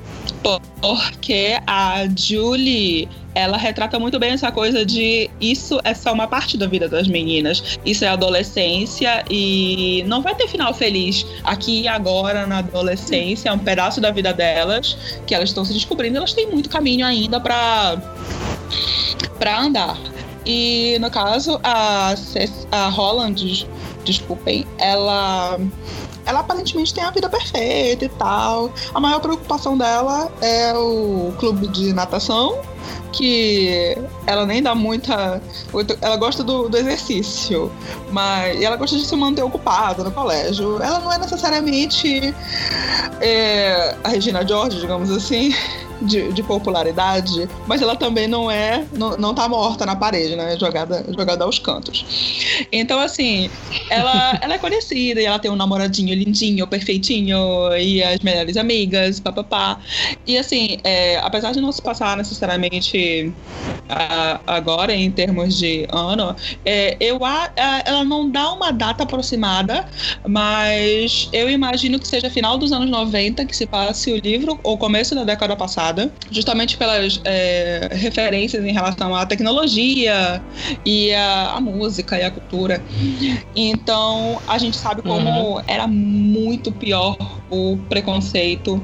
porque 0.43 1.59
a 1.67 2.05
Julie 2.17 3.09
ela 3.35 3.57
retrata 3.57 4.01
muito 4.01 4.19
bem 4.19 4.33
essa 4.33 4.51
coisa 4.51 4.85
de 4.85 5.31
isso 5.41 5.79
é 5.85 5.95
só 5.95 6.13
uma 6.13 6.27
parte 6.27 6.57
da 6.57 6.67
vida 6.67 6.89
das 6.89 7.07
meninas. 7.07 7.79
Isso 7.85 8.05
é 8.05 8.09
adolescência 8.09 9.25
e 9.31 10.03
não 10.09 10.23
vai 10.23 10.35
ter 10.35 10.49
final 10.49 10.75
feliz 10.75 11.25
aqui 11.45 11.83
e 11.83 11.89
agora 11.89 12.47
na 12.47 12.59
adolescência. 12.59 13.51
É 13.51 13.53
um 13.53 13.59
pedaço 13.59 14.01
da 14.01 14.11
vida 14.11 14.33
delas 14.33 14.97
que 15.27 15.35
elas 15.35 15.51
estão 15.51 15.65
se 15.65 15.73
descobrindo. 15.73 16.17
Elas 16.17 16.33
têm 16.33 16.49
muito 16.49 16.69
caminho 16.69 17.07
ainda 17.07 17.39
para 17.39 17.97
para 19.39 19.61
andar. 19.61 19.97
E 20.45 20.99
no 21.01 21.11
caso 21.11 21.61
a, 21.63 22.15
a 22.73 22.89
Holland, 22.89 23.69
desculpem, 24.05 24.67
ela 24.79 25.61
ela 26.29 26.41
aparentemente 26.41 26.93
tem 26.93 27.03
a 27.03 27.11
vida 27.11 27.27
perfeita 27.29 28.05
e 28.05 28.09
tal. 28.11 28.71
A 28.93 29.01
maior 29.01 29.19
preocupação 29.19 29.79
dela 29.79 30.31
é 30.43 30.75
o 30.75 31.33
clube 31.39 31.67
de 31.69 31.93
natação, 31.95 32.61
que 33.13 33.97
ela 34.27 34.47
nem 34.47 34.63
dá 34.63 34.75
muita. 34.75 35.41
Ela 36.01 36.17
gosta 36.17 36.45
do, 36.45 36.69
do 36.69 36.77
exercício, 36.77 37.71
mas 38.11 38.61
ela 38.61 38.77
gosta 38.77 38.97
de 38.97 39.05
se 39.05 39.17
manter 39.17 39.43
ocupada 39.43 40.05
no 40.05 40.11
colégio. 40.11 40.81
Ela 40.83 41.01
não 41.01 41.13
é 41.13 41.19
necessariamente 41.19 42.35
é, 43.21 43.97
a 44.05 44.09
Regina 44.09 44.47
George, 44.47 44.81
digamos 44.81 45.11
assim. 45.11 45.55
de, 46.03 46.33
de, 46.33 46.43
popularidade, 46.43 47.49
mas 47.67 47.83
ela 47.83 47.97
também 47.97 48.29
não 48.29 48.51
é, 48.51 48.85
não, 48.93 49.17
não 49.17 49.35
tá 49.35 49.49
morta 49.49 49.85
na 49.85 49.97
parede, 49.97 50.37
né? 50.37 50.57
Jogada, 50.59 51.05
jogada 51.17 51.45
aos 51.45 51.59
cantos. 51.59 52.05
Então, 52.71 53.01
assim, 53.01 53.51
ela, 53.91 54.39
ela 54.41 54.55
é 54.55 54.59
conhecida 54.59 55.21
e 55.21 55.25
ela 55.25 55.39
tem 55.39 55.51
um 55.51 55.57
namoradinho 55.57 56.15
lindinho, 56.15 56.67
perfeitinho, 56.67 57.39
e 57.77 58.03
as 58.03 58.21
melhores 58.21 58.57
amigas, 58.57 59.19
papapá. 59.21 59.79
E 60.27 60.39
assim, 60.39 60.79
é, 60.85 61.19
apesar 61.19 61.53
de 61.53 61.61
não 61.61 61.73
se 61.73 61.83
passar 61.83 62.17
necessariamente 62.17 62.68
agora 64.47 64.95
em 64.95 65.11
termos 65.11 65.59
de 65.59 65.87
ano, 65.91 66.35
é, 66.65 66.97
eu 67.01 67.25
a, 67.25 67.51
ela 67.85 68.05
não 68.05 68.31
dá 68.31 68.53
uma 68.53 68.71
data 68.71 69.03
aproximada, 69.05 69.89
mas 70.27 71.29
eu 71.33 71.49
imagino 71.49 71.99
que 71.99 72.07
seja 72.07 72.29
final 72.31 72.59
dos 72.59 72.73
anos 72.73 72.91
90 72.91 73.45
que 73.47 73.57
se 73.57 73.67
passe 73.67 74.13
o 74.13 74.17
livro, 74.17 74.59
ou 74.63 74.77
começo 74.77 75.15
da 75.15 75.25
década 75.25 75.57
passada, 75.57 76.13
justamente 76.31 76.77
pelas 76.77 77.21
é, 77.25 77.89
referências 77.93 78.65
em 78.65 78.73
relação 78.73 79.15
à 79.15 79.25
tecnologia 79.25 80.43
e 80.85 81.13
a, 81.15 81.53
a, 81.53 81.61
música 81.61 82.19
e 82.19 82.23
a 82.23 82.31
cultura. 82.31 82.83
Então 83.57 84.41
a 84.47 84.59
gente 84.59 84.77
sabe 84.77 85.03
como 85.03 85.57
uhum. 85.57 85.63
era 85.67 85.87
muito 85.87 86.71
pior 86.71 87.17
o 87.51 87.79
preconceito 87.89 88.83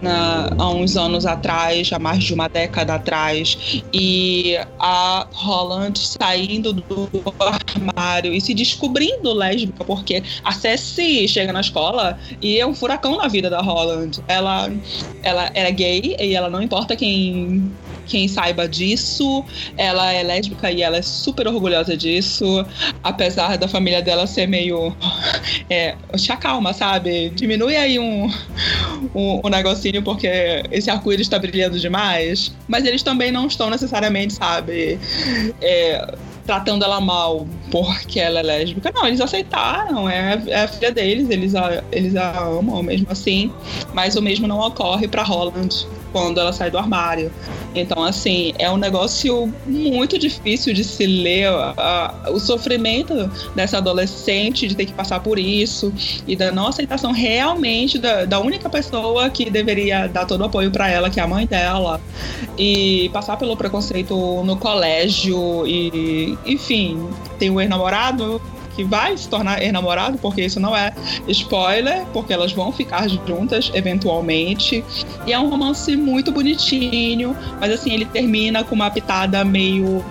na, 0.00 0.50
há 0.58 0.70
uns 0.70 0.96
anos 0.96 1.24
atrás, 1.24 1.90
há 1.92 1.98
mais 1.98 2.24
de 2.24 2.34
uma 2.34 2.48
década 2.48 2.94
atrás, 2.94 3.11
e 3.92 4.56
a 4.78 5.26
Holland 5.32 5.98
saindo 5.98 6.72
do 6.72 7.08
armário 7.40 8.32
e 8.32 8.40
se 8.40 8.54
descobrindo 8.54 9.32
lésbica, 9.32 9.84
porque 9.84 10.22
a 10.44 10.52
Ceci 10.52 11.28
chega 11.28 11.52
na 11.52 11.60
escola 11.60 12.18
e 12.40 12.58
é 12.58 12.66
um 12.66 12.74
furacão 12.74 13.18
na 13.18 13.28
vida 13.28 13.50
da 13.50 13.60
Holland. 13.60 14.22
Ela, 14.28 14.70
ela 15.22 15.50
era 15.54 15.70
gay 15.70 16.16
e 16.18 16.34
ela 16.34 16.48
não 16.48 16.62
importa 16.62 16.96
quem 16.96 17.70
quem 18.06 18.28
saiba 18.28 18.68
disso. 18.68 19.44
Ela 19.76 20.12
é 20.12 20.22
lésbica 20.22 20.70
e 20.70 20.82
ela 20.82 20.96
é 20.96 21.02
super 21.02 21.46
orgulhosa 21.48 21.96
disso, 21.96 22.64
apesar 23.02 23.56
da 23.58 23.68
família 23.68 24.02
dela 24.02 24.26
ser 24.26 24.46
meio. 24.46 24.94
É, 25.70 25.96
calma, 26.40 26.72
sabe? 26.72 27.30
Diminui 27.30 27.76
aí 27.76 27.98
um, 27.98 28.30
um, 29.14 29.40
um 29.44 29.48
negocinho 29.48 30.02
porque 30.02 30.28
esse 30.70 30.90
arco-íris 30.90 31.26
está 31.26 31.38
brilhando 31.38 31.78
demais. 31.78 32.54
Mas 32.68 32.84
eles 32.84 33.02
também 33.02 33.32
não 33.32 33.46
estão 33.46 33.70
necessariamente, 33.70 34.34
sabe? 34.34 34.98
É, 35.62 36.14
tratando 36.44 36.84
ela 36.84 37.00
mal 37.00 37.46
porque 37.70 38.20
ela 38.20 38.40
é 38.40 38.42
lésbica. 38.42 38.90
Não, 38.94 39.06
eles 39.06 39.20
aceitaram, 39.20 40.08
é, 40.08 40.42
é 40.46 40.62
a 40.62 40.68
filha 40.68 40.90
deles, 40.90 41.30
eles 41.30 41.54
a, 41.54 41.82
eles 41.90 42.16
a 42.16 42.38
amam 42.40 42.82
mesmo 42.82 43.06
assim, 43.10 43.52
mas 43.94 44.16
o 44.16 44.22
mesmo 44.22 44.46
não 44.46 44.60
ocorre 44.60 45.08
para 45.08 45.22
Holland 45.22 45.86
quando 46.12 46.38
ela 46.38 46.52
sai 46.52 46.70
do 46.70 46.78
armário. 46.78 47.32
Então, 47.74 48.04
assim, 48.04 48.52
é 48.58 48.70
um 48.70 48.76
negócio 48.76 49.52
muito 49.66 50.18
difícil 50.18 50.74
de 50.74 50.84
se 50.84 51.06
ler 51.06 51.48
o 52.30 52.38
sofrimento 52.38 53.30
dessa 53.54 53.78
adolescente 53.78 54.68
de 54.68 54.76
ter 54.76 54.86
que 54.86 54.92
passar 54.92 55.20
por 55.20 55.38
isso 55.38 55.92
e 56.26 56.36
da 56.36 56.52
não 56.52 56.66
aceitação 56.66 57.12
realmente 57.12 57.98
da, 57.98 58.24
da 58.24 58.38
única 58.38 58.68
pessoa 58.68 59.30
que 59.30 59.50
deveria 59.50 60.06
dar 60.06 60.26
todo 60.26 60.42
o 60.42 60.44
apoio 60.44 60.70
para 60.70 60.88
ela, 60.88 61.08
que 61.08 61.18
é 61.18 61.22
a 61.22 61.26
mãe 61.26 61.46
dela, 61.46 62.00
e 62.58 63.10
passar 63.12 63.36
pelo 63.36 63.56
preconceito 63.56 64.14
no 64.44 64.56
colégio 64.56 65.66
e, 65.66 66.36
enfim, 66.44 67.08
tem 67.38 67.50
o 67.50 67.60
ex-namorado 67.60 68.40
que 68.74 68.84
vai 68.84 69.16
se 69.16 69.28
tornar 69.28 69.62
ex-namorado, 69.62 70.18
porque 70.18 70.42
isso 70.42 70.58
não 70.58 70.76
é 70.76 70.92
spoiler, 71.28 72.04
porque 72.12 72.32
elas 72.32 72.52
vão 72.52 72.72
ficar 72.72 73.08
juntas 73.08 73.70
eventualmente. 73.74 74.84
E 75.26 75.32
é 75.32 75.38
um 75.38 75.48
romance 75.48 75.94
muito 75.96 76.32
bonitinho, 76.32 77.36
mas 77.60 77.72
assim, 77.72 77.92
ele 77.92 78.04
termina 78.04 78.64
com 78.64 78.74
uma 78.74 78.90
pitada 78.90 79.44
meio 79.44 80.04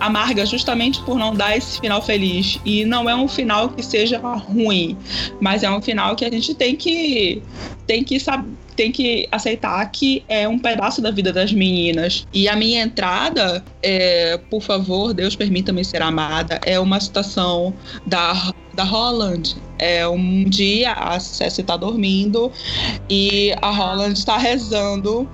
amarga 0.00 0.44
justamente 0.46 1.00
por 1.02 1.18
não 1.18 1.34
dar 1.34 1.56
esse 1.56 1.80
final 1.80 2.02
feliz. 2.02 2.58
E 2.64 2.84
não 2.84 3.08
é 3.08 3.14
um 3.14 3.28
final 3.28 3.68
que 3.70 3.82
seja 3.82 4.18
ruim, 4.18 4.96
mas 5.40 5.62
é 5.62 5.70
um 5.70 5.80
final 5.80 6.14
que 6.16 6.24
a 6.24 6.30
gente 6.30 6.54
tem 6.54 6.76
que 6.76 7.42
tem 7.86 8.04
que 8.04 8.18
saber 8.20 8.48
tem 8.78 8.92
que 8.92 9.26
aceitar 9.32 9.84
que 9.90 10.22
é 10.28 10.46
um 10.46 10.56
pedaço 10.56 11.02
da 11.02 11.10
vida 11.10 11.32
das 11.32 11.52
meninas. 11.52 12.24
E 12.32 12.48
a 12.48 12.54
minha 12.54 12.80
entrada, 12.80 13.64
é, 13.82 14.38
por 14.48 14.62
favor, 14.62 15.12
Deus 15.12 15.34
permita-me 15.34 15.84
ser 15.84 16.00
amada, 16.00 16.60
é 16.64 16.78
uma 16.78 17.00
citação 17.00 17.74
da 18.06 18.54
da 18.78 18.84
Holland. 18.84 19.56
É 19.76 20.06
um 20.06 20.44
dia 20.44 20.92
a 20.92 21.18
Ceci 21.18 21.62
está 21.62 21.76
dormindo 21.76 22.52
e 23.10 23.52
a 23.60 23.70
Holland 23.72 24.16
está 24.16 24.38
rezando 24.38 25.28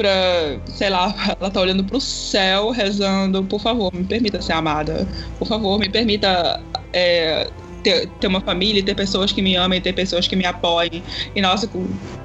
pra, 0.00 0.58
sei 0.66 0.88
lá, 0.88 1.14
ela 1.38 1.50
tá 1.50 1.60
olhando 1.60 1.84
pro 1.84 2.00
céu, 2.00 2.70
rezando, 2.70 3.44
por 3.44 3.60
favor, 3.60 3.94
me 3.94 4.04
permita 4.04 4.40
ser 4.40 4.54
amada. 4.54 5.06
Por 5.38 5.46
favor, 5.46 5.78
me 5.78 5.90
permita 5.90 6.58
é, 6.94 7.46
ter, 7.82 8.08
ter 8.18 8.26
uma 8.26 8.40
família, 8.40 8.82
ter 8.82 8.94
pessoas 8.94 9.30
que 9.30 9.42
me 9.42 9.56
amem, 9.56 9.78
ter 9.78 9.92
pessoas 9.92 10.26
que 10.26 10.34
me 10.34 10.46
apoiem. 10.46 11.02
E 11.36 11.42
nossa, 11.42 11.68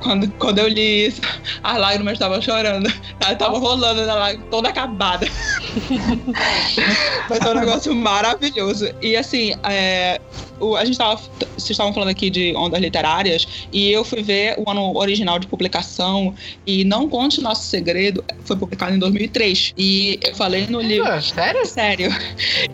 quando, 0.01 0.31
quando 0.39 0.59
eu 0.59 0.69
li 0.69 1.07
isso, 1.07 1.19
as 1.63 1.77
lágrimas 1.77 2.13
estavam 2.13 2.41
chorando. 2.41 2.89
Ela 3.19 3.35
tava 3.35 3.57
rolando 3.57 4.01
toda 4.49 4.69
acabada. 4.69 5.27
Mas 7.29 7.41
é 7.41 7.49
um 7.49 7.59
negócio 7.59 7.93
maravilhoso. 7.93 8.89
E 9.01 9.17
assim, 9.17 9.53
é, 9.63 10.21
o, 10.59 10.75
a 10.75 10.85
gente 10.85 10.97
tava. 10.97 11.19
Vocês 11.55 11.71
estavam 11.71 11.93
falando 11.93 12.09
aqui 12.09 12.29
de 12.29 12.53
ondas 12.55 12.81
literárias, 12.81 13.67
e 13.71 13.91
eu 13.91 14.03
fui 14.03 14.21
ver 14.21 14.55
o 14.57 14.69
ano 14.69 14.97
original 14.97 15.39
de 15.39 15.47
publicação, 15.47 16.33
e 16.65 16.83
Não 16.83 17.09
Conte 17.09 17.41
Nosso 17.41 17.63
Segredo 17.63 18.23
foi 18.43 18.55
publicado 18.55 18.95
em 18.95 18.99
2003. 18.99 19.73
E 19.77 20.19
eu 20.21 20.35
falei 20.35 20.67
no 20.67 20.81
livro. 20.81 21.21
Sério? 21.21 21.65
Sério. 21.65 22.09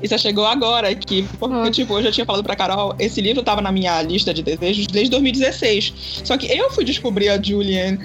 Só 0.08 0.18
chegou 0.18 0.46
agora 0.46 0.90
aqui, 0.90 1.28
porque, 1.40 1.56
ah. 1.56 1.72
tipo, 1.72 1.98
eu 1.98 2.04
já 2.04 2.12
tinha 2.12 2.26
falado 2.26 2.44
pra 2.44 2.56
Carol, 2.56 2.96
esse 3.00 3.22
livro 3.22 3.44
tava 3.44 3.62
na 3.62 3.72
minha 3.72 4.02
lista 4.02 4.34
de 4.34 4.44
desejos 4.44 4.88
desde 4.88 5.12
2016. 5.12 6.22
Só 6.24 6.38
que 6.38 6.48
eu 6.52 6.72
fui 6.72 6.84
descobrir 6.84 7.30
a 7.30 7.42
Julian 7.42 7.98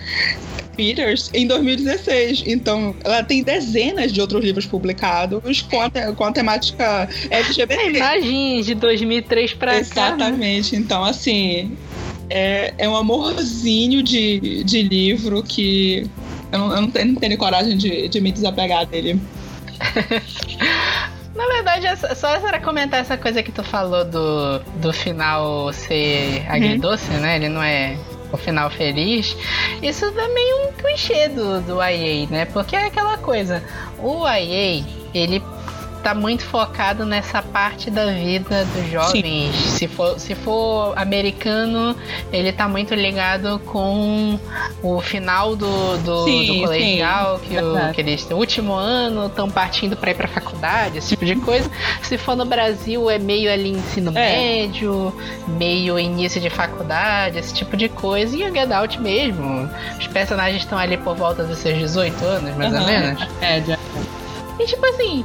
Peters 0.77 1.31
em 1.33 1.47
2016. 1.47 2.45
Então, 2.47 2.95
ela 3.03 3.22
tem 3.22 3.43
dezenas 3.43 4.12
de 4.12 4.20
outros 4.20 4.45
livros 4.45 4.66
publicados 4.66 5.62
com 5.62 5.81
a, 5.81 5.91
com 5.91 6.24
a 6.24 6.33
temática 6.33 7.09
LGBT. 7.31 7.97
Imagem 7.97 8.62
de 8.62 8.74
2003 8.74 9.55
pra 9.55 9.72
né? 9.72 9.79
Exatamente. 9.79 10.70
Cá. 10.72 10.77
Então, 10.77 11.05
assim, 11.05 11.77
é, 12.29 12.74
é 12.79 12.89
um 12.89 12.97
amorzinho 12.97 14.03
de, 14.03 14.62
de 14.64 14.83
livro 14.83 15.43
que 15.43 16.09
eu 16.53 16.59
não, 16.59 16.74
eu 16.74 16.83
não, 16.83 16.91
tenho, 16.91 17.07
não 17.07 17.14
tenho 17.16 17.39
coragem 17.39 17.77
de, 17.77 18.09
de 18.09 18.20
me 18.20 18.31
desapegar 18.31 18.87
dele. 18.87 19.20
Na 21.35 21.47
verdade, 21.49 21.87
é 21.87 21.97
só 22.14 22.29
era 22.29 22.59
comentar 22.61 23.01
essa 23.01 23.16
coisa 23.18 23.43
que 23.43 23.53
tu 23.53 23.62
falou 23.62 24.05
do, 24.05 24.59
do 24.81 24.93
final 24.93 25.70
ser 25.72 26.47
agridoce, 26.49 27.11
uhum. 27.11 27.20
né? 27.20 27.37
Ele 27.37 27.51
não 27.51 27.62
é 27.62 27.95
o 28.33 28.37
final 28.37 28.70
feliz. 28.70 29.37
Isso 29.83 30.05
é 30.05 30.29
meio 30.29 30.68
um 30.68 30.72
clichê 30.72 31.29
do, 31.29 31.61
do 31.61 31.83
IA, 31.83 32.27
né? 32.29 32.45
Porque 32.47 32.77
é 32.77 32.87
aquela 32.87 33.16
coisa. 33.18 33.62
O 33.99 34.27
IA, 34.27 34.85
ele 35.14 35.43
tá 36.07 36.15
muito 36.15 36.45
focado 36.45 37.05
nessa 37.05 37.43
parte 37.43 37.91
da 37.91 38.07
vida 38.07 38.65
dos 38.67 38.89
jovens. 38.89 39.53
Se 39.57 39.89
for, 39.89 40.21
se 40.21 40.37
for 40.37 40.97
americano, 40.97 41.97
ele 42.33 42.53
tá 42.53 42.69
muito 42.69 42.95
ligado 42.95 43.59
com 43.67 44.39
o 44.85 45.01
final 45.01 45.57
do, 45.57 45.99
do, 46.05 46.25
sim, 46.25 46.47
do 46.47 46.61
colegial, 46.61 47.41
sim. 47.41 47.47
que, 47.49 47.59
o, 47.59 47.93
que 47.93 48.01
eles 48.03 48.25
o 48.31 48.37
último 48.37 48.73
ano 48.73 49.27
estão 49.27 49.51
partindo 49.51 49.97
para 49.97 50.13
ir 50.13 50.15
pra 50.15 50.29
faculdade, 50.29 50.99
esse 50.99 51.09
tipo 51.09 51.25
de 51.25 51.35
coisa. 51.35 51.69
Se 52.03 52.17
for 52.17 52.37
no 52.37 52.45
Brasil, 52.45 53.11
é 53.11 53.19
meio 53.19 53.53
ali 53.53 53.71
ensino 53.71 54.13
é. 54.17 54.37
médio, 54.37 55.13
meio 55.59 55.99
início 55.99 56.41
de 56.41 56.49
faculdade, 56.49 57.37
esse 57.41 57.53
tipo 57.53 57.77
de 57.77 57.89
coisa. 57.89 58.37
E 58.37 58.49
o 58.49 58.55
Get 58.55 58.71
Out 58.71 59.01
mesmo. 59.01 59.69
Os 59.99 60.07
personagens 60.07 60.63
estão 60.63 60.79
ali 60.79 60.99
por 60.99 61.17
volta 61.17 61.43
dos 61.43 61.59
seus 61.59 61.77
18 61.77 62.25
anos, 62.25 62.57
mais 62.57 62.73
uhum. 62.73 62.81
ou 62.81 62.87
menos. 62.87 63.29
É, 63.41 63.61
já. 63.61 63.77
E 64.59 64.65
tipo 64.65 64.87
assim, 64.87 65.25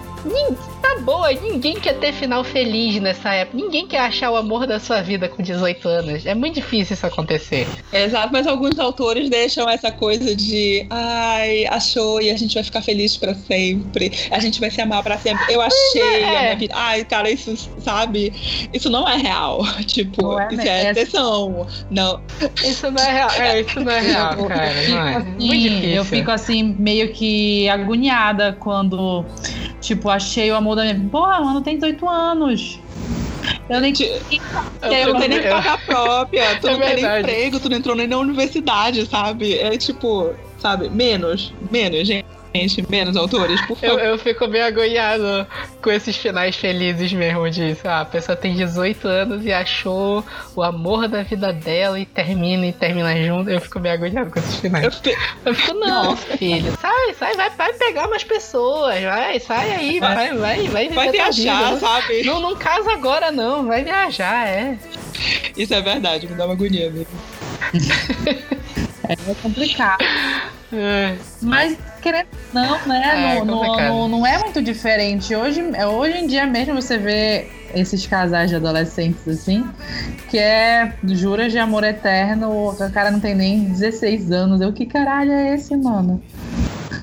tá 0.81 0.99
boa, 1.01 1.31
ninguém 1.31 1.79
quer 1.79 1.93
ter 1.93 2.13
final 2.13 2.43
feliz 2.43 3.01
nessa 3.01 3.33
época. 3.33 3.57
Ninguém 3.57 3.87
quer 3.87 3.99
achar 3.99 4.31
o 4.31 4.35
amor 4.35 4.67
da 4.67 4.79
sua 4.79 5.01
vida 5.01 5.27
com 5.27 5.41
18 5.41 5.87
anos. 5.87 6.25
É 6.25 6.35
muito 6.35 6.55
difícil 6.55 6.93
isso 6.93 7.05
acontecer. 7.05 7.67
Exato, 7.91 8.29
mas 8.31 8.45
alguns 8.47 8.77
autores 8.79 9.29
deixam 9.29 9.69
essa 9.69 9.91
coisa 9.91 10.35
de 10.35 10.85
ai, 10.89 11.65
achou 11.67 12.21
e 12.21 12.29
a 12.29 12.37
gente 12.37 12.53
vai 12.53 12.63
ficar 12.63 12.81
feliz 12.81 13.17
para 13.17 13.33
sempre. 13.33 14.11
A 14.29 14.39
gente 14.39 14.59
vai 14.59 14.69
se 14.69 14.81
amar 14.81 15.03
para 15.03 15.17
sempre. 15.17 15.53
Eu 15.53 15.61
achei 15.61 16.01
é. 16.01 16.23
a 16.23 16.41
minha 16.41 16.55
vida. 16.55 16.73
Ai, 16.75 17.03
cara, 17.05 17.29
isso, 17.29 17.55
sabe? 17.79 18.33
Isso 18.73 18.89
não 18.89 19.07
é 19.07 19.17
real. 19.17 19.61
Tipo, 19.91 20.21
não 20.21 20.39
é, 20.39 20.47
isso 20.51 20.61
é, 20.61 20.83
é 20.85 20.91
exceção. 20.91 21.67
Não. 21.89 22.21
Isso 22.63 22.89
não 22.89 23.03
é 23.03 23.11
real. 23.11 23.31
É, 23.31 23.61
isso 23.61 23.79
não 23.79 23.91
é 23.91 23.99
real, 23.99 24.47
cara. 24.47 24.87
Não 24.89 25.07
é. 25.07 25.15
Assim, 25.15 25.29
muito 25.31 25.69
difícil. 25.69 25.89
Eu 25.89 26.05
fico 26.05 26.31
assim, 26.31 26.75
meio 26.77 27.11
que 27.11 27.67
agoniada 27.67 28.55
quando 28.59 29.25
Tipo, 29.81 30.10
achei 30.11 30.51
o 30.51 30.55
amor 30.55 30.75
da 30.75 30.83
minha. 30.83 31.09
Porra, 31.09 31.39
mano, 31.41 31.61
tem 31.61 31.75
18 31.75 32.07
anos. 32.07 32.79
Eu 33.69 33.79
nem. 33.79 33.93
Eu 34.81 35.13
não 35.13 35.19
tenho 35.19 35.29
nem 35.29 35.41
casa 35.41 35.77
própria, 35.79 36.59
tu 36.59 36.67
é 36.67 36.71
não 36.71 36.79
tem 36.79 36.95
nem 36.95 37.19
emprego, 37.19 37.59
tu 37.59 37.69
não 37.69 37.77
entrou 37.77 37.95
nem 37.95 38.07
na 38.07 38.17
universidade, 38.17 39.05
sabe? 39.07 39.57
É 39.57 39.77
tipo. 39.77 40.33
sabe? 40.59 40.89
Menos, 40.89 41.53
menos, 41.71 42.07
gente. 42.07 42.25
Menos 42.89 43.15
autores, 43.15 43.61
por 43.61 43.77
Eu, 43.81 43.89
favor. 43.91 44.03
eu 44.05 44.17
fico 44.17 44.45
meio 44.47 44.65
agoniado 44.65 45.47
com 45.81 45.89
esses 45.89 46.17
finais 46.17 46.55
felizes 46.55 47.13
mesmo 47.13 47.49
disso. 47.49 47.81
Ah, 47.85 48.01
a 48.01 48.05
pessoa 48.05 48.35
tem 48.35 48.53
18 48.55 49.07
anos 49.07 49.45
e 49.45 49.53
achou 49.53 50.23
o 50.55 50.61
amor 50.61 51.07
da 51.07 51.23
vida 51.23 51.53
dela 51.53 51.97
e 51.99 52.05
termina 52.05 52.65
e 52.65 52.73
termina 52.73 53.15
junto. 53.23 53.49
Eu 53.49 53.61
fico 53.61 53.79
meio 53.79 53.95
agoniado 53.95 54.29
com 54.29 54.39
esses 54.39 54.55
finais. 54.57 54.83
Eu 54.83 54.91
fi- 54.91 55.17
Eu 55.45 55.55
fico, 55.55 55.73
não, 55.75 56.17
filho, 56.17 56.77
sai, 56.81 57.13
sai, 57.13 57.35
vai, 57.35 57.49
vai 57.51 57.73
pegar 57.73 58.07
umas 58.07 58.23
pessoas, 58.25 59.01
vai, 59.01 59.39
sai 59.39 59.71
aí, 59.71 59.99
vai, 60.01 60.35
vai, 60.35 60.67
vai, 60.67 60.89
Vai 60.89 61.05
tua 61.05 61.11
viajar, 61.31 61.67
vida. 61.69 61.79
sabe? 61.79 62.23
Não, 62.23 62.41
não 62.41 62.55
casa 62.55 62.91
agora 62.91 63.31
não, 63.31 63.65
vai 63.65 63.83
viajar, 63.83 64.47
é. 64.47 64.77
Isso 65.55 65.73
é 65.73 65.81
verdade, 65.81 66.27
me 66.27 66.35
dá 66.35 66.45
uma 66.45 66.53
agonia 66.53 66.89
mesmo. 66.91 67.07
É 69.11 69.33
complicado. 69.41 70.03
É. 70.73 71.15
Mas, 71.41 71.77
querendo 72.01 72.27
não, 72.53 72.87
né? 72.87 73.35
É, 73.35 73.39
não, 73.39 73.45
não, 73.45 73.57
complicado. 73.57 73.89
não, 73.89 74.07
não 74.07 74.27
é 74.27 74.37
muito 74.37 74.61
diferente. 74.61 75.35
Hoje, 75.35 75.61
hoje 75.61 76.17
em 76.17 76.27
dia 76.27 76.45
mesmo 76.45 76.75
você 76.75 76.97
vê 76.97 77.47
esses 77.73 78.05
casais 78.07 78.49
de 78.49 78.55
adolescentes 78.55 79.27
assim, 79.27 79.65
que 80.29 80.37
é 80.37 80.93
juras 81.03 81.51
de 81.51 81.57
amor 81.57 81.83
eterno, 81.83 82.69
o 82.69 82.91
cara 82.91 83.11
não 83.11 83.19
tem 83.19 83.35
nem 83.35 83.65
16 83.65 84.31
anos. 84.31 84.61
Eu, 84.61 84.71
que 84.71 84.85
caralho 84.85 85.31
é 85.31 85.55
esse, 85.55 85.75
mano? 85.75 86.21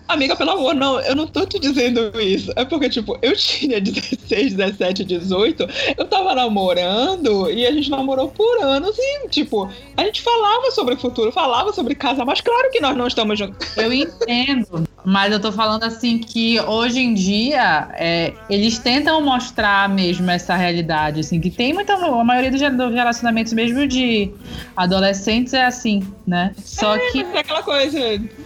Amiga, 0.08 0.34
pelo 0.34 0.52
amor, 0.52 0.74
não, 0.74 0.98
eu 1.00 1.14
não 1.14 1.26
tô 1.26 1.44
te 1.44 1.58
dizendo 1.58 2.18
isso. 2.18 2.50
É 2.56 2.64
porque, 2.64 2.88
tipo, 2.88 3.18
eu 3.20 3.36
tinha 3.36 3.78
16, 3.78 4.54
17, 4.54 5.04
18, 5.04 5.68
eu 5.98 6.06
tava 6.06 6.34
namorando 6.34 7.50
e 7.50 7.66
a 7.66 7.72
gente 7.72 7.90
namorou 7.90 8.28
por 8.28 8.62
anos 8.62 8.96
e, 8.98 9.28
tipo, 9.28 9.70
a 9.96 10.04
gente 10.04 10.22
falava 10.22 10.70
sobre 10.70 10.94
o 10.94 10.98
futuro, 10.98 11.30
falava 11.30 11.74
sobre 11.74 11.94
casar, 11.94 12.24
mas 12.24 12.40
claro 12.40 12.70
que 12.70 12.80
nós 12.80 12.96
não 12.96 13.06
estamos 13.06 13.38
juntos. 13.38 13.68
Eu 13.76 13.92
entendo, 13.92 14.88
mas 15.04 15.32
eu 15.32 15.40
tô 15.40 15.52
falando 15.52 15.84
assim 15.84 16.18
que 16.18 16.60
hoje 16.60 17.00
em 17.00 17.14
dia 17.14 17.88
é, 17.94 18.34
eles 18.50 18.78
tentam 18.78 19.22
mostrar 19.22 19.88
mesmo 19.88 20.30
essa 20.30 20.54
realidade, 20.56 21.20
assim, 21.20 21.40
que 21.40 21.50
tem 21.50 21.72
muita. 21.72 21.94
A 21.94 22.24
maioria 22.24 22.50
dos 22.50 22.60
relacionamentos, 22.60 23.52
mesmo 23.52 23.86
de 23.86 24.30
adolescentes, 24.76 25.54
é 25.54 25.64
assim, 25.64 26.02
né? 26.26 26.52
Só 26.62 26.98
que. 26.98 27.24
Mas 27.24 27.34
é 27.34 27.38
aquela 27.38 27.62
coisa, 27.62 27.98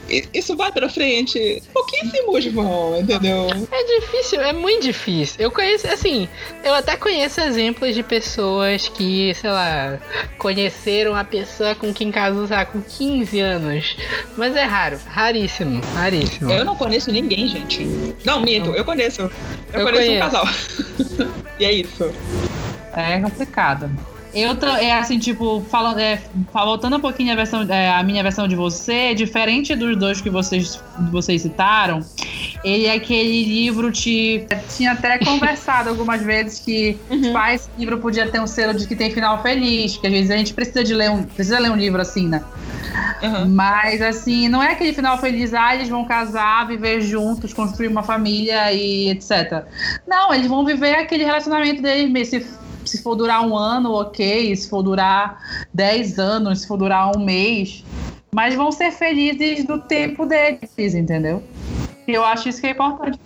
isso 0.09 0.57
vai 0.57 0.70
pra 0.72 0.88
frente, 0.88 1.62
pouquíssimos 1.72 2.46
vão, 2.46 3.00
entendeu? 3.00 3.46
É 3.70 4.00
difícil, 4.00 4.40
é 4.40 4.53
muito 4.53 4.82
difícil. 4.82 5.36
Eu 5.38 5.50
conheço, 5.50 5.86
assim, 5.86 6.28
eu 6.64 6.74
até 6.74 6.96
conheço 6.96 7.40
exemplos 7.40 7.94
de 7.94 8.03
pessoas 8.03 8.88
que, 8.88 9.34
sei 9.34 9.50
lá, 9.50 9.98
conheceram 10.38 11.14
a 11.14 11.24
pessoa 11.24 11.74
com 11.74 11.92
quem 11.92 12.11
casou, 12.11 12.46
sei 12.46 12.57
lá, 12.57 12.64
com 12.64 12.82
15 12.82 13.40
anos. 13.40 13.96
Mas 14.36 14.55
é 14.57 14.64
raro, 14.64 14.98
raríssimo, 15.07 15.80
raríssimo. 15.94 16.53
Eu 16.53 16.64
não 16.64 16.76
conheço 16.76 17.11
ninguém, 17.11 17.48
gente. 17.48 17.84
Não, 18.24 18.40
minto, 18.40 18.70
eu 18.70 18.84
conheço. 18.84 19.22
Eu, 19.72 19.80
Eu 19.80 19.86
conheço, 19.86 20.07
conheço. 20.07 20.16
um 20.16 20.30
casal. 20.30 20.48
e 21.59 21.64
é 21.64 21.72
isso. 21.72 22.12
É 22.94 23.20
complicado. 23.20 23.90
Eu 24.35 24.57
tô, 24.57 24.66
é 24.66 24.93
assim, 24.93 25.18
tipo, 25.18 25.61
falando, 25.68 25.99
é, 25.99 26.22
voltando 26.53 26.97
um 26.97 27.01
pouquinho 27.01 27.33
a, 27.33 27.37
versão, 27.37 27.62
é, 27.68 27.91
a 27.91 28.03
minha 28.03 28.22
versão 28.22 28.49
de 28.49 28.57
você, 28.57 29.14
diferente 29.14 29.74
dos 29.74 29.95
dois 29.97 30.22
que 30.22 30.30
vocês, 30.30 30.83
vocês 31.11 31.43
citaram, 31.43 32.01
ele 32.64 32.87
é 32.87 32.95
aquele 32.95 33.45
livro 33.45 33.93
te. 33.93 34.47
Tinha 34.74 34.93
até 34.93 35.18
conversado 35.24 35.91
algumas 35.91 36.22
vezes 36.22 36.61
que 36.61 36.99
tipo, 37.11 37.37
ah, 37.37 37.55
esse 37.55 37.68
livro 37.78 37.99
podia 37.99 38.26
ter 38.26 38.41
um 38.41 38.47
selo 38.47 38.72
de 38.72 38.87
que 38.87 38.97
tem 38.97 39.11
final 39.11 39.43
feliz, 39.43 39.99
que 39.99 40.07
às 40.07 40.12
vezes 40.12 40.30
a 40.30 40.37
gente 40.37 40.55
precisa 40.55 40.83
de 40.83 40.95
ler 40.95 41.11
um, 41.11 41.24
precisa 41.24 41.59
ler 41.59 41.70
um 41.70 41.76
livro 41.76 42.01
assim, 42.01 42.26
né? 42.26 42.43
Aham. 43.22 43.47
Mas 43.49 44.01
assim, 44.01 44.49
não 44.49 44.62
é 44.62 44.72
aquele 44.72 44.95
final 44.95 45.18
feliz, 45.18 45.53
ah, 45.53 45.74
eles 45.74 45.89
vão 45.89 46.07
casar, 46.07 46.66
viver 46.66 47.03
juntos, 47.03 47.53
construir 47.53 47.89
uma 47.89 48.03
família 48.03 48.72
e 48.72 49.11
etc. 49.11 49.64
Não, 50.07 50.33
eles 50.33 50.47
vão 50.47 50.64
viver 50.64 50.95
aquele 50.95 51.24
relacionamento 51.24 51.83
deles 51.83 52.11
mesmo. 52.11 52.62
Se, 52.85 53.03
for 53.03 53.14
durar 53.14 53.47
um 53.47 53.57
ano, 53.57 53.93
ok. 53.93 54.55
Se 54.57 54.68
for 54.68 54.83
durar 54.83 55.66
10 55.72 56.18
anos, 56.18 56.61
se 56.62 56.68
for 56.68 56.76
durar 56.76 57.16
um 57.16 57.20
mês. 57.24 57.85
Mas 58.35 58.55
vão 58.55 58.72
ser 58.72 58.91
felizes 58.93 59.64
do 59.66 59.78
tempo 59.78 60.24
deles, 60.26 60.95
entendeu? 60.95 61.43
E 62.09 62.12
eu 62.12 62.24
acho 62.24 62.49
isso 62.49 62.61
que 62.61 62.66
é 62.66 62.70
importante. 62.70 63.18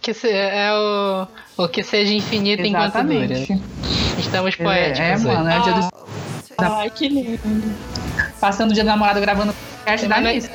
Que 0.00 0.14
se- 0.14 0.30
é 0.30 0.70
o, 0.72 1.26
o 1.64 1.68
que 1.68 1.82
seja 1.82 2.12
infinito 2.12 2.62
enquanto 2.62 2.92
dura. 3.02 3.24
Exatamente. 3.24 3.62
Estamos 4.18 4.54
É, 4.58 4.62
poéticos. 4.64 5.00
é, 5.00 5.14
hoje. 5.14 5.24
mano, 5.26 5.48
é 5.50 5.58
o 5.58 5.62
dia 5.62 5.72
do. 5.74 5.88
Ai, 6.58 6.90
que 6.90 7.08
lindo. 7.08 7.38
Passando 8.40 8.70
o 8.70 8.74
dia 8.74 8.82
do 8.82 8.86
namorado 8.86 9.20
gravando 9.20 9.52
podcast 9.52 10.06
da 10.08 10.14
Semana- 10.16 10.32
nisso. 10.32 10.48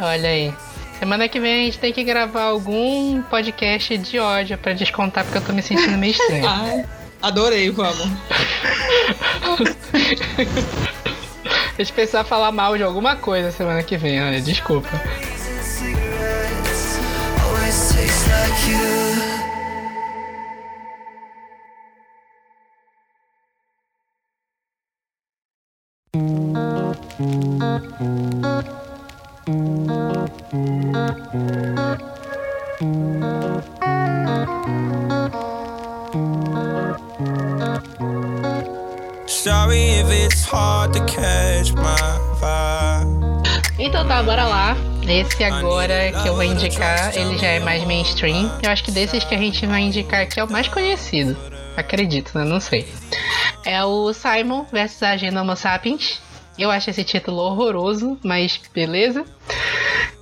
Olha 0.00 0.28
aí. 0.28 0.52
Semana 0.98 1.28
que 1.28 1.38
vem 1.38 1.54
a 1.62 1.64
gente 1.66 1.78
tem 1.78 1.92
que 1.92 2.02
gravar 2.02 2.44
algum 2.44 3.20
podcast 3.22 3.96
de 3.98 4.18
ódio 4.18 4.56
pra 4.58 4.72
descontar, 4.72 5.24
porque 5.24 5.38
eu 5.38 5.42
tô 5.42 5.52
me 5.52 5.62
sentindo 5.62 5.96
meio 5.98 6.12
estranho. 6.18 6.84
Adorei, 7.24 7.70
vamos. 7.70 8.06
A 11.72 11.82
gente 11.82 11.92
precisar 11.94 12.22
falar 12.22 12.52
mal 12.52 12.76
de 12.76 12.82
alguma 12.82 13.16
coisa 13.16 13.50
semana 13.50 13.82
que 13.82 13.96
vem, 13.96 14.22
olha, 14.22 14.42
desculpa. 14.42 14.90
Então 44.04 44.16
tá, 44.16 44.22
bora 44.22 44.44
lá. 44.44 44.76
Esse 45.08 45.42
agora 45.42 46.12
que 46.12 46.28
eu 46.28 46.34
vou 46.34 46.44
indicar, 46.44 47.16
ele 47.16 47.38
já 47.38 47.46
é 47.46 47.58
mais 47.58 47.82
mainstream. 47.84 48.52
Eu 48.62 48.70
acho 48.70 48.84
que 48.84 48.90
desses 48.90 49.24
que 49.24 49.34
a 49.34 49.38
gente 49.38 49.64
vai 49.64 49.80
indicar 49.80 50.20
aqui 50.20 50.38
é 50.38 50.44
o 50.44 50.50
mais 50.50 50.68
conhecido. 50.68 51.34
Acredito, 51.74 52.36
né? 52.36 52.44
Não 52.44 52.60
sei. 52.60 52.86
É 53.64 53.82
o 53.82 54.12
Simon 54.12 54.66
versus 54.70 55.02
a 55.02 55.12
Agenda 55.12 55.40
Homo 55.40 55.56
Sapiens. 55.56 56.20
Eu 56.58 56.70
acho 56.70 56.90
esse 56.90 57.02
título 57.02 57.38
horroroso, 57.38 58.18
mas 58.22 58.60
beleza. 58.74 59.24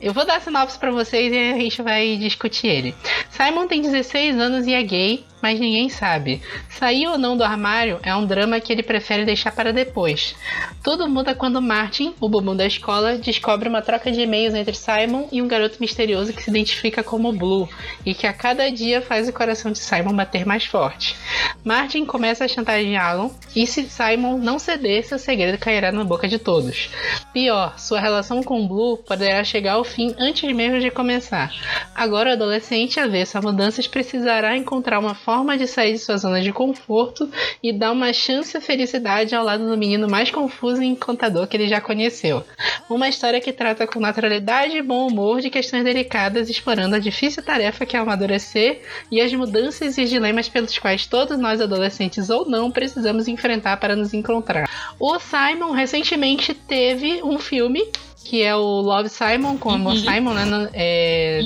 Eu 0.00 0.12
vou 0.14 0.24
dar 0.24 0.36
a 0.36 0.40
sinopse 0.40 0.78
pra 0.78 0.92
vocês 0.92 1.32
e 1.32 1.36
a 1.36 1.58
gente 1.58 1.82
vai 1.82 2.16
discutir 2.16 2.68
ele. 2.68 2.94
Simon 3.30 3.66
tem 3.66 3.82
16 3.82 4.38
anos 4.38 4.64
e 4.68 4.74
é 4.74 4.82
gay, 4.84 5.24
mas 5.43 5.59
ninguém 5.59 5.88
sabe. 5.88 6.40
Sair 6.70 7.09
ou 7.09 7.18
não 7.18 7.36
do 7.36 7.43
armário 7.43 7.99
é 8.05 8.14
um 8.14 8.24
drama 8.24 8.61
que 8.61 8.72
ele 8.72 8.82
prefere 8.82 9.24
deixar 9.24 9.51
para 9.51 9.72
depois. 9.72 10.36
Tudo 10.82 11.09
muda 11.09 11.34
quando 11.34 11.61
Martin, 11.61 12.14
o 12.20 12.28
bumbum 12.28 12.55
da 12.55 12.66
escola, 12.66 13.18
descobre 13.18 13.68
uma 13.68 13.82
troca 13.82 14.12
de 14.12 14.20
e-mails 14.20 14.55
entre 14.55 14.74
Simon 14.74 15.28
e 15.32 15.43
um 15.43 15.49
garoto 15.49 15.78
misterioso 15.80 16.32
que 16.32 16.43
se 16.43 16.51
identifica 16.51 17.03
como 17.03 17.32
Blue 17.32 17.68
e 18.07 18.14
que 18.14 18.26
a 18.26 18.32
cada 18.32 18.70
dia 18.70 19.03
faz 19.03 19.28
o 19.28 19.32
coração 19.32 19.72
de 19.72 19.78
Simon 19.78 20.14
bater 20.14 20.47
mais 20.47 20.64
forte. 20.64 21.16
Martin 21.64 22.05
começa 22.05 22.45
a 22.45 22.49
chantageá-lo 22.49 23.34
e 23.55 23.66
se 23.66 23.84
Simon 23.84 24.38
não 24.38 24.59
ceder, 24.59 25.05
seu 25.05 25.18
segredo 25.18 25.59
cairá 25.59 25.90
na 25.90 26.05
boca 26.05 26.28
de 26.28 26.38
todos. 26.38 26.88
Pior, 27.32 27.78
sua 27.78 28.01
relação 28.01 28.43
com 28.43 28.66
Blue 28.66 28.99
poderá 28.99 29.43
chegar 29.43 29.72
ao 29.72 29.84
fim 29.84 30.14
antes 30.18 30.51
mesmo 30.53 30.80
de 30.80 30.90
começar. 30.90 31.53
Agora 31.95 32.30
o 32.30 32.32
adolescente, 32.34 33.01
a 33.01 33.40
mudanças, 33.40 33.86
precisará 33.86 34.57
encontrar 34.57 34.99
uma 34.99 35.14
forma 35.14 35.31
de 35.58 35.66
sair 35.66 35.92
de 35.92 35.98
sua 35.98 36.16
zona 36.16 36.40
de 36.40 36.52
conforto 36.52 37.28
e 37.62 37.72
dar 37.72 37.92
uma 37.92 38.12
chance 38.12 38.56
à 38.56 38.60
felicidade 38.60 39.34
ao 39.34 39.44
lado 39.44 39.68
do 39.68 39.76
menino 39.76 40.08
mais 40.08 40.30
confuso 40.30 40.82
e 40.82 40.86
encantador 40.86 41.46
que 41.46 41.56
ele 41.56 41.68
já 41.68 41.80
conheceu. 41.80 42.44
Uma 42.88 43.08
história 43.08 43.40
que 43.40 43.52
trata 43.52 43.86
com 43.86 43.98
naturalidade 43.98 44.76
e 44.76 44.82
bom 44.82 45.06
humor 45.06 45.40
de 45.40 45.50
questões 45.50 45.84
delicadas, 45.84 46.50
explorando 46.50 46.96
a 46.96 46.98
difícil 46.98 47.42
tarefa 47.42 47.86
que 47.86 47.96
é 47.96 48.00
amadurecer 48.00 48.82
e 49.10 49.20
as 49.20 49.32
mudanças 49.32 49.96
e 49.96 50.04
dilemas 50.04 50.48
pelos 50.48 50.78
quais 50.78 51.06
todos 51.06 51.38
nós, 51.38 51.60
adolescentes 51.60 52.28
ou 52.28 52.48
não, 52.48 52.70
precisamos 52.70 53.26
enfrentar 53.28 53.78
para 53.78 53.96
nos 53.96 54.12
encontrar. 54.12 54.68
O 55.00 55.18
Simon 55.18 55.72
recentemente 55.72 56.54
teve 56.54 57.22
um 57.22 57.38
filme 57.38 57.90
que 58.24 58.42
é 58.42 58.54
o 58.54 58.80
Love 58.80 59.08
Simon 59.08 59.58
com 59.58 59.70
Amor 59.70 59.96
Simon, 59.96 60.34
né? 60.34 60.70
é, 60.72 61.40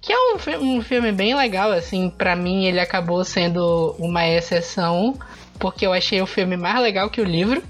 que 0.00 0.12
é 0.12 0.16
um, 0.16 0.76
um 0.76 0.82
filme 0.82 1.12
bem 1.12 1.34
legal, 1.34 1.72
assim, 1.72 2.08
pra 2.08 2.34
mim 2.34 2.64
ele 2.64 2.80
acabou 2.80 3.24
sendo 3.24 3.94
uma 3.98 4.26
exceção, 4.26 5.18
porque 5.58 5.86
eu 5.86 5.92
achei 5.92 6.20
o 6.20 6.26
filme 6.26 6.56
mais 6.56 6.80
legal 6.80 7.10
que 7.10 7.20
o 7.20 7.24
livro. 7.24 7.62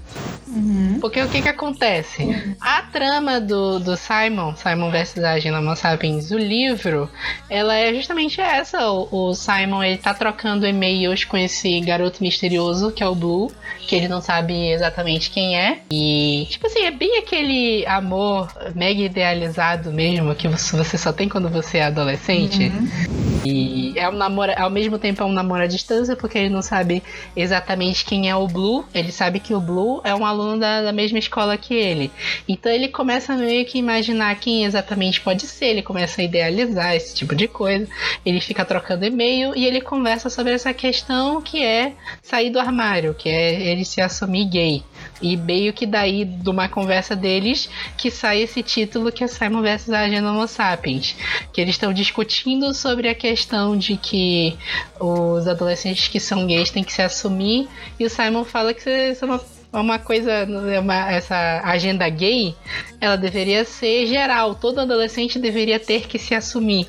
Uhum. 0.47 0.97
Porque 0.99 1.21
o 1.21 1.29
que 1.29 1.41
que 1.41 1.47
acontece? 1.47 2.55
A 2.59 2.81
trama 2.81 3.39
do, 3.39 3.79
do 3.79 3.95
Simon, 3.95 4.55
Simon 4.55 4.89
versus 4.89 5.23
a 5.23 5.35
Homo 5.57 5.75
Sapiens, 5.75 6.31
o 6.31 6.37
livro, 6.37 7.09
ela 7.49 7.75
é 7.75 7.93
justamente 7.93 8.41
essa. 8.41 8.89
O, 8.89 9.29
o 9.29 9.33
Simon, 9.35 9.83
ele 9.83 9.97
tá 9.97 10.13
trocando 10.13 10.65
e-mails 10.65 11.23
com 11.23 11.37
esse 11.37 11.79
garoto 11.81 12.23
misterioso, 12.23 12.91
que 12.91 13.03
é 13.03 13.07
o 13.07 13.13
Blue, 13.13 13.51
que 13.87 13.95
ele 13.95 14.07
não 14.07 14.21
sabe 14.21 14.71
exatamente 14.71 15.29
quem 15.29 15.55
é. 15.55 15.79
E, 15.91 16.47
tipo 16.49 16.65
assim, 16.65 16.83
é 16.83 16.91
bem 16.91 17.19
aquele 17.19 17.85
amor 17.85 18.51
mega 18.73 19.01
idealizado 19.01 19.91
mesmo, 19.91 20.33
que 20.33 20.47
você 20.47 20.97
só 20.97 21.13
tem 21.13 21.29
quando 21.29 21.49
você 21.49 21.77
é 21.77 21.83
adolescente. 21.85 22.63
Uhum. 22.63 23.19
E 23.45 23.93
é 23.97 24.09
um 24.09 24.13
namoro, 24.13 24.51
ao 24.57 24.69
mesmo 24.69 24.97
tempo 24.97 25.21
é 25.21 25.25
um 25.25 25.31
namoro 25.31 25.63
à 25.63 25.67
distância, 25.67 26.15
porque 26.15 26.37
ele 26.37 26.49
não 26.49 26.61
sabe 26.61 27.03
exatamente 27.35 27.78
quem 28.05 28.29
é 28.29 28.35
o 28.35 28.47
Blue. 28.47 28.85
Ele 28.93 29.11
sabe 29.11 29.39
que 29.39 29.53
o 29.53 29.59
Blue 29.59 30.01
é 30.03 30.13
um 30.13 30.25
aluno 30.25 30.59
da, 30.59 30.81
da 30.81 30.91
mesma 30.91 31.19
escola 31.19 31.57
que 31.57 31.73
ele. 31.73 32.11
Então 32.47 32.71
ele 32.71 32.87
começa 32.87 33.35
meio 33.35 33.65
que 33.65 33.77
imaginar 33.77 34.35
quem 34.39 34.65
exatamente 34.65 35.21
pode 35.21 35.47
ser. 35.47 35.67
Ele 35.67 35.81
começa 35.81 36.21
a 36.21 36.23
idealizar 36.23 36.95
esse 36.95 37.15
tipo 37.15 37.35
de 37.35 37.47
coisa. 37.47 37.87
Ele 38.25 38.39
fica 38.39 38.65
trocando 38.65 39.05
e-mail 39.05 39.55
e 39.55 39.65
ele 39.65 39.81
conversa 39.81 40.29
sobre 40.29 40.53
essa 40.53 40.73
questão 40.73 41.41
que 41.41 41.63
é 41.63 41.93
sair 42.21 42.49
do 42.49 42.59
armário, 42.59 43.13
que 43.13 43.29
é 43.29 43.71
ele 43.71 43.85
se 43.85 44.01
assumir 44.01 44.45
gay. 44.45 44.83
E 45.21 45.35
meio 45.35 45.73
que 45.73 45.85
daí, 45.85 46.25
de 46.25 46.49
uma 46.49 46.69
conversa 46.69 47.15
deles, 47.15 47.69
que 47.97 48.09
sai 48.09 48.41
esse 48.41 48.63
título 48.63 49.11
que 49.11 49.23
é 49.23 49.27
Simon 49.27 49.61
vs. 49.61 49.89
Agenda 49.89 50.31
Homo 50.31 50.47
Sapiens. 50.47 51.15
Que 51.51 51.61
eles 51.61 51.75
estão 51.75 51.91
discutindo 51.93 52.73
sobre 52.73 53.09
a 53.09 53.15
questão 53.15 53.77
de 53.77 53.97
que 53.97 54.57
os 54.99 55.47
adolescentes 55.47 56.07
que 56.07 56.19
são 56.19 56.47
gays 56.47 56.71
têm 56.71 56.83
que 56.83 56.93
se 56.93 57.01
assumir. 57.01 57.67
E 57.99 58.05
o 58.05 58.09
Simon 58.09 58.45
fala 58.45 58.73
que 58.73 58.89
isso 58.89 59.25
é 59.25 59.27
uma 59.27 59.39
uma 59.71 59.99
coisa, 59.99 60.45
uma, 60.81 61.11
essa 61.11 61.61
agenda 61.63 62.07
gay, 62.09 62.55
ela 62.99 63.15
deveria 63.15 63.63
ser 63.63 64.07
geral. 64.07 64.55
Todo 64.55 64.79
adolescente 64.81 65.37
deveria 65.37 65.79
ter 65.79 66.07
que 66.07 66.17
se 66.17 66.33
assumir. 66.33 66.87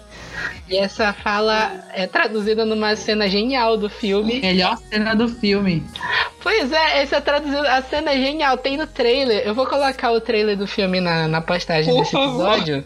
E 0.69 0.77
essa 0.77 1.13
fala 1.13 1.85
é 1.93 2.07
traduzida 2.07 2.65
numa 2.65 2.95
cena 2.95 3.29
genial 3.29 3.77
do 3.77 3.91
filme. 3.91 4.41
Melhor 4.41 4.79
cena 4.79 5.15
do 5.15 5.29
filme. 5.29 5.83
Pois 6.43 6.73
é, 6.73 7.03
essa 7.03 7.21
traduzido, 7.21 7.67
a 7.67 7.83
cena 7.83 8.13
é 8.13 8.17
genial, 8.17 8.57
tem 8.57 8.77
no 8.77 8.87
trailer. 8.87 9.43
Eu 9.45 9.55
vou 9.55 9.67
colocar 9.67 10.13
o 10.13 10.21
trailer 10.21 10.57
do 10.57 10.67
filme 10.67 11.01
na, 11.01 11.27
na 11.27 11.41
postagem 11.41 11.93
Por 11.93 12.01
desse 12.01 12.13
favor. 12.13 12.55
episódio. 12.55 12.85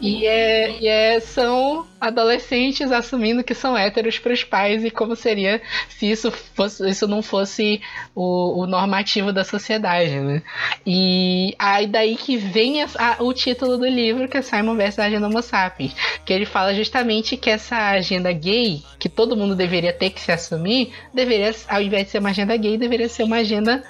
E, 0.00 0.26
é, 0.26 0.78
e 0.78 0.86
é, 0.86 1.20
são 1.20 1.86
adolescentes 1.98 2.92
assumindo 2.92 3.42
que 3.42 3.54
são 3.54 3.76
héteros 3.76 4.18
pros 4.18 4.44
pais 4.44 4.84
e 4.84 4.90
como 4.90 5.16
seria 5.16 5.62
se 5.88 6.10
isso, 6.10 6.30
fosse, 6.30 6.86
isso 6.88 7.08
não 7.08 7.22
fosse 7.22 7.80
o, 8.14 8.62
o 8.62 8.66
normativo 8.66 9.15
da 9.32 9.44
sociedade, 9.44 10.10
né? 10.20 10.42
E 10.86 11.54
aí 11.58 11.86
daí 11.86 12.16
que 12.16 12.36
vem 12.36 12.82
a- 12.82 12.88
a- 12.98 13.16
o 13.22 13.32
título 13.32 13.76
do 13.76 13.86
livro, 13.86 14.28
que 14.28 14.36
é 14.36 14.42
Simon 14.42 14.76
vs. 14.76 14.98
Agenda 14.98 15.26
Homo 15.28 15.42
Sapiens, 15.42 15.94
que 16.24 16.32
ele 16.32 16.46
fala 16.46 16.74
justamente 16.74 17.36
que 17.36 17.50
essa 17.50 17.90
agenda 17.90 18.32
gay, 18.32 18.82
que 18.98 19.08
todo 19.08 19.36
mundo 19.36 19.54
deveria 19.54 19.92
ter 19.92 20.10
que 20.10 20.20
se 20.20 20.32
assumir, 20.32 20.92
deveria, 21.12 21.54
ao 21.68 21.80
invés 21.82 22.04
de 22.06 22.10
ser 22.12 22.18
uma 22.18 22.30
agenda 22.30 22.56
gay, 22.56 22.76
deveria 22.78 23.08
ser 23.08 23.22
uma 23.24 23.36
agenda 23.36 23.82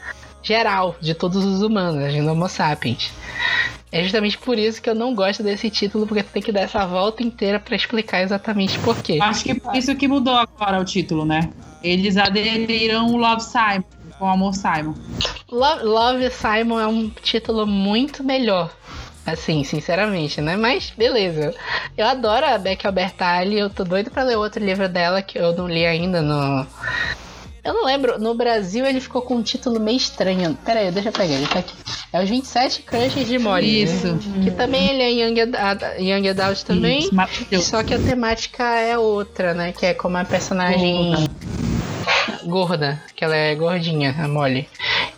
geral, 0.42 0.96
de 1.00 1.12
todos 1.14 1.44
os 1.44 1.60
humanos, 1.62 2.02
a 2.02 2.06
agenda 2.06 2.32
Homo 2.32 2.48
Sapiens. 2.48 3.10
É 3.90 4.02
justamente 4.02 4.36
por 4.36 4.58
isso 4.58 4.82
que 4.82 4.90
eu 4.90 4.94
não 4.94 5.14
gosto 5.14 5.42
desse 5.42 5.70
título, 5.70 6.06
porque 6.06 6.22
tem 6.22 6.42
que 6.42 6.52
dar 6.52 6.62
essa 6.62 6.84
volta 6.86 7.22
inteira 7.22 7.58
pra 7.58 7.74
explicar 7.74 8.20
exatamente 8.22 8.78
por 8.80 9.00
quê. 9.02 9.18
Acho 9.20 9.44
que 9.44 9.54
por 9.54 9.74
isso 9.74 9.94
que 9.94 10.06
mudou 10.06 10.36
agora 10.36 10.80
o 10.80 10.84
título, 10.84 11.24
né? 11.24 11.48
Eles 11.82 12.16
aderiram 12.16 13.06
o 13.12 13.16
Love 13.16 13.42
Simon, 13.42 13.84
com 14.18 14.28
Amor 14.28 14.54
Simon. 14.54 14.94
Love, 15.50 15.84
Love 15.84 16.30
Simon 16.30 16.80
é 16.80 16.86
um 16.86 17.08
título 17.22 17.66
muito 17.66 18.22
melhor. 18.24 18.70
Assim, 19.24 19.64
sinceramente, 19.64 20.40
né? 20.40 20.56
Mas 20.56 20.92
beleza. 20.96 21.52
Eu 21.96 22.06
adoro 22.06 22.46
a 22.46 22.56
Becky 22.58 22.86
Albertalli. 22.86 23.58
Eu 23.58 23.68
tô 23.68 23.82
doido 23.82 24.08
pra 24.10 24.22
ler 24.22 24.36
outro 24.36 24.64
livro 24.64 24.88
dela 24.88 25.20
que 25.20 25.36
eu 25.36 25.52
não 25.52 25.66
li 25.66 25.84
ainda 25.84 26.22
no. 26.22 26.64
Eu 27.64 27.74
não 27.74 27.84
lembro. 27.84 28.20
No 28.20 28.34
Brasil 28.34 28.86
ele 28.86 29.00
ficou 29.00 29.22
com 29.22 29.34
um 29.34 29.42
título 29.42 29.80
meio 29.80 29.96
estranho. 29.96 30.56
Pera 30.64 30.78
aí, 30.78 30.92
deixa 30.92 31.08
eu 31.08 31.12
pegar. 31.12 31.34
Ele 31.34 31.46
tá 31.48 31.58
aqui. 31.58 31.74
É 32.12 32.22
os 32.22 32.30
27 32.30 32.82
Crushes 32.82 33.26
de 33.26 33.36
Molly. 33.40 33.84
né? 33.84 33.92
Isso. 33.92 34.18
Que 34.44 34.50
também 34.52 34.90
ele 34.90 35.02
é 35.02 35.10
Young, 35.28 35.40
Ad- 35.56 36.00
Young 36.00 36.28
Adult 36.28 36.62
também. 36.62 37.10
Isso. 37.50 37.70
Só 37.70 37.82
que 37.82 37.94
a 37.94 37.98
temática 37.98 38.62
é 38.78 38.96
outra, 38.96 39.52
né? 39.54 39.72
Que 39.72 39.86
é 39.86 39.94
como 39.94 40.16
a 40.16 40.24
personagem 40.24 41.28
gorda, 42.46 43.00
que 43.14 43.24
ela 43.24 43.36
é 43.36 43.54
gordinha, 43.54 44.14
a 44.18 44.28
Molly. 44.28 44.68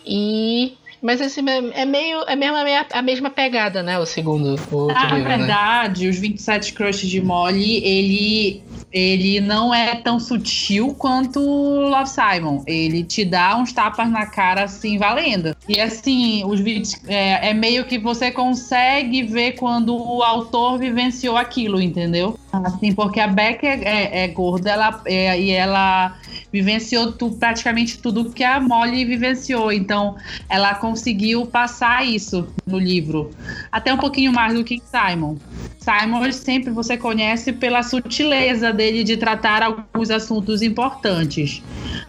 E. 0.07 0.75
Mas 1.01 1.21
esse 1.21 1.41
é 1.41 1.85
meio. 1.85 2.23
É 2.27 2.35
mesmo 2.35 2.57
a, 2.93 3.03
mesma 3.03 3.31
pegada, 3.31 3.83
né? 3.83 3.99
O 3.99 4.07
segundo. 4.07 4.59
O 4.73 4.77
outro 4.77 4.95
Na 4.95 5.15
livro, 5.15 5.29
né? 5.29 5.37
verdade, 5.37 6.09
os 6.09 6.19
27 6.19 6.73
Crushes 6.73 7.09
de 7.09 7.21
Molly, 7.21 7.77
ele, 7.85 8.63
ele 8.93 9.41
não 9.41 9.75
é 9.75 9.97
tão 9.97 10.19
sutil 10.19 10.95
quanto 10.95 11.41
Love 11.41 12.09
Simon. 12.11 12.63
Ele 12.67 13.03
te 13.05 13.25
dá 13.25 13.57
uns 13.57 13.73
tapas 13.73 14.11
na 14.11 14.27
cara, 14.27 14.65
assim, 14.65 14.99
valendo. 14.99 15.57
E 15.69 15.81
assim, 15.81 16.43
os 16.45 16.61
20, 16.61 17.01
é, 17.07 17.51
é 17.51 17.55
meio 17.55 17.85
que 17.87 17.99
você 17.99 18.31
consegue 18.31 19.23
ver 19.23 19.53
quando 19.53 19.95
o 19.97 20.23
autor 20.23 20.79
vivenciou 20.79 21.37
aquilo, 21.37 21.81
entendeu? 21.81 22.39
Assim, 22.53 22.93
porque 22.95 23.21
a 23.21 23.29
Beck 23.29 23.65
é, 23.65 23.81
é- 23.85 24.25
é 24.25 24.29
gorda 24.29 24.71
ela, 24.71 25.03
é, 25.07 25.39
e 25.39 25.51
ela 25.51 26.17
vivenciou 26.51 27.13
tu- 27.13 27.31
praticamente 27.33 27.99
tudo 27.99 28.31
que 28.31 28.43
a 28.43 28.59
Molly 28.59 29.05
vivenciou. 29.05 29.71
Então, 29.71 30.17
ela 30.49 30.75
conseguiu 30.75 31.45
passar 31.47 32.07
isso 32.07 32.49
no 32.67 32.79
livro. 32.79 33.31
Até 33.71 33.93
um 33.93 33.99
pouquinho 33.99 34.33
mais 34.33 34.55
do 34.55 34.65
que 34.65 34.81
Simon. 34.91 35.37
Simon 35.79 36.31
sempre 36.33 36.71
você 36.71 36.97
conhece 36.97 37.53
pela 37.53 37.83
sutileza 37.83 38.68
dele 38.73 39.05
de 39.05 39.17
tratar 39.17 39.63
alguns 39.63 40.11
assuntos 40.11 40.63
importantes. 40.63 41.63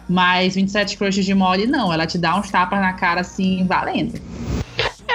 Mas 0.08 0.54
27 0.54 0.96
Crushes 0.96 1.24
de 1.24 1.34
Molly, 1.34 1.66
não. 1.66 1.92
Ela 1.92 2.06
te 2.06 2.18
dá 2.18 2.36
uns 2.36 2.50
tapas 2.50 2.80
na 2.80 2.92
cara 2.92 3.20
assim, 3.20 3.64
valendo. 3.66 4.20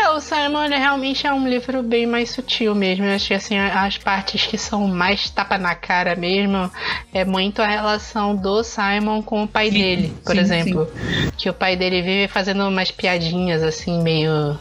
É, 0.06 0.10
o 0.10 0.20
Simon 0.20 0.68
realmente 0.68 1.26
é 1.26 1.34
um 1.34 1.48
livro 1.48 1.82
bem 1.82 2.06
mais 2.06 2.30
sutil 2.30 2.76
mesmo. 2.76 3.06
Eu 3.06 3.16
acho 3.16 3.28
que 3.28 3.34
assim, 3.34 3.58
as 3.58 3.98
partes 3.98 4.46
que 4.46 4.58
são 4.58 4.88
mais 4.88 5.30
tapa 5.30 5.58
na 5.58 5.74
cara 5.74 6.16
mesmo 6.16 6.70
é 7.14 7.24
muito 7.24 7.62
a 7.62 7.66
relação 7.66 8.36
do 8.36 8.62
Simon 8.62 9.22
com 9.22 9.44
o 9.44 9.48
pai 9.48 9.72
Sim, 9.72 9.80
dele, 9.80 10.14
por 10.24 10.36
sim, 10.36 10.42
exemplo. 10.42 10.92
Que 11.38 11.50
o 11.50 11.54
pai 11.54 11.76
dele 11.76 12.02
vive 12.02 12.28
fazendo 12.28 12.68
umas 12.68 12.92
piadinhas 12.92 13.64
assim, 13.64 14.04
meio. 14.04 14.58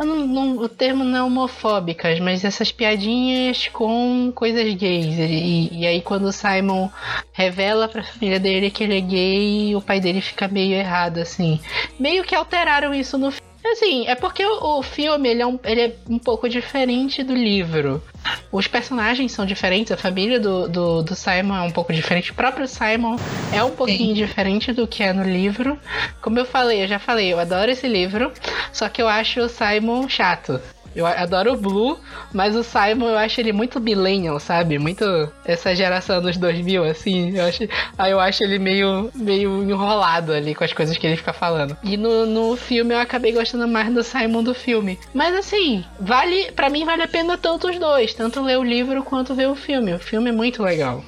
Não- 0.00 0.26
não- 0.26 0.56
o 0.56 0.68
termo 0.68 1.04
não 1.04 1.18
é 1.18 1.22
homofóbicas, 1.22 2.18
mas 2.20 2.42
essas 2.44 2.72
piadinhas 2.72 3.68
com 3.68 4.32
coisas 4.34 4.72
gays. 4.74 5.18
E, 5.18 5.68
e 5.80 5.86
aí 5.86 6.00
quando 6.00 6.24
o 6.24 6.32
Simon 6.32 6.88
revela 7.32 7.86
pra 7.86 8.02
família 8.02 8.40
dele 8.40 8.70
que 8.70 8.82
ele 8.82 8.96
é 8.96 9.00
gay, 9.00 9.76
o 9.76 9.80
pai 9.82 10.00
dele 10.00 10.20
fica 10.20 10.48
meio 10.48 10.74
errado, 10.74 11.18
assim. 11.18 11.60
Meio 11.98 12.24
que 12.24 12.34
alteraram 12.34 12.94
isso 12.94 13.18
no 13.18 13.30
filme. 13.30 13.49
Assim, 13.64 14.06
é 14.06 14.14
porque 14.14 14.44
o, 14.44 14.82
filme 14.82 15.28
ele 15.28 15.42
é, 15.42 15.46
um, 15.46 15.58
ele 15.64 15.80
é 15.80 15.96
um 16.08 16.18
pouco 16.18 16.48
diferente 16.48 17.22
do 17.22 17.34
livro. 17.34 18.02
Os 18.50 18.66
personagens 18.66 19.32
são 19.32 19.46
diferentes, 19.46 19.92
a 19.92 19.96
família 19.96 20.40
do, 20.40 20.68
do, 20.68 21.02
do 21.02 21.14
Simon 21.14 21.56
é 21.56 21.62
um 21.62 21.70
pouco 21.70 21.92
diferente. 21.92 22.32
O 22.32 22.34
próprio 22.34 22.66
Simon 22.66 23.16
é 23.52 23.62
um 23.62 23.70
pouquinho 23.70 24.14
diferente 24.14 24.72
do 24.72 24.86
que 24.86 25.02
é 25.02 25.12
no 25.12 25.22
livro. 25.22 25.78
Como 26.20 26.38
eu 26.38 26.44
falei, 26.44 26.82
eu 26.82 26.88
já 26.88 26.98
falei, 26.98 27.32
eu 27.32 27.38
adoro 27.38 27.70
esse 27.70 27.86
livro, 27.86 28.32
só 28.72 28.88
que 28.88 29.00
eu 29.00 29.08
acho 29.08 29.40
o 29.40 29.48
Simon 29.48 30.08
chato. 30.08 30.60
Eu 30.94 31.06
adoro 31.06 31.52
o 31.52 31.56
Blue, 31.56 31.98
mas 32.32 32.56
o 32.56 32.64
Simon 32.64 33.08
eu 33.08 33.18
acho 33.18 33.40
ele 33.40 33.52
muito 33.52 33.80
millennial, 33.80 34.40
sabe? 34.40 34.78
Muito 34.78 35.04
essa 35.44 35.74
geração 35.74 36.20
dos 36.20 36.36
2000, 36.36 36.84
assim. 36.84 37.36
Eu 37.36 37.44
acho, 37.44 37.68
aí 37.96 38.10
eu 38.10 38.18
acho 38.18 38.42
ele 38.42 38.58
meio, 38.58 39.10
meio 39.14 39.62
enrolado 39.62 40.32
ali 40.32 40.54
com 40.54 40.64
as 40.64 40.72
coisas 40.72 40.96
que 40.96 41.06
ele 41.06 41.16
fica 41.16 41.32
falando. 41.32 41.76
E 41.82 41.96
no, 41.96 42.26
no 42.26 42.56
filme 42.56 42.94
eu 42.94 42.98
acabei 42.98 43.32
gostando 43.32 43.68
mais 43.68 43.92
do 43.92 44.02
Simon 44.02 44.42
do 44.42 44.54
filme. 44.54 44.98
Mas 45.14 45.34
assim, 45.34 45.84
vale, 45.98 46.50
para 46.52 46.68
mim 46.68 46.84
vale 46.84 47.02
a 47.02 47.08
pena 47.08 47.38
tanto 47.38 47.68
os 47.68 47.78
dois, 47.78 48.12
tanto 48.12 48.42
ler 48.42 48.58
o 48.58 48.64
livro 48.64 49.02
quanto 49.04 49.34
ver 49.34 49.48
o 49.48 49.54
filme. 49.54 49.94
O 49.94 49.98
filme 49.98 50.30
é 50.30 50.32
muito 50.32 50.62
legal. 50.62 51.04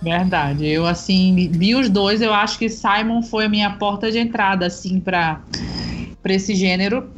Verdade. 0.00 0.66
Eu, 0.66 0.86
assim, 0.86 1.50
vi 1.52 1.74
os 1.74 1.88
dois. 1.88 2.22
Eu 2.22 2.32
acho 2.32 2.58
que 2.58 2.68
Simon 2.68 3.22
foi 3.22 3.46
a 3.46 3.48
minha 3.48 3.70
porta 3.70 4.10
de 4.10 4.18
entrada, 4.18 4.66
assim, 4.66 5.00
pra, 5.00 5.40
pra 6.22 6.32
esse 6.32 6.54
gênero. 6.54 7.10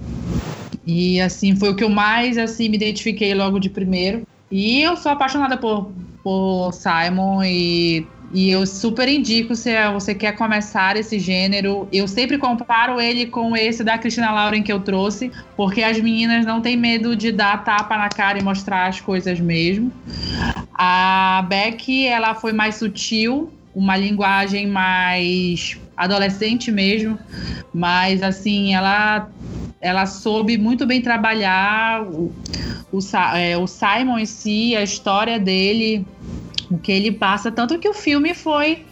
E, 0.92 1.20
assim, 1.20 1.54
foi 1.54 1.70
o 1.70 1.76
que 1.76 1.84
eu 1.84 1.88
mais, 1.88 2.36
assim, 2.36 2.68
me 2.68 2.76
identifiquei 2.76 3.32
logo 3.32 3.60
de 3.60 3.70
primeiro. 3.70 4.26
E 4.50 4.82
eu 4.82 4.96
sou 4.96 5.12
apaixonada 5.12 5.56
por, 5.56 5.92
por 6.20 6.72
Simon 6.72 7.44
e, 7.44 8.04
e 8.32 8.50
eu 8.50 8.66
super 8.66 9.08
indico 9.08 9.54
se 9.54 9.70
você 9.92 10.16
quer 10.16 10.32
começar 10.32 10.96
esse 10.96 11.20
gênero. 11.20 11.86
Eu 11.92 12.08
sempre 12.08 12.38
comparo 12.38 13.00
ele 13.00 13.26
com 13.26 13.56
esse 13.56 13.84
da 13.84 13.96
Cristina 13.98 14.32
Lauren 14.32 14.64
que 14.64 14.72
eu 14.72 14.80
trouxe, 14.80 15.30
porque 15.56 15.80
as 15.80 16.00
meninas 16.00 16.44
não 16.44 16.60
têm 16.60 16.76
medo 16.76 17.14
de 17.14 17.30
dar 17.30 17.62
tapa 17.62 17.96
na 17.96 18.08
cara 18.08 18.40
e 18.40 18.42
mostrar 18.42 18.88
as 18.88 19.00
coisas 19.00 19.38
mesmo. 19.38 19.92
A 20.74 21.46
Beck, 21.48 22.04
ela 22.04 22.34
foi 22.34 22.52
mais 22.52 22.74
sutil, 22.74 23.52
uma 23.72 23.96
linguagem 23.96 24.66
mais 24.66 25.78
adolescente 25.96 26.72
mesmo, 26.72 27.16
mas 27.72 28.24
assim, 28.24 28.74
ela 28.74 29.30
ela 29.80 30.04
soube 30.04 30.58
muito 30.58 30.86
bem 30.86 31.00
trabalhar 31.00 32.02
o, 32.02 32.32
o, 32.92 32.98
é, 33.34 33.56
o 33.56 33.66
Simon 33.66 34.18
em 34.18 34.26
si, 34.26 34.76
a 34.76 34.82
história 34.82 35.38
dele, 35.38 36.06
o 36.70 36.76
que 36.78 36.92
ele 36.92 37.10
passa, 37.10 37.50
tanto 37.50 37.78
que 37.78 37.88
o 37.88 37.94
filme 37.94 38.34
foi, 38.34 38.84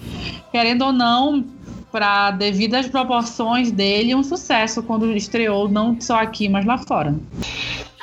querendo 0.51 0.87
ou 0.87 0.93
não, 0.93 1.45
para 1.93 2.31
devidas 2.31 2.87
proporções 2.89 3.71
dele, 3.71 4.15
um 4.15 4.23
sucesso 4.23 4.83
quando 4.83 5.15
estreou, 5.15 5.69
não 5.69 6.01
só 6.01 6.17
aqui, 6.17 6.49
mas 6.49 6.65
lá 6.65 6.79
fora. 6.79 7.15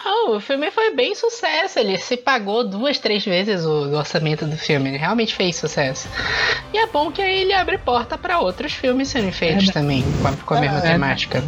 Oh, 0.07 0.35
o 0.35 0.39
filme 0.39 0.69
foi 0.69 0.93
bem 0.93 1.15
sucesso. 1.15 1.79
Ele 1.79 1.97
se 1.97 2.15
pagou 2.15 2.63
duas, 2.63 2.99
três 2.99 3.25
vezes 3.25 3.65
o 3.65 3.91
orçamento 3.95 4.45
do 4.45 4.55
filme. 4.55 4.89
Ele 4.89 4.97
realmente 4.97 5.33
fez 5.33 5.55
sucesso. 5.55 6.07
E 6.71 6.77
é 6.77 6.85
bom 6.85 7.11
que 7.11 7.23
aí 7.23 7.41
ele 7.41 7.53
abre 7.53 7.79
porta 7.79 8.15
para 8.15 8.39
outros 8.39 8.73
filmes 8.73 9.07
serem 9.07 9.31
feitos 9.31 9.69
é, 9.69 9.71
também, 9.71 10.03
com 10.21 10.27
a, 10.27 10.33
com 10.33 10.53
a 10.53 10.61
mesma 10.61 10.77
é, 10.77 10.81
temática. 10.81 11.43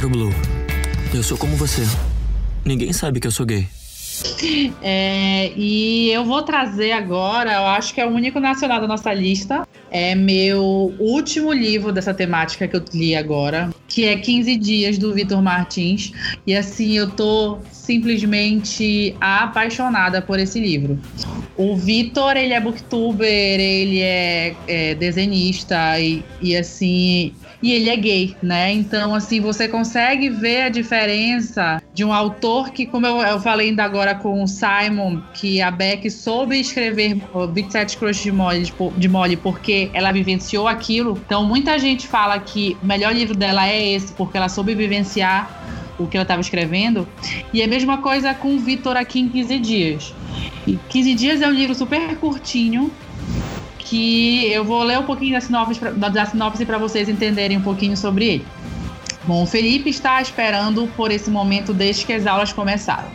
Caro 0.00 0.08
Blue, 0.08 0.32
eu 1.12 1.22
sou 1.22 1.36
como 1.36 1.54
você. 1.56 1.82
Ninguém 2.64 2.90
sabe 2.90 3.20
que 3.20 3.26
eu 3.26 3.30
sou 3.30 3.44
gay. 3.44 3.68
É, 4.82 5.52
e 5.54 6.10
eu 6.10 6.24
vou 6.24 6.40
trazer 6.40 6.92
agora, 6.92 7.52
eu 7.52 7.66
acho 7.66 7.92
que 7.92 8.00
é 8.00 8.06
o 8.06 8.08
único 8.08 8.40
nacional 8.40 8.80
da 8.80 8.86
nossa 8.86 9.12
lista. 9.12 9.68
É 9.90 10.14
meu 10.14 10.94
último 10.98 11.52
livro 11.52 11.92
dessa 11.92 12.14
temática 12.14 12.66
que 12.66 12.74
eu 12.74 12.82
li 12.94 13.14
agora, 13.14 13.68
que 13.88 14.06
é 14.06 14.16
15 14.16 14.56
Dias 14.56 14.96
do 14.96 15.12
Vitor 15.12 15.42
Martins. 15.42 16.12
E 16.46 16.56
assim, 16.56 16.96
eu 16.96 17.10
tô 17.10 17.58
simplesmente 17.70 19.14
apaixonada 19.20 20.22
por 20.22 20.38
esse 20.38 20.58
livro. 20.58 20.98
O 21.58 21.76
Vitor, 21.76 22.38
ele 22.38 22.54
é 22.54 22.60
booktuber, 22.60 23.28
ele 23.28 24.00
é, 24.00 24.56
é 24.66 24.94
desenhista 24.94 26.00
e, 26.00 26.24
e 26.40 26.56
assim, 26.56 27.34
e 27.62 27.72
ele 27.72 27.90
é 27.90 27.96
gay, 27.96 28.36
né? 28.42 28.72
Então, 28.72 29.14
assim, 29.14 29.40
você 29.40 29.68
consegue 29.68 30.30
ver 30.30 30.62
a 30.62 30.68
diferença 30.68 31.82
de 31.92 32.04
um 32.04 32.12
autor 32.12 32.70
que, 32.70 32.86
como 32.86 33.06
eu, 33.06 33.20
eu 33.20 33.40
falei 33.40 33.68
ainda 33.68 33.84
agora 33.84 34.14
com 34.14 34.42
o 34.42 34.48
Simon, 34.48 35.20
que 35.34 35.60
a 35.60 35.70
Beck 35.70 36.10
soube 36.10 36.58
escrever 36.58 37.16
27 37.52 37.96
Crush 37.98 38.22
de 38.22 38.32
Molly, 38.32 38.72
de 38.96 39.08
Molly 39.08 39.36
porque 39.36 39.90
ela 39.92 40.10
vivenciou 40.12 40.66
aquilo. 40.66 41.20
Então, 41.26 41.44
muita 41.44 41.78
gente 41.78 42.08
fala 42.08 42.38
que 42.38 42.76
o 42.82 42.86
melhor 42.86 43.14
livro 43.14 43.36
dela 43.36 43.68
é 43.68 43.92
esse, 43.92 44.12
porque 44.14 44.36
ela 44.36 44.48
soube 44.48 44.74
vivenciar 44.74 45.60
o 45.98 46.06
que 46.06 46.16
ela 46.16 46.22
estava 46.22 46.40
escrevendo. 46.40 47.06
E 47.52 47.62
a 47.62 47.68
mesma 47.68 47.98
coisa 47.98 48.32
com 48.32 48.58
Vitor 48.58 48.96
aqui 48.96 49.20
em 49.20 49.28
15 49.28 49.58
dias. 49.58 50.14
E 50.66 50.78
15 50.88 51.14
dias 51.14 51.42
é 51.42 51.48
um 51.48 51.52
livro 51.52 51.74
super 51.74 52.16
curtinho, 52.16 52.90
que 53.90 54.46
eu 54.52 54.64
vou 54.64 54.84
ler 54.84 55.00
um 55.00 55.02
pouquinho 55.02 55.32
da 55.32 55.40
sinopse, 55.40 55.80
da 55.96 56.24
sinopse 56.24 56.64
para 56.64 56.78
vocês 56.78 57.08
entenderem 57.08 57.56
um 57.56 57.60
pouquinho 57.60 57.96
sobre 57.96 58.24
ele. 58.24 58.46
Bom, 59.24 59.42
o 59.42 59.46
Felipe 59.46 59.90
está 59.90 60.22
esperando 60.22 60.88
por 60.96 61.10
esse 61.10 61.28
momento 61.28 61.74
desde 61.74 62.06
que 62.06 62.12
as 62.12 62.24
aulas 62.24 62.52
começaram 62.52 63.08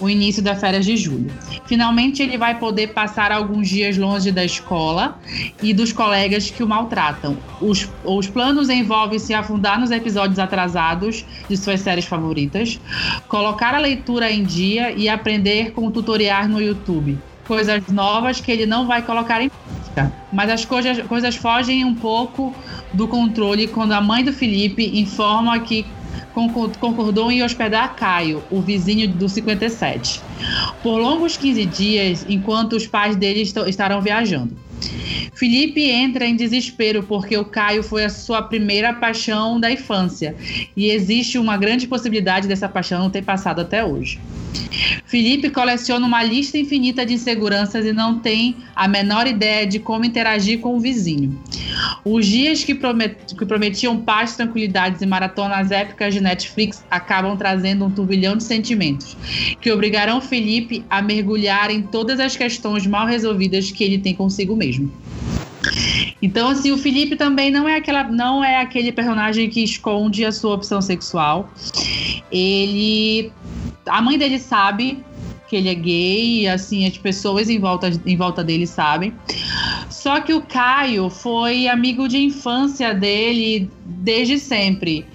o 0.00 0.08
início 0.08 0.42
das 0.42 0.60
férias 0.60 0.84
de 0.84 0.96
julho. 0.96 1.30
Finalmente, 1.66 2.22
ele 2.22 2.36
vai 2.36 2.58
poder 2.58 2.88
passar 2.88 3.30
alguns 3.32 3.68
dias 3.68 3.96
longe 3.96 4.30
da 4.30 4.44
escola 4.44 5.18
e 5.62 5.72
dos 5.72 5.92
colegas 5.92 6.50
que 6.50 6.62
o 6.62 6.68
maltratam. 6.68 7.36
Os, 7.60 7.88
os 8.04 8.28
planos 8.28 8.68
envolvem 8.68 9.18
se 9.18 9.34
afundar 9.34 9.80
nos 9.80 9.90
episódios 9.90 10.38
atrasados 10.38 11.24
de 11.48 11.56
suas 11.56 11.80
séries 11.80 12.04
favoritas, 12.04 12.80
colocar 13.28 13.74
a 13.74 13.78
leitura 13.78 14.30
em 14.30 14.44
dia 14.44 14.92
e 14.92 15.08
aprender 15.08 15.72
com 15.72 15.90
tutoriais 15.90 16.48
no 16.48 16.60
YouTube 16.60 17.18
coisas 17.46 17.86
novas 17.88 18.40
que 18.40 18.50
ele 18.50 18.66
não 18.66 18.86
vai 18.86 19.02
colocar 19.02 19.42
em 19.42 19.50
Mas 20.32 20.50
as 20.50 20.64
coisas, 20.64 21.06
coisas 21.06 21.36
fogem 21.36 21.84
um 21.84 21.94
pouco 21.94 22.52
do 22.92 23.06
controle 23.06 23.68
quando 23.68 23.92
a 23.92 24.00
mãe 24.00 24.24
do 24.24 24.32
Felipe 24.32 24.98
informa 24.98 25.60
que 25.60 25.86
concordou 26.32 27.30
em 27.30 27.42
hospedar 27.42 27.94
Caio, 27.94 28.42
o 28.50 28.60
vizinho 28.60 29.08
do 29.08 29.28
57, 29.28 30.20
por 30.82 30.98
longos 30.98 31.36
15 31.36 31.64
dias, 31.66 32.26
enquanto 32.28 32.74
os 32.74 32.86
pais 32.86 33.14
dele 33.14 33.42
estarão 33.42 34.00
viajando. 34.00 34.63
Felipe 35.34 35.82
entra 35.82 36.26
em 36.26 36.36
desespero 36.36 37.02
porque 37.02 37.36
o 37.36 37.44
Caio 37.44 37.82
foi 37.82 38.04
a 38.04 38.08
sua 38.08 38.42
primeira 38.42 38.92
paixão 38.92 39.58
da 39.58 39.70
infância 39.70 40.36
e 40.76 40.90
existe 40.90 41.38
uma 41.38 41.56
grande 41.56 41.86
possibilidade 41.86 42.48
dessa 42.48 42.68
paixão 42.68 43.10
ter 43.10 43.22
passado 43.22 43.60
até 43.60 43.84
hoje. 43.84 44.20
Felipe 45.06 45.50
coleciona 45.50 46.06
uma 46.06 46.22
lista 46.22 46.58
infinita 46.58 47.04
de 47.04 47.14
inseguranças 47.14 47.84
e 47.84 47.92
não 47.92 48.18
tem 48.18 48.56
a 48.74 48.88
menor 48.88 49.26
ideia 49.26 49.66
de 49.66 49.78
como 49.78 50.04
interagir 50.04 50.60
com 50.60 50.76
o 50.76 50.80
vizinho. 50.80 51.38
Os 52.04 52.26
dias 52.26 52.64
que, 52.64 52.74
promet 52.74 53.16
que 53.36 53.46
prometiam 53.46 54.00
paz, 54.00 54.36
tranquilidades 54.36 55.00
e 55.02 55.06
maratonas 55.06 55.70
épicas 55.70 56.14
de 56.14 56.20
Netflix 56.20 56.84
acabam 56.90 57.36
trazendo 57.36 57.84
um 57.84 57.90
turbilhão 57.90 58.36
de 58.36 58.44
sentimentos 58.44 59.16
que 59.60 59.70
obrigarão 59.70 60.20
Felipe 60.20 60.84
a 60.88 61.00
mergulhar 61.00 61.70
em 61.70 61.82
todas 61.82 62.20
as 62.20 62.36
questões 62.36 62.86
mal 62.86 63.06
resolvidas 63.06 63.70
que 63.70 63.82
ele 63.82 63.98
tem 63.98 64.14
consigo 64.14 64.54
mesmo. 64.56 64.92
Então, 66.20 66.48
assim, 66.48 66.72
o 66.72 66.78
Felipe 66.78 67.16
também 67.16 67.50
não 67.50 67.68
é, 67.68 67.76
aquela, 67.76 68.04
não 68.04 68.44
é 68.44 68.60
aquele 68.60 68.92
personagem 68.92 69.48
que 69.48 69.62
esconde 69.62 70.24
a 70.24 70.32
sua 70.32 70.54
opção 70.54 70.80
sexual. 70.80 71.50
Ele. 72.30 73.32
A 73.86 74.00
mãe 74.00 74.16
dele 74.16 74.38
sabe 74.38 75.04
que 75.48 75.56
ele 75.56 75.68
é 75.68 75.74
gay, 75.74 76.48
assim, 76.48 76.86
as 76.86 76.96
pessoas 76.96 77.50
em 77.50 77.58
volta, 77.58 77.90
em 78.06 78.16
volta 78.16 78.42
dele 78.42 78.66
sabem. 78.66 79.12
Só 80.04 80.20
que 80.20 80.34
o 80.34 80.42
Caio 80.42 81.08
foi 81.08 81.66
amigo 81.66 82.06
de 82.06 82.18
infância 82.18 82.92
dele 82.92 83.70
desde 83.86 84.38
sempre. 84.38 85.06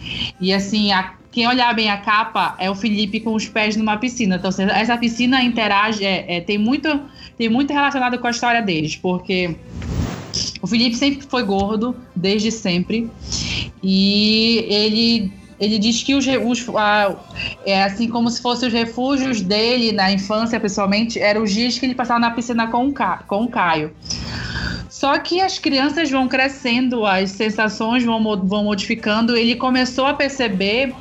E 0.41 0.51
assim, 0.51 0.91
a, 0.91 1.13
quem 1.31 1.47
olhar 1.47 1.75
bem 1.75 1.91
a 1.91 1.97
capa 1.97 2.55
é 2.57 2.71
o 2.71 2.73
Felipe 2.73 3.19
com 3.19 3.35
os 3.35 3.47
pés 3.47 3.75
numa 3.75 3.97
piscina. 3.97 4.37
Então, 4.37 4.49
essa 4.49 4.97
piscina 4.97 5.43
interage, 5.43 6.03
é, 6.03 6.37
é, 6.37 6.41
tem, 6.41 6.57
muito, 6.57 7.01
tem 7.37 7.47
muito 7.47 7.71
relacionado 7.71 8.17
com 8.17 8.25
a 8.25 8.31
história 8.31 8.63
deles, 8.63 8.95
porque 8.95 9.55
o 10.59 10.65
Felipe 10.65 10.95
sempre 10.95 11.21
foi 11.21 11.43
gordo, 11.43 11.95
desde 12.15 12.51
sempre. 12.51 13.11
E 13.83 14.65
ele 14.67 15.31
ele 15.59 15.77
diz 15.77 16.01
que 16.01 16.15
os, 16.15 16.25
os 16.25 16.75
a, 16.75 17.15
é 17.65 17.83
assim 17.83 18.07
como 18.07 18.29
se 18.29 18.41
fossem 18.41 18.69
os 18.69 18.73
refúgios 18.73 19.41
dele 19.41 19.91
na 19.91 20.11
infância, 20.11 20.59
pessoalmente, 20.59 21.19
eram 21.19 21.43
os 21.43 21.53
dias 21.53 21.77
que 21.77 21.85
ele 21.85 21.93
passava 21.93 22.19
na 22.19 22.31
piscina 22.31 22.67
com 22.67 22.87
o, 22.87 22.93
Ca, 22.93 23.23
com 23.27 23.43
o 23.43 23.49
Caio. 23.49 23.93
Só 24.99 25.17
que 25.17 25.39
as 25.39 25.57
crianças 25.57 26.11
vão 26.11 26.27
crescendo, 26.27 27.05
as 27.05 27.31
sensações 27.31 28.03
vão, 28.03 28.21
vão 28.45 28.65
modificando. 28.65 29.37
Ele 29.37 29.55
começou 29.55 30.05
a 30.05 30.13
perceber 30.13 30.93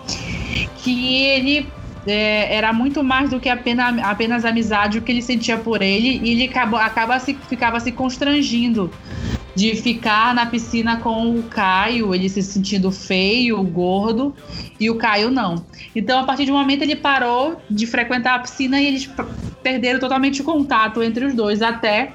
que 0.85 1.25
ele 1.25 1.67
é, 2.07 2.55
era 2.55 2.73
muito 2.73 3.03
mais 3.03 3.29
do 3.31 3.41
que 3.41 3.49
apenas, 3.49 3.99
apenas 4.05 4.45
amizade 4.45 4.99
o 4.99 5.03
que 5.03 5.11
ele 5.11 5.21
sentia 5.21 5.59
por 5.59 5.83
ele 5.83 6.21
e 6.23 6.31
ele 6.31 6.45
acaba, 6.45 6.81
acaba 6.81 7.19
se, 7.19 7.37
ficava 7.49 7.81
se 7.81 7.91
constrangindo 7.91 8.89
de 9.57 9.75
ficar 9.75 10.33
na 10.33 10.47
piscina 10.47 10.99
com 10.99 11.37
o 11.37 11.43
Caio, 11.43 12.15
ele 12.15 12.29
se 12.29 12.41
sentindo 12.41 12.93
feio, 12.93 13.61
gordo, 13.65 14.33
e 14.79 14.89
o 14.89 14.95
Caio 14.95 15.29
não. 15.29 15.67
Então, 15.97 16.21
a 16.21 16.23
partir 16.23 16.45
de 16.45 16.53
um 16.53 16.57
momento, 16.57 16.83
ele 16.83 16.95
parou 16.95 17.61
de 17.69 17.85
frequentar 17.85 18.37
a 18.37 18.39
piscina 18.39 18.81
e 18.81 18.87
eles 18.87 19.11
perderam 19.61 19.99
totalmente 19.99 20.41
o 20.41 20.45
contato 20.45 21.03
entre 21.03 21.25
os 21.25 21.35
dois, 21.35 21.63
até 21.63 22.13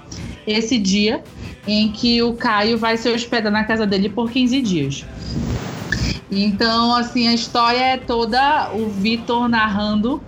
esse 0.48 0.78
dia 0.78 1.22
em 1.68 1.92
que 1.92 2.22
o 2.22 2.34
Caio 2.34 2.78
vai 2.78 2.98
se 2.98 3.10
hospedar 3.10 3.52
na 3.52 3.64
casa 3.64 3.86
dele 3.86 4.10
por 4.10 4.32
15 4.32 4.62
dias. 4.62 5.06
Então, 6.32 6.96
assim, 6.96 7.28
a 7.28 7.34
história 7.34 7.80
é 7.80 7.98
toda 7.98 8.72
o 8.74 8.90
Vitor 8.90 9.48
narrando 9.48 10.22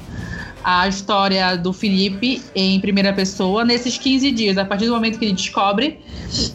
a 0.63 0.87
história 0.87 1.55
do 1.55 1.71
Felipe 1.71 2.41
em 2.55 2.79
primeira 2.79 3.13
pessoa 3.13 3.63
nesses 3.63 3.97
15 3.97 4.31
dias, 4.31 4.57
a 4.57 4.65
partir 4.65 4.87
do 4.87 4.93
momento 4.93 5.19
que 5.19 5.25
ele 5.25 5.33
descobre 5.33 5.99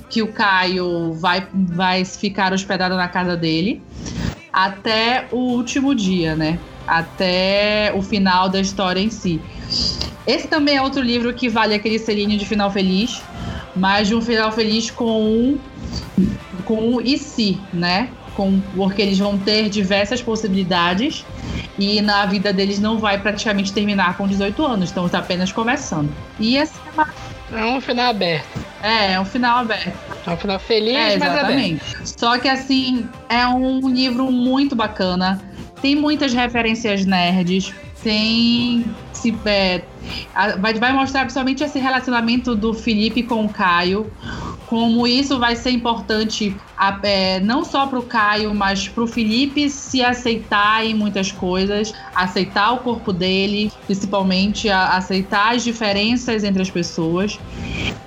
que 0.08 0.20
o 0.20 0.32
Caio 0.32 1.12
vai, 1.14 1.46
vai 1.52 2.04
ficar 2.04 2.52
hospedado 2.52 2.96
na 2.96 3.06
casa 3.06 3.36
dele, 3.36 3.80
até 4.52 5.28
o 5.30 5.36
último 5.36 5.94
dia, 5.94 6.34
né? 6.34 6.58
Até 6.86 7.92
o 7.94 8.02
final 8.02 8.48
da 8.48 8.60
história 8.60 9.00
em 9.00 9.10
si. 9.10 9.40
Esse 10.26 10.48
também 10.48 10.76
é 10.76 10.82
outro 10.82 11.02
livro 11.02 11.32
que 11.32 11.48
vale 11.48 11.72
aquele 11.72 11.98
selinho 11.98 12.36
de 12.36 12.44
final 12.44 12.70
feliz, 12.70 13.22
mas 13.74 14.08
de 14.08 14.14
um 14.14 14.20
final 14.20 14.50
feliz 14.52 14.90
com 14.90 15.22
um, 15.22 15.58
com 16.64 16.96
um 16.96 17.00
e 17.00 17.18
se, 17.18 17.58
né? 17.72 18.10
Com, 18.34 18.60
porque 18.74 19.02
eles 19.02 19.18
vão 19.18 19.36
ter 19.36 19.68
diversas 19.68 20.22
possibilidades 20.22 21.24
e 21.78 22.00
na 22.00 22.26
vida 22.26 22.52
deles 22.52 22.78
não 22.78 22.98
vai 22.98 23.18
praticamente 23.18 23.72
terminar 23.72 24.16
com 24.16 24.26
18 24.26 24.64
anos, 24.64 24.90
estamos 24.90 25.14
apenas 25.14 25.50
começando. 25.50 26.10
E 26.38 26.56
essa 26.56 26.78
é 27.52 27.64
um 27.64 27.80
final 27.80 28.10
aberto. 28.10 28.60
É, 28.82 29.12
é 29.14 29.20
um 29.20 29.24
final 29.24 29.58
aberto. 29.58 29.92
É 30.26 30.30
um 30.30 30.36
final 30.36 30.58
feliz, 30.58 30.96
é, 30.96 31.18
mas 31.18 31.38
aberto. 31.38 31.80
Só 32.04 32.38
que 32.38 32.48
assim, 32.48 33.08
é 33.28 33.46
um 33.46 33.88
livro 33.88 34.30
muito 34.30 34.76
bacana. 34.76 35.40
Tem 35.82 35.96
muitas 35.96 36.32
referências 36.32 37.04
nerds. 37.04 37.72
Tem. 38.02 38.84
Se, 39.12 39.36
é, 39.44 39.82
vai, 40.58 40.74
vai 40.74 40.92
mostrar 40.92 41.20
principalmente 41.22 41.62
esse 41.62 41.78
relacionamento 41.78 42.54
do 42.54 42.72
Felipe 42.72 43.22
com 43.22 43.44
o 43.44 43.48
Caio 43.48 44.10
como 44.70 45.04
isso 45.04 45.36
vai 45.36 45.56
ser 45.56 45.72
importante 45.72 46.56
é, 47.02 47.40
não 47.40 47.64
só 47.64 47.88
para 47.88 47.98
o 47.98 48.02
Caio, 48.02 48.54
mas 48.54 48.86
para 48.86 49.02
o 49.02 49.06
Felipe 49.06 49.68
se 49.68 50.00
aceitar 50.00 50.86
em 50.86 50.94
muitas 50.94 51.32
coisas, 51.32 51.92
aceitar 52.14 52.74
o 52.74 52.78
corpo 52.78 53.12
dele, 53.12 53.72
principalmente 53.86 54.70
a, 54.70 54.96
aceitar 54.96 55.56
as 55.56 55.64
diferenças 55.64 56.44
entre 56.44 56.62
as 56.62 56.70
pessoas. 56.70 57.36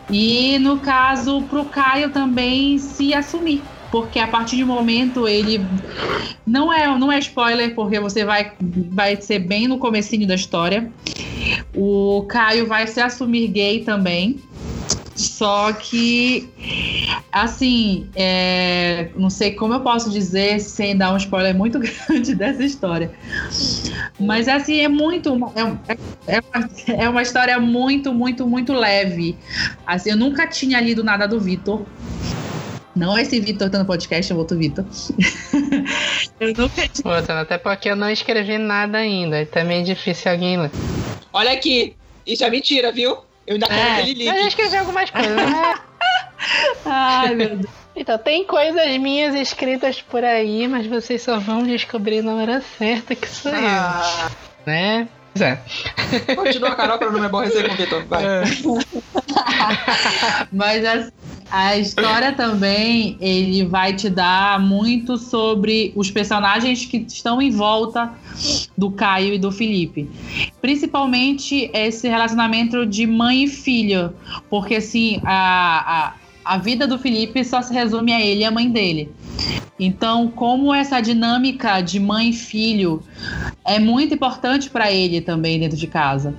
E 0.10 0.58
no 0.60 0.80
caso, 0.80 1.42
para 1.50 1.60
o 1.60 1.66
Caio 1.66 2.12
também 2.12 2.78
se 2.78 3.14
assumir 3.14 3.62
porque 3.94 4.18
a 4.18 4.28
partir 4.28 4.56
de 4.56 4.64
um 4.64 4.68
momento 4.68 5.28
ele 5.28 5.70
não 6.48 6.74
é 6.74 6.98
não 6.98 7.12
é 7.12 7.20
spoiler 7.20 7.76
porque 7.76 8.00
você 8.00 8.26
vai 8.26 8.54
vai 8.90 9.22
ser 9.22 9.38
bem 9.38 9.68
no 9.68 9.78
comecinho 9.78 10.28
da 10.28 10.34
história. 10.34 10.92
O 11.76 12.26
Caio 12.28 12.66
vai 12.66 12.88
se 12.88 13.00
assumir 13.00 13.50
gay 13.50 13.84
também. 13.84 14.40
Só 15.16 15.72
que, 15.74 16.50
assim, 17.32 18.10
é, 18.16 19.10
não 19.16 19.30
sei 19.30 19.52
como 19.52 19.76
eu 19.76 19.82
posso 19.82 20.10
dizer 20.10 20.60
sem 20.60 20.98
dar 20.98 21.14
um 21.14 21.18
spoiler 21.18 21.56
muito 21.56 21.78
grande 22.10 22.34
dessa 22.34 22.64
história. 22.64 23.12
Mas, 24.20 24.48
assim, 24.48 24.80
é 24.80 24.88
muito. 24.88 25.30
É, 25.56 26.36
é, 26.36 26.40
uma, 26.40 26.70
é 26.88 27.10
uma 27.10 27.22
história 27.22 27.60
muito, 27.60 28.12
muito, 28.12 28.48
muito 28.48 28.74
leve. 28.74 29.38
Assim, 29.86 30.10
eu 30.10 30.18
nunca 30.18 30.48
tinha 30.48 30.82
lido 30.82 31.04
nada 31.04 31.28
do 31.28 31.40
Vitor. 31.40 31.86
Não 32.96 33.18
esse 33.18 33.40
Vitor 33.40 33.70
tá 33.70 33.80
no 33.80 33.86
podcast, 33.86 34.32
é 34.32 34.36
outro 34.36 34.58
Vitor. 34.58 34.86
eu 36.40 36.54
nunca. 36.56 36.82
Outra, 37.04 37.42
até 37.42 37.58
porque 37.58 37.90
eu 37.90 37.96
não 37.96 38.10
escrevi 38.10 38.58
nada 38.58 39.00
ainda. 39.00 39.42
É 39.42 39.46
também 39.46 39.84
difícil 39.84 40.32
alguém 40.32 40.60
ler. 40.60 40.72
Olha 41.32 41.52
aqui, 41.52 41.96
isso 42.26 42.44
é 42.44 42.50
mentira, 42.50 42.92
viu? 42.92 43.18
Eu 43.48 43.56
ainda 43.56 43.68
quero 43.68 43.80
é, 43.80 43.96
que 43.96 44.02
ele 44.02 44.14
ligue. 44.14 44.28
Eu 44.28 44.42
já 44.42 44.48
escrevi 44.48 44.78
algumas 44.78 45.10
coisas, 45.10 45.36
né? 45.36 45.80
Ai, 46.86 47.36
meu 47.36 47.58
Deus. 47.58 47.84
Então, 47.96 48.18
tem 48.18 48.46
coisas 48.46 48.98
minhas 48.98 49.36
escritas 49.36 50.02
por 50.02 50.24
aí, 50.24 50.68
mas 50.68 50.88
vocês 50.88 51.22
só 51.22 51.40
vão 51.40 51.64
descobrir 51.64 52.24
na 52.24 52.36
hora 52.36 52.62
certa 52.78 53.16
que 53.16 53.28
sou 53.28 53.52
ah. 53.54 54.30
eu. 54.30 54.36
Né? 54.66 55.08
É. 55.40 55.58
Continua, 56.36 56.76
Carol, 56.76 57.00
que 57.00 57.06
eu 57.06 57.12
não 57.12 57.24
é 57.24 57.30
bom 57.30 57.40
receber 57.40 57.70
com 57.70 57.74
o 57.74 57.78
Vitor. 57.78 58.06
Vai. 58.06 58.24
É. 58.24 58.44
mas 60.52 60.86
assim, 60.86 61.12
a 61.54 61.78
história 61.78 62.34
também, 62.34 63.16
ele 63.22 63.64
vai 63.64 63.94
te 63.94 64.10
dar 64.10 64.60
muito 64.60 65.20
sobre 65.20 65.94
os 65.96 66.10
personagens 66.10 66.84
que 66.84 66.98
estão 67.08 67.40
em 67.40 67.52
volta 67.52 68.12
do 68.76 68.90
Caio 68.90 69.36
e 69.36 69.38
do 69.38 69.52
Felipe. 69.52 70.10
Principalmente 70.60 71.70
esse 71.72 72.10
relacionamento 72.10 72.88
de 72.88 73.06
mãe 73.06 73.44
e 73.44 73.48
filha. 73.48 74.16
Porque, 74.50 74.78
assim, 74.78 75.22
a, 75.24 76.14
a, 76.46 76.54
a 76.56 76.58
vida 76.58 76.88
do 76.88 76.98
Felipe 76.98 77.46
só 77.46 77.62
se 77.62 77.72
resume 77.72 78.12
a 78.14 78.20
ele 78.20 78.42
e 78.42 78.46
a 78.46 78.50
mãe 78.50 78.68
dele. 78.68 79.12
Então, 79.80 80.30
como 80.30 80.74
essa 80.74 81.02
dinâmica 81.02 81.82
de 81.82 82.00
mãe 82.00 82.30
e 82.30 82.34
filho 82.34 83.04
é 83.64 83.78
muito 83.78 84.16
importante 84.16 84.72
para 84.72 84.92
ele 84.92 85.22
também 85.22 85.60
dentro 85.60 85.78
de 85.78 85.86
casa. 85.86 86.34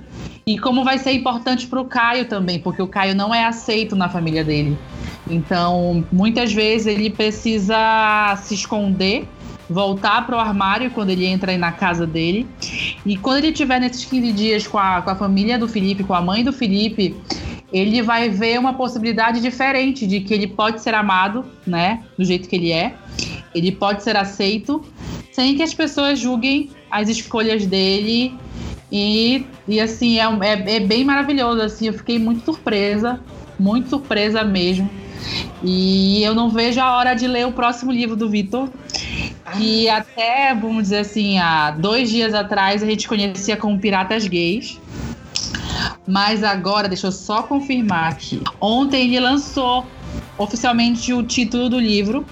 E 0.45 0.59
como 0.59 0.83
vai 0.83 0.97
ser 0.97 1.13
importante 1.13 1.67
para 1.67 1.79
o 1.79 1.85
Caio 1.85 2.25
também, 2.25 2.59
porque 2.59 2.81
o 2.81 2.87
Caio 2.87 3.15
não 3.15 3.33
é 3.33 3.45
aceito 3.45 3.95
na 3.95 4.09
família 4.09 4.43
dele. 4.43 4.77
Então, 5.29 6.05
muitas 6.11 6.53
vezes 6.53 6.87
ele 6.87 7.09
precisa 7.09 8.37
se 8.43 8.53
esconder, 8.53 9.27
voltar 9.67 10.25
para 10.25 10.35
o 10.35 10.39
armário 10.39 10.91
quando 10.91 11.09
ele 11.09 11.25
entra 11.25 11.57
na 11.57 11.71
casa 11.71 12.05
dele. 12.05 12.47
E 13.05 13.17
quando 13.17 13.37
ele 13.39 13.49
estiver 13.49 13.79
nesses 13.79 14.05
15 14.05 14.31
dias 14.31 14.67
com 14.67 14.77
a, 14.77 15.01
com 15.01 15.09
a 15.09 15.15
família 15.15 15.57
do 15.57 15.67
Felipe, 15.67 16.03
com 16.03 16.13
a 16.13 16.21
mãe 16.21 16.43
do 16.43 16.53
Felipe, 16.53 17.15
ele 17.73 18.01
vai 18.01 18.29
ver 18.29 18.59
uma 18.59 18.73
possibilidade 18.73 19.41
diferente 19.41 20.05
de 20.05 20.21
que 20.21 20.33
ele 20.33 20.47
pode 20.47 20.81
ser 20.81 20.93
amado, 20.93 21.43
né, 21.65 22.03
do 22.17 22.23
jeito 22.23 22.47
que 22.47 22.55
ele 22.55 22.71
é. 22.71 22.93
Ele 23.53 23.71
pode 23.71 24.03
ser 24.03 24.15
aceito 24.15 24.83
sem 25.31 25.55
que 25.55 25.63
as 25.63 25.73
pessoas 25.73 26.19
julguem 26.19 26.69
as 26.91 27.09
escolhas 27.09 27.65
dele. 27.65 28.35
E, 28.91 29.45
e 29.67 29.79
assim, 29.79 30.19
é, 30.19 30.23
é, 30.23 30.75
é 30.75 30.79
bem 30.79 31.03
maravilhoso. 31.03 31.61
Assim, 31.61 31.87
eu 31.87 31.93
fiquei 31.93 32.19
muito 32.19 32.45
surpresa, 32.45 33.19
muito 33.57 33.89
surpresa 33.89 34.43
mesmo 34.43 34.89
e 35.63 36.23
eu 36.23 36.35
não 36.35 36.49
vejo 36.49 36.79
a 36.79 36.95
hora 36.95 37.13
de 37.13 37.27
ler 37.27 37.47
o 37.47 37.51
próximo 37.51 37.91
livro 37.91 38.15
do 38.15 38.29
Vitor. 38.29 38.69
E 39.57 39.87
até, 39.89 40.53
vamos 40.53 40.83
dizer 40.83 40.99
assim, 40.99 41.37
há 41.39 41.71
dois 41.71 42.09
dias 42.09 42.33
atrás 42.33 42.83
a 42.83 42.85
gente 42.85 43.07
conhecia 43.07 43.55
como 43.55 43.79
Piratas 43.79 44.27
Gays. 44.27 44.79
Mas 46.07 46.43
agora, 46.43 46.87
deixa 46.87 47.07
eu 47.07 47.11
só 47.11 47.43
confirmar 47.43 48.11
aqui. 48.11 48.41
Ontem 48.59 49.03
ele 49.03 49.19
lançou 49.19 49.85
oficialmente 50.37 51.13
o 51.13 51.23
título 51.23 51.69
do 51.69 51.79
livro, 51.79 52.25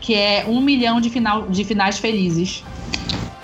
que 0.00 0.14
é 0.14 0.44
Um 0.48 0.60
Milhão 0.60 1.00
de, 1.00 1.10
final, 1.10 1.48
de 1.48 1.64
Finais 1.64 1.98
Felizes. 1.98 2.64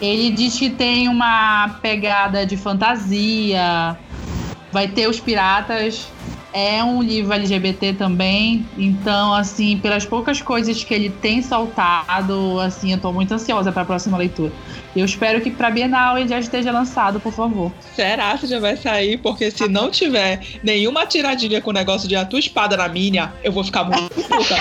Ele 0.01 0.31
diz 0.31 0.59
que 0.59 0.71
tem 0.71 1.09
uma 1.09 1.79
pegada 1.83 2.47
de 2.47 2.57
fantasia, 2.57 3.97
vai 4.73 4.89
ter 4.89 5.09
os 5.09 5.21
piratas 5.21 6.09
é 6.53 6.83
um 6.83 7.03
livro 7.03 7.33
LGBT 7.33 7.95
também, 7.95 8.67
então, 8.77 9.33
assim, 9.35 9.79
pelas 9.79 10.05
poucas 10.05 10.41
coisas 10.43 10.83
que 10.83 10.93
ele 10.93 11.11
tem 11.11 11.43
soltado, 11.43 12.59
assim, 12.61 12.93
eu 12.93 12.99
tô 12.99 13.13
muito 13.13 13.33
ansiosa 13.33 13.71
para 13.71 13.83
a 13.83 13.85
próxima 13.85 14.19
leitura. 14.19 14.53
Eu 14.95 15.05
espero 15.05 15.41
que 15.41 15.51
para 15.51 15.71
Bienal 15.71 16.19
ele 16.19 16.29
já 16.29 16.39
esteja 16.39 16.73
lançado, 16.73 17.21
por 17.21 17.33
favor. 17.33 17.71
Será 17.95 18.37
que 18.37 18.47
já 18.47 18.59
vai 18.59 18.77
sair? 18.77 19.19
Porque 19.19 19.51
se 19.51 19.69
não 19.69 19.91
tiver 19.91 20.41
nenhuma 20.65 21.07
tiradinha 21.07 21.61
com 21.61 21.71
o 21.71 21.73
negócio 21.73 22.09
de 22.09 22.17
a 22.17 22.25
tua 22.25 22.41
espada 22.41 22.77
na 22.77 22.89
minha, 22.89 23.33
eu 23.45 23.53
vou 23.53 23.63
ficar 23.63 23.85
muito 23.85 24.15
puta. 24.15 24.57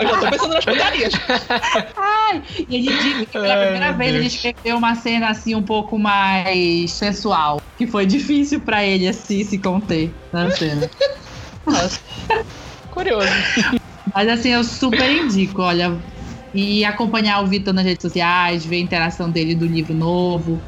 eu 0.00 0.08
já 0.08 0.18
tô 0.20 0.30
pensando 0.30 0.54
nas 0.54 0.64
putarias. 0.64 1.12
Ai, 1.96 2.42
e 2.68 2.76
ele 2.76 2.96
disse 2.98 3.26
que 3.26 3.32
pela 3.32 3.54
Ai, 3.54 3.64
primeira 3.64 3.92
vez 3.92 4.12
Deus. 4.12 4.24
ele 4.24 4.26
escreveu 4.26 4.76
uma 4.76 4.94
cena 4.94 5.30
assim 5.30 5.54
um 5.54 5.62
pouco 5.62 5.98
mais 5.98 6.90
sensual, 6.92 7.60
que 7.80 7.86
foi 7.86 8.04
difícil 8.04 8.60
para 8.60 8.84
ele 8.84 9.08
assim 9.08 9.42
se 9.42 9.56
conter 9.56 10.12
na 10.30 10.50
cena. 10.50 10.90
Nossa. 11.64 11.98
Curioso. 12.90 13.26
Mas 14.14 14.28
assim, 14.28 14.50
eu 14.50 14.62
super 14.62 15.10
indico, 15.10 15.62
olha, 15.62 15.96
e 16.52 16.84
acompanhar 16.84 17.42
o 17.42 17.46
Vitor 17.46 17.72
nas 17.72 17.86
redes 17.86 18.02
sociais, 18.02 18.66
ver 18.66 18.76
a 18.76 18.80
interação 18.80 19.30
dele 19.30 19.54
do 19.54 19.64
livro 19.64 19.94
novo. 19.94 20.60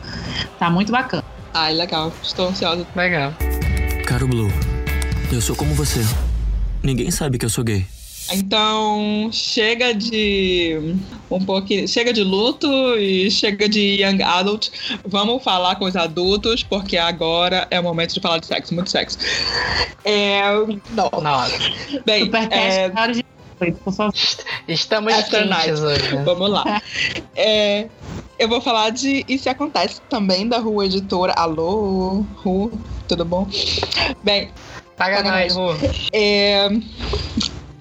Tá 0.59 0.71
muito 0.71 0.91
bacana. 0.91 1.23
Ai, 1.53 1.75
legal. 1.75 2.11
Estou 2.23 2.49
ansiosa. 2.49 2.87
Legal. 2.97 3.35
Caro 4.07 4.27
Blue, 4.27 4.51
eu 5.31 5.43
sou 5.43 5.55
como 5.55 5.75
você. 5.75 6.01
Ninguém 6.83 7.11
sabe 7.11 7.37
que 7.37 7.45
eu 7.45 7.51
sou 7.51 7.63
gay. 7.63 7.85
Então, 8.31 9.29
chega 9.33 9.93
de 9.93 10.97
um 11.31 11.45
pouquinho, 11.45 11.89
chega 11.89 12.12
de 12.12 12.23
luto 12.23 12.68
e 12.97 13.31
chega 13.31 13.68
de 13.68 14.03
young 14.03 14.23
adult. 14.23 14.68
Vamos 15.05 15.43
falar 15.43 15.77
com 15.77 15.85
os 15.85 15.97
adultos, 15.97 16.62
porque 16.62 16.97
agora 16.97 17.66
é 17.70 17.81
o 17.81 17.83
momento 17.83 18.14
de 18.14 18.20
falar 18.20 18.39
de 18.39 18.47
sexo, 18.47 18.75
muito 18.75 18.91
sexo. 18.91 19.18
É, 20.05 20.43
não. 20.91 21.11
Nossa. 21.20 21.59
Bem, 22.07 22.31
é, 22.51 22.89
de 22.89 23.25
por 23.85 23.93
favor. 23.93 24.14
Estamos 24.66 25.12
After 25.12 25.49
quentes 25.49 25.81
hoje. 25.81 26.16
Vamos 26.25 26.51
lá. 26.51 26.83
É, 27.37 27.87
eu 28.39 28.49
vou 28.49 28.61
falar 28.61 28.91
de 28.91 29.25
Se 29.39 29.49
Acontece 29.49 30.01
também, 30.09 30.49
da 30.49 30.59
Rua 30.59 30.87
Editora. 30.87 31.33
Alô, 31.35 32.25
Ru, 32.37 32.73
tudo 33.07 33.25
bom? 33.25 33.47
Bem... 34.23 34.51
Paga, 34.97 35.16
paga 35.16 35.31
nós, 35.31 35.57
Ru. 35.57 35.77
É, 36.12 36.68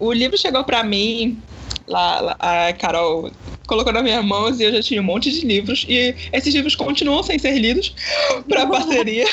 o 0.02 0.12
livro 0.12 0.38
chegou 0.38 0.64
para 0.64 0.84
mim, 0.84 1.38
lá, 1.88 2.20
lá, 2.20 2.38
a 2.40 2.74
Carol 2.74 3.32
colocou 3.68 3.94
nas 3.94 4.04
minhas 4.04 4.26
mãos 4.26 4.60
e 4.60 4.64
eu 4.64 4.74
já 4.74 4.82
tinha 4.82 5.00
um 5.00 5.06
monte 5.06 5.32
de 5.32 5.46
livros. 5.46 5.86
E 5.88 6.16
esses 6.34 6.54
livros 6.54 6.76
continuam 6.76 7.22
sem 7.22 7.38
ser 7.38 7.58
lidos 7.58 7.94
para 8.50 8.66
parceria. 8.66 9.26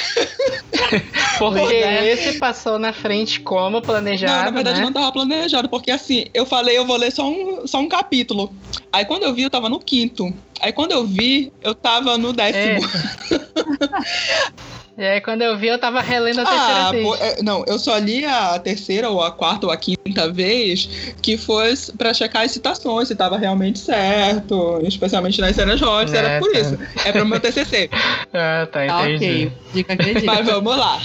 porque 1.38 1.74
esse 1.74 2.38
passou 2.38 2.78
na 2.78 2.92
frente 2.92 3.40
como 3.40 3.80
planejado. 3.80 4.32
Não, 4.32 4.44
na 4.44 4.50
verdade 4.50 4.76
né? 4.76 4.82
não 4.82 4.90
estava 4.90 5.10
planejado, 5.10 5.68
porque 5.68 5.90
assim, 5.90 6.26
eu 6.34 6.44
falei, 6.44 6.76
eu 6.76 6.84
vou 6.84 6.96
ler 6.96 7.10
só 7.10 7.28
um, 7.28 7.66
só 7.66 7.78
um 7.80 7.88
capítulo. 7.88 8.52
Aí 8.92 9.06
quando 9.06 9.22
eu 9.22 9.34
vi, 9.34 9.42
eu 9.42 9.50
tava 9.50 9.68
no 9.68 9.80
quinto. 9.80 10.32
Aí 10.60 10.72
quando 10.72 10.92
eu 10.92 11.06
vi, 11.06 11.50
eu 11.62 11.74
tava 11.74 12.18
no 12.18 12.32
décimo. 12.32 12.86
É. 13.32 14.68
E 14.98 15.04
aí, 15.04 15.20
quando 15.20 15.42
eu 15.42 15.56
vi, 15.56 15.68
eu 15.68 15.78
tava 15.78 16.00
relendo 16.00 16.40
a 16.40 16.44
terceira 16.44 16.80
ah, 16.80 16.90
vez. 16.90 17.06
Pô, 17.06 17.14
é, 17.14 17.40
não, 17.40 17.64
eu 17.68 17.78
só 17.78 17.96
li 17.98 18.24
a 18.24 18.58
terceira, 18.58 19.08
ou 19.08 19.22
a 19.22 19.30
quarta, 19.30 19.64
ou 19.64 19.72
a 19.72 19.76
quinta 19.76 20.28
vez, 20.32 21.14
que 21.22 21.38
foi 21.38 21.72
pra 21.96 22.12
checar 22.12 22.42
as 22.42 22.50
citações, 22.50 23.06
se 23.06 23.14
tava 23.14 23.38
realmente 23.38 23.78
certo, 23.78 24.80
especialmente 24.82 25.40
nas 25.40 25.54
cenas 25.54 25.80
hot, 25.80 26.12
é, 26.12 26.18
era 26.18 26.40
por 26.40 26.50
tá. 26.50 26.58
isso. 26.58 26.76
É 27.04 27.12
pro 27.12 27.24
meu 27.24 27.38
TCC. 27.38 27.88
ah, 28.34 28.66
tá, 28.72 28.86
entendi. 28.86 29.46
ok, 29.46 29.52
dica, 29.72 29.96
dica. 29.96 30.22
Mas 30.24 30.44
vamos 30.44 30.76
lá. 30.76 31.00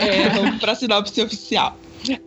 É, 0.00 0.28
vamos 0.28 0.60
pra 0.60 0.76
sinopse 0.76 1.20
oficial. 1.20 1.76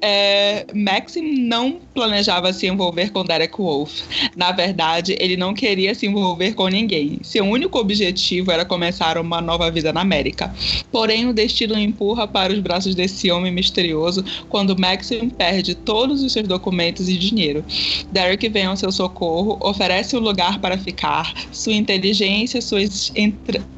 É, 0.02 0.66
Maxim 0.74 1.40
não 1.42 1.80
planejava 1.94 2.52
se 2.54 2.68
envolver 2.68 3.12
com 3.12 3.24
Derek 3.24 3.58
Wolf. 3.58 4.02
Na 4.36 4.52
verdade, 4.52 5.16
ele 5.20 5.38
não 5.38 5.54
queria 5.54 5.94
se 5.94 6.06
envolver 6.06 6.54
com 6.54 6.68
ninguém. 6.68 7.20
Seu 7.24 7.46
único 7.46 7.78
objetivo 7.78 8.52
era 8.52 8.66
começar 8.66 9.18
uma 9.18 9.42
nova 9.42 9.70
vida 9.72 9.94
na 9.94 10.02
América. 10.02 10.54
Porém, 10.92 11.28
o 11.28 11.34
destino 11.34 11.76
o 11.76 11.80
empurra 11.80 12.28
para 12.28 12.54
os 12.54 12.60
braços 12.60 12.96
desse 12.96 13.32
homem 13.32 13.52
misterioso 13.52 14.24
quando 14.50 14.78
Maxim 14.78 15.30
perde 15.30 15.76
todos 15.76 16.24
os 16.24 16.34
seus 16.34 16.48
documentos 16.48 17.08
e 17.10 17.18
dinheiro. 17.18 17.64
Derek 18.12 18.48
vem 18.50 18.66
ao 18.66 18.78
seu 18.78 18.92
socorro, 18.92 19.58
oferece 19.62 20.16
um 20.16 20.20
lugar 20.20 20.60
para 20.60 20.78
ficar, 20.78 21.34
sua 21.52 21.74
inteligência, 21.74 22.62
suas 22.62 23.12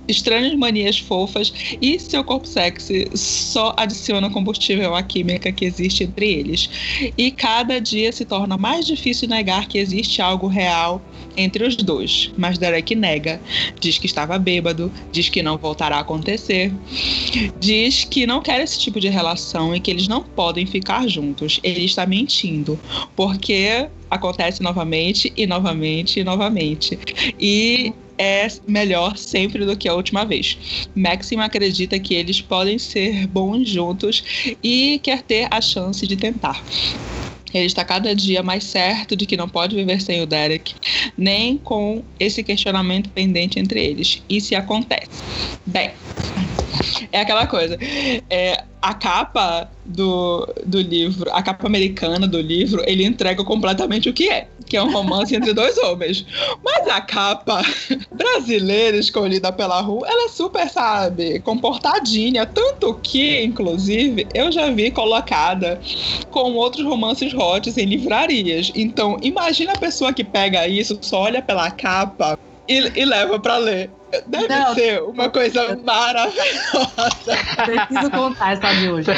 estranhas 0.08 0.56
manias 0.56 0.98
fofas 1.00 1.54
e 1.82 2.00
seu 2.00 2.24
corpo 2.24 2.48
sexy 2.48 3.08
só 3.14 3.74
adiciona 3.78 4.30
combustível 4.30 4.96
à 4.96 5.04
química 5.04 5.52
que 5.52 5.66
existe 5.66 5.89
entre 6.02 6.32
eles. 6.32 6.70
E 7.18 7.32
cada 7.32 7.80
dia 7.80 8.12
se 8.12 8.26
torna 8.26 8.58
mais 8.58 8.86
difícil 8.86 9.28
negar 9.28 9.68
que 9.68 9.78
existe 9.78 10.22
algo 10.22 10.48
real 10.48 11.02
entre 11.38 11.66
os 11.66 11.76
dois. 11.76 12.32
Mas 12.38 12.58
Derek 12.58 12.96
nega, 12.96 13.42
diz 13.80 13.98
que 13.98 14.06
estava 14.06 14.38
bêbado, 14.38 14.92
diz 15.12 15.30
que 15.30 15.42
não 15.42 15.58
voltará 15.58 15.98
a 15.98 16.02
acontecer, 16.02 16.72
diz 17.60 18.04
que 18.04 18.28
não 18.28 18.42
quer 18.42 18.62
esse 18.62 18.80
tipo 18.80 19.00
de 19.00 19.10
relação 19.10 19.76
e 19.76 19.80
que 19.80 19.90
eles 19.90 20.08
não 20.08 20.22
podem 20.22 20.66
ficar 20.66 21.08
juntos. 21.08 21.60
Ele 21.64 21.86
está 21.86 22.06
mentindo, 22.06 22.80
porque 23.16 23.88
acontece 24.10 24.62
novamente 24.62 25.32
e 25.38 25.46
novamente 25.46 26.20
e 26.20 26.24
novamente. 26.24 27.00
E 27.40 27.94
é 28.20 28.50
melhor 28.68 29.18
sempre 29.18 29.66
do 29.66 29.78
que 29.78 29.88
a 29.88 29.96
última 29.96 30.26
vez. 30.26 30.88
Maxim 30.94 31.38
acredita 31.38 31.98
que 31.98 32.14
eles 32.14 32.42
podem 32.42 32.78
ser 32.78 33.26
bons 33.28 33.70
juntos 33.70 34.56
e 34.62 35.00
quer 35.02 35.22
ter 35.22 35.48
a 35.50 35.62
chance 35.62 36.06
de 36.06 36.18
tentar. 36.18 36.62
Ele 37.54 37.66
está 37.66 37.84
cada 37.84 38.14
dia 38.14 38.44
mais 38.44 38.64
certo 38.64 39.16
de 39.16 39.26
que 39.26 39.36
não 39.36 39.50
pode 39.50 39.76
viver 39.76 40.02
sem 40.02 40.22
o 40.22 40.28
Derek, 40.28 40.76
nem 41.18 41.58
com 41.58 42.04
esse 42.20 42.44
questionamento 42.44 43.10
pendente 43.10 43.58
entre 43.58 43.84
eles. 43.84 44.22
E 44.30 44.40
se 44.40 44.54
acontece? 44.54 45.24
Bem, 45.66 45.92
é 47.12 47.22
aquela 47.22 47.48
coisa. 47.48 47.78
É, 48.30 48.64
a 48.82 48.94
capa 48.94 49.70
do, 49.86 50.48
do 50.66 50.80
livro, 50.80 51.30
a 51.34 51.42
capa 51.44 51.68
americana 51.68 52.28
do 52.28 52.40
livro, 52.40 52.82
ele 52.86 53.06
entrega 53.06 53.44
completamente 53.44 54.10
o 54.10 54.14
que 54.14 54.30
é, 54.30 54.48
que 54.66 54.78
é 54.78 54.84
um 54.84 54.92
romance 54.92 55.36
entre 55.36 55.54
dois 55.54 55.78
homens. 55.78 56.26
Mas 56.64 56.88
a 56.88 57.02
capa 57.02 57.62
brasileira 58.12 58.98
escolhida 58.98 59.52
pela 59.52 59.82
rua, 59.82 60.08
ela 60.08 60.26
é 60.26 60.30
super, 60.30 60.70
sabe, 60.70 61.40
comportadinha. 61.40 62.46
Tanto 62.46 62.94
que, 63.02 63.44
inclusive, 63.44 64.28
eu 64.34 64.52
já 64.52 64.70
vi 64.72 64.92
colocada 64.92 65.82
com 66.32 66.54
outros 66.54 66.86
romances 66.86 67.34
hot 67.34 67.70
em 67.70 67.86
livrarias. 67.86 68.72
Então, 68.76 69.18
imagina 69.22 69.74
a 69.74 69.80
pessoa 69.80 70.14
que 70.14 70.24
pega 70.24 70.68
isso, 70.68 70.98
só 71.02 71.22
olha 71.22 71.42
pela 71.42 71.70
capa 71.72 72.38
e, 72.70 73.02
e 73.02 73.06
leva 73.06 73.40
para 73.40 73.58
ler. 73.58 73.90
Deve 74.28 74.48
não, 74.48 74.74
ser 74.76 75.02
uma 75.02 75.30
coisa 75.30 75.76
maravilhosa. 75.84 77.38
Preciso 77.66 78.12
contar 78.12 78.54
essa 78.54 78.74
de 78.74 78.90
hoje. 78.90 79.10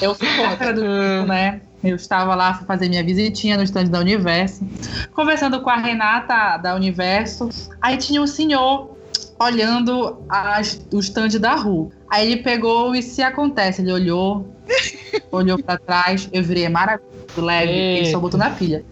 Eu 0.00 0.14
fui 0.14 0.28
contra 0.36 0.72
do 0.72 1.26
né? 1.26 1.60
Eu 1.82 1.96
estava 1.96 2.34
lá, 2.34 2.54
fui 2.54 2.66
fazer 2.66 2.88
minha 2.88 3.04
visitinha 3.04 3.58
no 3.58 3.62
stand 3.62 3.86
da 3.86 4.00
Universo, 4.00 4.66
conversando 5.12 5.60
com 5.60 5.68
a 5.68 5.76
Renata 5.76 6.56
da 6.56 6.74
Universo. 6.74 7.50
Aí 7.80 7.98
tinha 7.98 8.22
um 8.22 8.26
senhor 8.26 8.96
olhando 9.38 10.24
as, 10.30 10.80
o 10.90 10.98
stand 11.00 11.38
da 11.38 11.54
rua. 11.54 11.90
Aí 12.08 12.32
ele 12.32 12.42
pegou 12.42 12.94
e 12.94 13.02
se 13.02 13.22
acontece, 13.22 13.82
ele 13.82 13.92
olhou, 13.92 14.48
olhou 15.30 15.62
para 15.62 15.78
trás, 15.78 16.26
eu 16.32 16.42
virei 16.42 16.70
maravilhoso, 16.70 17.12
leve, 17.36 17.72
ele 17.72 18.10
só 18.10 18.18
botou 18.18 18.38
na 18.38 18.48
pilha. 18.48 18.82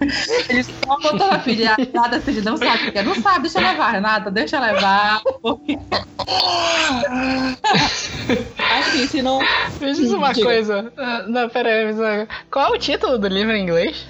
Ele 0.48 0.62
só 0.62 0.96
botou 1.00 1.28
na 1.28 1.38
pilha. 1.38 1.76
Nada 1.92 2.16
assim, 2.16 2.40
não 2.40 2.56
sabe 2.56 2.88
o 2.88 2.92
que 2.92 2.98
é. 2.98 3.02
Não 3.02 3.14
sabe, 3.16 3.42
deixa 3.42 3.60
levar, 3.60 3.90
Renata, 3.90 4.30
deixa 4.30 4.60
levar. 4.60 5.20
assim, 8.78 9.06
se 9.08 9.22
não. 9.22 9.40
Me 9.80 9.92
diz 9.92 10.12
uma 10.12 10.32
Diga. 10.32 10.46
coisa. 10.46 10.92
Uh, 10.96 11.30
não, 11.30 11.48
peraí, 11.48 11.94
qual 12.50 12.74
é 12.74 12.76
o 12.76 12.78
título 12.78 13.18
do 13.18 13.28
livro 13.28 13.54
em 13.54 13.62
inglês? 13.62 14.06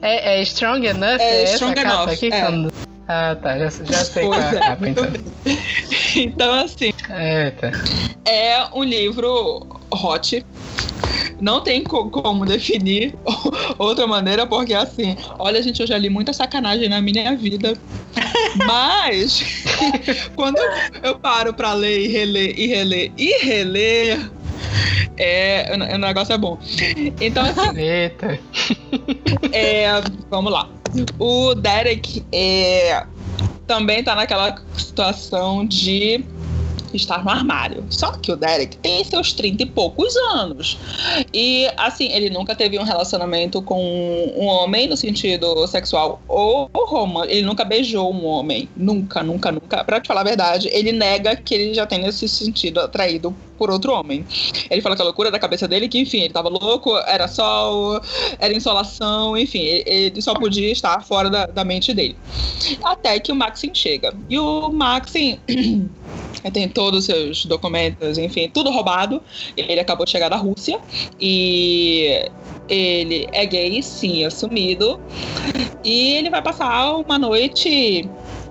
É, 0.00 0.38
é 0.38 0.42
Strong 0.42 0.86
Enough? 0.86 1.20
É, 1.20 1.42
é 1.42 1.54
Strong 1.54 1.80
Enough. 1.80 2.10
Aqui, 2.10 2.32
é. 2.32 2.40
Quando... 2.40 2.72
Ah, 3.10 3.34
tá, 3.40 3.58
já, 3.58 3.70
já 3.70 4.04
sei 4.04 4.26
qual 4.26 4.38
é 4.38 4.48
a 4.48 4.60
capa, 4.60 4.88
então. 4.88 5.04
então, 6.14 6.54
assim. 6.60 6.92
Eita. 7.10 7.72
É 8.26 8.66
um 8.74 8.84
livro 8.84 9.66
hot 9.90 10.44
não 11.40 11.60
tem 11.60 11.82
co 11.84 12.10
como 12.10 12.44
definir 12.44 13.14
outra 13.78 14.06
maneira, 14.06 14.46
porque 14.46 14.74
assim, 14.74 15.16
olha, 15.38 15.62
gente, 15.62 15.80
eu 15.80 15.86
já 15.86 15.96
li 15.96 16.08
muita 16.08 16.32
sacanagem 16.32 16.88
na 16.88 17.00
minha 17.00 17.36
vida. 17.36 17.74
Mas 18.66 19.64
quando 20.34 20.58
eu 21.02 21.18
paro 21.18 21.54
para 21.54 21.72
ler 21.74 22.00
e 22.00 22.08
reler 22.08 22.58
e 22.58 22.66
reler 22.66 23.12
e 23.16 23.44
reler, 23.44 24.30
é, 25.16 25.70
o 25.94 25.98
negócio 25.98 26.32
é 26.32 26.38
bom. 26.38 26.58
Então, 27.20 27.44
assim. 27.44 27.78
Eita. 27.78 28.38
É, 29.52 29.88
vamos 30.30 30.52
lá. 30.52 30.68
O 31.18 31.54
Derek 31.54 32.24
é, 32.32 33.04
também 33.66 34.02
tá 34.02 34.14
naquela 34.14 34.56
situação 34.76 35.66
de 35.66 36.24
estar 36.96 37.24
no 37.24 37.30
armário. 37.30 37.84
Só 37.90 38.12
que 38.12 38.32
o 38.32 38.36
Derek 38.36 38.76
tem 38.78 39.04
seus 39.04 39.32
30 39.32 39.62
e 39.62 39.66
poucos 39.66 40.16
anos. 40.32 40.78
E, 41.32 41.68
assim, 41.76 42.10
ele 42.12 42.30
nunca 42.30 42.54
teve 42.54 42.78
um 42.78 42.84
relacionamento 42.84 43.62
com 43.62 44.32
um 44.36 44.46
homem 44.46 44.88
no 44.88 44.96
sentido 44.96 45.66
sexual 45.66 46.20
ou 46.28 46.70
romântico. 46.74 47.34
Ele 47.34 47.46
nunca 47.46 47.64
beijou 47.64 48.12
um 48.12 48.24
homem. 48.26 48.68
Nunca, 48.76 49.22
nunca, 49.22 49.52
nunca. 49.52 49.84
Pra 49.84 50.00
te 50.00 50.08
falar 50.08 50.22
a 50.22 50.24
verdade, 50.24 50.68
ele 50.72 50.92
nega 50.92 51.36
que 51.36 51.54
ele 51.54 51.74
já 51.74 51.86
tenha 51.86 52.10
se 52.12 52.28
sentido 52.28 52.80
atraído 52.80 53.34
por 53.58 53.70
outro 53.70 53.92
homem. 53.92 54.24
Ele 54.70 54.80
fala 54.80 54.94
que 54.94 55.02
a 55.02 55.04
loucura 55.04 55.30
da 55.30 55.38
cabeça 55.38 55.66
dele, 55.66 55.88
que 55.88 55.98
enfim, 55.98 56.20
ele 56.20 56.32
tava 56.32 56.48
louco, 56.48 56.96
era 56.98 57.26
sol, 57.26 58.00
era 58.38 58.54
insolação, 58.54 59.36
enfim, 59.36 59.82
ele 59.84 60.22
só 60.22 60.32
podia 60.34 60.70
estar 60.70 61.04
fora 61.04 61.28
da, 61.28 61.46
da 61.46 61.64
mente 61.64 61.92
dele. 61.92 62.16
Até 62.82 63.18
que 63.18 63.32
o 63.32 63.34
Maxim 63.34 63.74
chega. 63.74 64.14
E 64.30 64.38
o 64.38 64.70
Maxim 64.70 65.38
tem 66.52 66.68
todos 66.68 67.00
os 67.00 67.04
seus 67.06 67.44
documentos, 67.44 68.18
enfim, 68.18 68.48
tudo 68.48 68.70
roubado. 68.70 69.22
Ele 69.56 69.80
acabou 69.80 70.04
de 70.04 70.12
chegar 70.12 70.28
da 70.28 70.36
Rússia 70.36 70.78
e 71.20 72.30
ele 72.68 73.28
é 73.32 73.44
gay, 73.46 73.82
sim, 73.82 74.24
assumido. 74.24 75.00
E 75.84 76.14
ele 76.14 76.30
vai 76.30 76.42
passar 76.42 76.96
uma 76.96 77.18
noite 77.18 78.08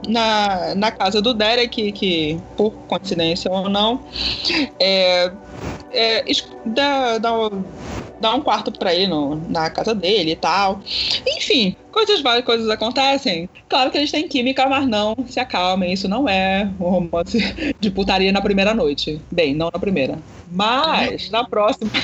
na, 0.08 0.76
na 0.76 0.92
casa 0.92 1.22
do 1.22 1.34
Derek, 1.34 1.92
que, 1.92 2.40
por 2.56 2.72
coincidência 2.88 3.52
ou 3.52 3.70
não, 3.70 4.02
é, 4.80 5.32
é, 5.92 6.24
dá, 6.66 7.18
dá, 7.18 7.32
dá 8.20 8.36
um 8.36 8.42
quarto 8.42 8.72
para 8.72 8.94
ele 8.94 9.08
no, 9.08 9.36
na 9.50 9.70
casa 9.70 9.94
dele 9.94 10.32
e 10.32 10.36
tal. 10.36 10.80
Enfim, 11.26 11.76
coisas 11.98 12.22
várias 12.22 12.46
coisas 12.46 12.70
acontecem. 12.70 13.50
Claro 13.68 13.90
que 13.90 13.98
eles 13.98 14.12
têm 14.12 14.28
química, 14.28 14.68
mas 14.68 14.88
não 14.88 15.16
se 15.28 15.40
acalmem. 15.40 15.94
Isso 15.94 16.08
não 16.08 16.30
é 16.30 16.70
um 16.80 16.90
romance 16.90 17.40
de 17.80 17.90
putaria 17.90 18.32
na 18.32 18.40
primeira 18.40 18.76
noite. 18.76 19.20
Bem, 19.32 19.56
não 19.56 19.72
na 19.74 19.80
primeira. 19.80 20.20
Mas 20.52 21.32
na 21.32 21.44
próxima. 21.44 21.90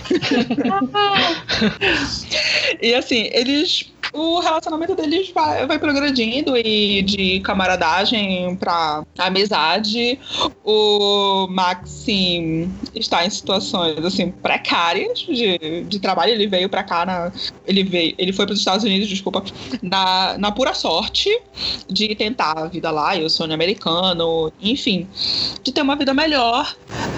e 2.81 2.95
assim, 2.95 3.29
eles 3.31 3.93
o 4.13 4.39
relacionamento 4.39 4.95
deles 4.95 5.31
vai, 5.31 5.65
vai 5.65 5.79
progredindo 5.79 6.55
e 6.55 7.01
de 7.01 7.39
camaradagem 7.39 8.55
para 8.55 9.03
amizade. 9.17 10.19
O 10.63 11.47
Maxim 11.49 12.71
está 12.93 13.25
em 13.25 13.29
situações 13.29 14.05
assim 14.05 14.29
precárias 14.29 15.19
de, 15.19 15.83
de 15.85 15.99
trabalho. 15.99 16.31
Ele 16.31 16.45
veio 16.45 16.69
para 16.69 16.83
cá, 16.83 17.05
na, 17.05 17.31
ele 17.65 17.83
veio, 17.83 18.13
ele 18.17 18.31
foi 18.31 18.45
para 18.45 18.53
os 18.53 18.59
Estados 18.59 18.85
Unidos, 18.85 19.09
desculpa, 19.09 19.43
na, 19.83 20.37
na 20.37 20.51
pura 20.51 20.73
sorte 20.73 21.29
de 21.89 22.15
tentar 22.15 22.57
a 22.57 22.67
vida 22.67 22.89
lá, 22.89 23.15
e 23.15 23.23
o 23.23 23.29
sonho 23.29 23.53
americano, 23.53 24.51
enfim, 24.61 25.07
de 25.61 25.71
ter 25.71 25.81
uma 25.81 25.95
vida 25.95 26.13
melhor. 26.13 26.75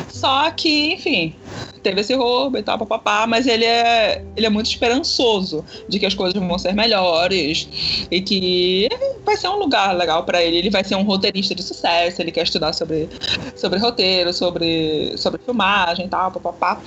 Só 0.09 0.49
que, 0.51 0.93
enfim, 0.93 1.35
teve 1.83 2.01
esse 2.01 2.15
roubo 2.15 2.57
e 2.57 2.63
tal, 2.63 2.79
papapá, 2.79 3.27
mas 3.27 3.45
ele 3.45 3.65
é, 3.65 4.23
ele 4.35 4.47
é 4.47 4.49
muito 4.49 4.67
esperançoso 4.67 5.63
de 5.87 5.99
que 5.99 6.05
as 6.05 6.15
coisas 6.15 6.41
vão 6.41 6.57
ser 6.57 6.73
melhores 6.73 7.69
e 8.09 8.21
que 8.21 8.89
vai 9.23 9.37
ser 9.37 9.49
um 9.49 9.57
lugar 9.57 9.95
legal 9.95 10.23
para 10.23 10.41
ele. 10.43 10.57
Ele 10.57 10.69
vai 10.71 10.83
ser 10.83 10.95
um 10.95 11.03
roteirista 11.03 11.53
de 11.53 11.61
sucesso, 11.61 12.21
ele 12.21 12.31
quer 12.31 12.43
estudar 12.43 12.73
sobre, 12.73 13.07
sobre 13.55 13.77
roteiro, 13.77 14.33
sobre, 14.33 15.15
sobre 15.17 15.39
filmagem 15.43 16.07
e 16.07 16.09
tal, 16.09 16.31
papapá. 16.31 16.81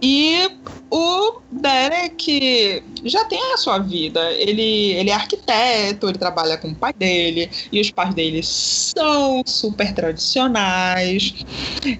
E 0.00 0.48
o 0.90 1.40
Derek 1.50 2.82
já 3.04 3.24
tem 3.24 3.40
a 3.52 3.56
sua 3.56 3.78
vida. 3.78 4.32
Ele, 4.32 4.62
ele 4.64 5.10
é 5.10 5.14
arquiteto, 5.14 6.08
ele 6.08 6.18
trabalha 6.18 6.56
com 6.56 6.68
o 6.68 6.74
pai 6.74 6.92
dele, 6.92 7.50
e 7.70 7.80
os 7.80 7.90
pais 7.90 8.14
dele 8.14 8.42
são 8.42 9.42
super 9.46 9.92
tradicionais. 9.92 11.34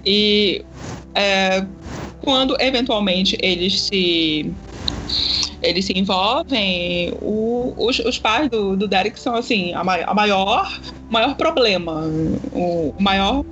E 0.05 0.65
é, 1.15 1.65
quando 2.23 2.57
eventualmente 2.61 3.37
eles 3.41 3.83
se 3.83 4.53
eles 5.63 5.87
se 5.87 5.99
envolvem, 5.99 7.13
o, 7.23 7.75
os, 7.77 7.99
os 8.01 8.19
pais 8.19 8.49
do, 8.51 8.77
do 8.77 8.87
Derek 8.87 9.19
são 9.19 9.35
assim, 9.35 9.73
a, 9.73 9.81
a 9.81 10.15
maior, 10.15 10.81
maior 11.11 11.35
problema. 11.37 12.03
O 12.53 12.95
maior 12.99 13.45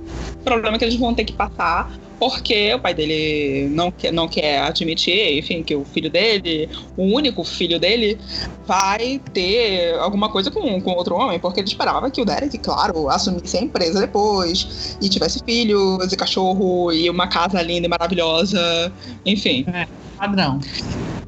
problema 0.43 0.77
que 0.77 0.85
eles 0.85 0.95
vão 0.95 1.13
ter 1.13 1.25
que 1.25 1.33
passar 1.33 1.91
porque 2.19 2.73
o 2.73 2.79
pai 2.79 2.93
dele 2.93 3.67
não 3.69 3.91
quer, 3.91 4.11
não 4.11 4.27
quer 4.27 4.61
admitir, 4.61 5.37
enfim, 5.37 5.63
que 5.63 5.75
o 5.75 5.83
filho 5.85 6.09
dele, 6.09 6.69
o 6.95 7.03
único 7.03 7.43
filho 7.43 7.79
dele, 7.79 8.17
vai 8.65 9.19
ter 9.33 9.95
alguma 9.99 10.29
coisa 10.29 10.49
com, 10.49 10.79
com 10.81 10.91
outro 10.91 11.15
homem, 11.15 11.39
porque 11.39 11.59
ele 11.59 11.67
esperava 11.67 12.09
que 12.09 12.21
o 12.21 12.25
Derek, 12.25 12.57
claro, 12.59 13.09
assumisse 13.09 13.57
a 13.57 13.61
empresa 13.61 13.99
depois, 13.99 14.97
e 15.01 15.09
tivesse 15.09 15.39
filhos, 15.43 16.11
e 16.11 16.15
cachorro, 16.15 16.91
e 16.91 17.09
uma 17.09 17.27
casa 17.27 17.61
linda 17.61 17.87
e 17.87 17.89
maravilhosa, 17.89 18.91
enfim. 19.25 19.65
É, 19.73 19.87
padrão. 20.17 20.59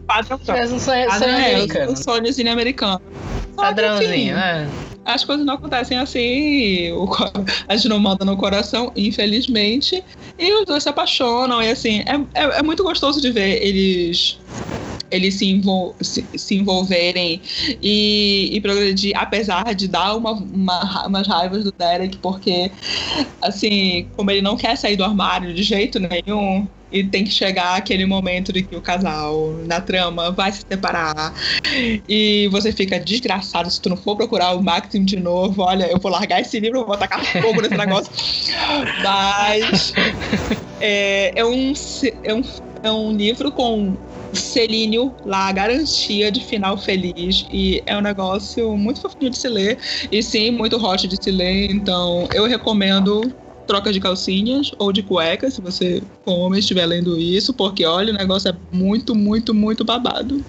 Padrão. 0.08 0.40
Um 0.40 0.80
sonho, 0.80 1.12
sonho 1.12 1.32
É, 1.32 1.56
americano. 1.56 1.92
um 1.92 1.96
sonhozinho 1.96 2.52
americano. 2.52 3.02
Padrãozinho, 3.56 4.36
né? 4.36 4.70
As 5.06 5.24
coisas 5.24 5.46
não 5.46 5.54
acontecem 5.54 5.98
assim, 5.98 6.92
o 6.92 7.08
a 7.68 7.76
gente 7.76 7.88
não 7.88 8.00
manda 8.00 8.26
no 8.26 8.36
coração, 8.36 8.92
infelizmente, 8.96 10.04
e 10.38 10.54
os 10.54 10.66
dois 10.66 10.84
se 10.84 10.90
apaixonam, 10.90 11.62
e 11.62 11.70
assim, 11.70 12.00
é, 12.02 12.16
é, 12.34 12.60
é 12.60 12.64
muito 12.64 12.84
gostoso 12.84 13.22
de 13.22 13.32
ver 13.32 13.64
eles 13.64 14.40
eles 15.12 15.36
se, 15.36 15.46
envol 15.46 15.96
se, 16.02 16.26
se 16.36 16.56
envolverem 16.56 17.40
e, 17.82 18.50
e 18.52 18.60
progredir, 18.60 19.14
apesar 19.16 19.76
de 19.76 19.88
dar 19.88 20.16
uma, 20.16 20.32
uma, 20.32 21.08
umas 21.08 21.28
raivas 21.28 21.64
do 21.64 21.72
Derek, 21.72 22.18
porque, 22.18 22.72
assim, 23.42 24.08
como 24.16 24.32
ele 24.32 24.42
não 24.42 24.58
quer 24.58 24.76
sair 24.76 24.98
do 24.98 25.04
armário 25.04 25.54
de 25.54 25.62
jeito 25.62 26.00
nenhum, 26.00 26.68
e 26.96 27.04
tem 27.04 27.26
que 27.26 27.32
chegar 27.32 27.76
aquele 27.76 28.06
momento 28.06 28.54
de 28.54 28.64
que 28.64 28.76
o 28.76 28.82
casal, 28.82 29.54
na 29.66 29.82
trama, 29.82 30.32
vai 30.32 30.52
se 30.52 30.62
separar, 30.68 31.34
e 32.08 32.48
você 32.52 32.72
fica 32.72 32.98
desgraçado 32.98 33.70
se 33.70 33.82
tu 33.82 33.90
não 33.90 33.98
for 33.98 34.16
procurar 34.16 34.54
o 34.54 34.64
Maxim 34.64 35.04
de 35.04 35.18
novo. 35.18 35.62
Olha, 35.62 35.92
eu 35.92 36.00
vou 36.00 36.10
largar 36.10 36.40
esse 36.40 36.58
livro, 36.58 36.80
eu 36.80 36.86
vou 36.86 36.98
tacar 36.98 37.24
fogo 37.42 37.62
nesse 37.62 37.76
negócio. 37.76 38.12
Mas 39.04 39.94
é, 40.80 41.34
é, 41.36 41.46
um, 41.46 41.74
é, 42.24 42.34
um, 42.34 42.42
é 42.84 42.92
um 42.92 43.12
livro 43.12 43.52
com 43.52 43.98
selinho 44.34 45.14
lá, 45.26 45.52
garantia 45.52 46.32
de 46.32 46.44
final 46.46 46.78
feliz. 46.78 47.46
E 47.52 47.84
é 47.86 47.98
um 47.98 48.02
negócio 48.02 48.78
muito 48.78 49.02
fofinho 49.02 49.32
de 49.32 49.38
se 49.38 49.50
ler. 49.50 49.78
E 50.12 50.24
sim, 50.24 50.52
muito 50.52 50.78
hot 50.78 51.08
de 51.08 51.22
se 51.22 51.32
ler. 51.32 51.70
Então 51.72 52.28
eu 52.34 52.46
recomendo 52.46 53.34
troca 53.66 53.92
de 53.92 54.00
calcinhas 54.00 54.72
ou 54.80 54.92
de 54.92 55.04
cuecas, 55.04 55.56
se 55.56 55.62
você, 55.62 56.02
como 56.24 56.40
homem, 56.40 56.60
estiver 56.60 56.86
lendo 56.86 57.20
isso, 57.20 57.54
porque 57.54 57.86
olha, 57.86 58.14
o 58.14 58.18
negócio 58.18 58.50
é 58.50 58.56
muito, 58.72 59.14
muito, 59.16 59.54
muito 59.54 59.84
babado. 59.84 60.44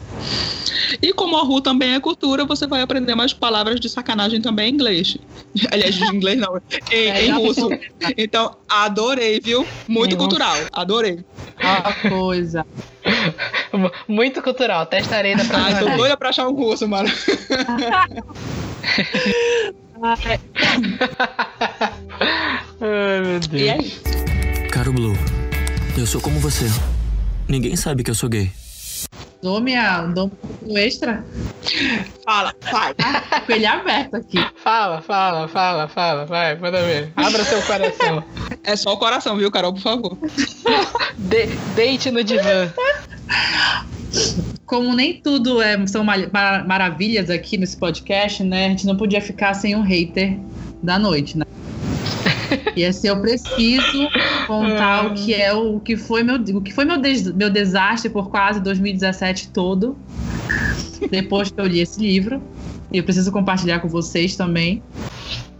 E 1.02 1.12
como 1.12 1.36
a 1.36 1.42
Ru 1.42 1.60
também 1.60 1.94
é 1.94 2.00
cultura, 2.00 2.44
você 2.44 2.66
vai 2.66 2.80
aprender 2.80 3.14
mais 3.14 3.32
palavras 3.32 3.80
de 3.80 3.88
sacanagem 3.88 4.40
também 4.40 4.70
em 4.70 4.74
inglês. 4.74 5.16
Aliás, 5.70 5.94
de 5.94 6.04
inglês 6.04 6.38
não, 6.38 6.56
em, 6.92 7.10
É, 7.10 7.24
em 7.24 7.30
russo. 7.32 7.68
Então, 8.16 8.56
adorei, 8.68 9.40
viu? 9.40 9.66
Muito 9.86 10.16
cultural, 10.16 10.68
adorei. 10.72 11.24
Uma 11.62 11.92
coisa. 12.08 12.66
Mu- 13.72 13.90
Muito 14.08 14.42
cultural. 14.42 14.86
Testarei 14.86 15.36
da 15.36 15.44
próxima 15.44 15.78
Ai, 15.78 15.84
tô 15.84 15.96
doida 15.96 16.16
pra 16.16 16.30
achar 16.30 16.48
um 16.48 16.54
russo, 16.54 16.88
mano. 16.88 17.08
Ai, 22.80 23.20
meu 23.20 23.40
Deus. 23.40 23.52
E 23.52 23.82
isso. 23.82 24.02
Caro 24.70 24.92
Blue, 24.92 25.16
eu 25.96 26.06
sou 26.06 26.20
como 26.20 26.38
você. 26.38 26.66
Ninguém 27.48 27.76
sabe 27.76 28.02
que 28.02 28.10
eu 28.10 28.14
sou 28.14 28.28
gay. 28.28 28.50
Dou 29.42 29.60
minha. 29.60 30.02
Dou 30.02 30.30
um 30.62 30.76
extra. 30.76 31.24
Fala, 32.24 32.54
vai. 32.70 32.94
Ah, 33.02 33.40
com 33.40 33.52
ele 33.52 33.66
aberto 33.66 34.16
aqui. 34.16 34.38
Fala, 34.62 35.00
fala, 35.00 35.46
fala, 35.48 35.88
fala. 35.88 36.26
Vai, 36.26 36.56
manda 36.58 36.82
ver. 36.82 37.12
Abra 37.16 37.44
seu 37.44 37.62
coração. 37.62 38.24
É 38.64 38.74
só 38.76 38.92
o 38.92 38.96
coração, 38.96 39.36
viu, 39.36 39.50
Carol, 39.50 39.72
por 39.72 39.82
favor. 39.82 40.18
De- 41.16 41.46
deite 41.74 42.10
no 42.10 42.24
divã. 42.24 42.72
Como 44.66 44.94
nem 44.94 45.14
tudo 45.14 45.62
é, 45.62 45.86
são 45.86 46.02
ma- 46.02 46.26
ma- 46.32 46.64
maravilhas 46.66 47.30
aqui 47.30 47.56
nesse 47.56 47.76
podcast, 47.76 48.42
né? 48.42 48.66
A 48.66 48.68
gente 48.70 48.84
não 48.86 48.96
podia 48.96 49.20
ficar 49.20 49.54
sem 49.54 49.76
um 49.76 49.80
hater 49.82 50.36
da 50.82 50.98
noite, 50.98 51.38
né? 51.38 51.44
E 52.76 52.84
assim, 52.84 53.08
eu 53.08 53.18
preciso 53.20 54.06
contar 54.46 55.06
o 55.06 55.14
que 55.14 55.32
é 55.32 55.52
o, 55.52 55.80
que 55.80 55.96
foi 55.96 56.22
meu 56.22 56.36
o 56.36 56.60
que 56.60 56.72
foi 56.72 56.84
meu, 56.84 56.98
des- 56.98 57.32
meu 57.32 57.48
desastre 57.48 58.10
por 58.10 58.28
quase 58.28 58.60
2017 58.60 59.48
todo. 59.48 59.96
Depois 61.10 61.50
que 61.50 61.58
eu 61.60 61.66
li 61.66 61.80
esse 61.80 61.98
livro. 62.00 62.42
E 62.92 62.98
eu 62.98 63.04
preciso 63.04 63.32
compartilhar 63.32 63.80
com 63.80 63.88
vocês 63.88 64.36
também. 64.36 64.82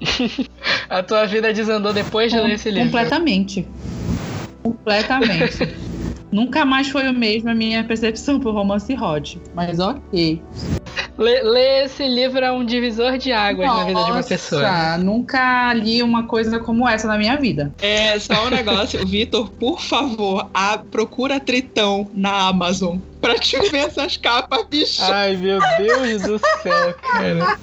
A 0.90 1.02
tua 1.02 1.26
vida 1.26 1.52
desandou 1.52 1.92
depois 1.92 2.30
de 2.30 2.38
ler 2.38 2.52
esse 2.52 2.70
livro. 2.70 2.84
Completamente. 2.84 3.66
Completamente. 4.62 5.85
Nunca 6.36 6.66
mais 6.66 6.88
foi 6.90 7.08
o 7.08 7.14
mesmo 7.14 7.48
a 7.48 7.54
minha 7.54 7.82
percepção 7.82 8.38
por 8.38 8.52
romance 8.52 8.92
hot. 8.94 9.40
Mas 9.54 9.78
ok. 9.78 10.42
Ler, 11.16 11.42
ler 11.42 11.86
esse 11.86 12.06
livro 12.06 12.44
é 12.44 12.52
um 12.52 12.62
divisor 12.62 13.16
de 13.16 13.32
águas 13.32 13.66
na 13.66 13.84
vida 13.86 14.04
de 14.04 14.10
uma 14.10 14.22
pessoa. 14.22 14.60
Nossa, 14.60 14.98
Nunca 14.98 15.72
li 15.72 16.02
uma 16.02 16.24
coisa 16.24 16.58
como 16.58 16.86
essa 16.86 17.08
na 17.08 17.16
minha 17.16 17.38
vida. 17.38 17.72
É 17.80 18.18
só 18.18 18.48
um 18.48 18.50
negócio, 18.50 19.00
Vitor, 19.08 19.48
por 19.52 19.80
favor, 19.80 20.46
a, 20.52 20.76
procura 20.76 21.40
Tritão 21.40 22.10
na 22.12 22.48
Amazon 22.48 22.98
pra 23.18 23.36
te 23.38 23.58
ver 23.70 23.86
essas 23.86 24.18
capas, 24.18 24.66
bicho. 24.68 25.02
Ai, 25.04 25.36
meu 25.38 25.58
Deus 25.78 26.20
do 26.22 26.38
céu, 26.62 26.94
cara. 27.00 27.58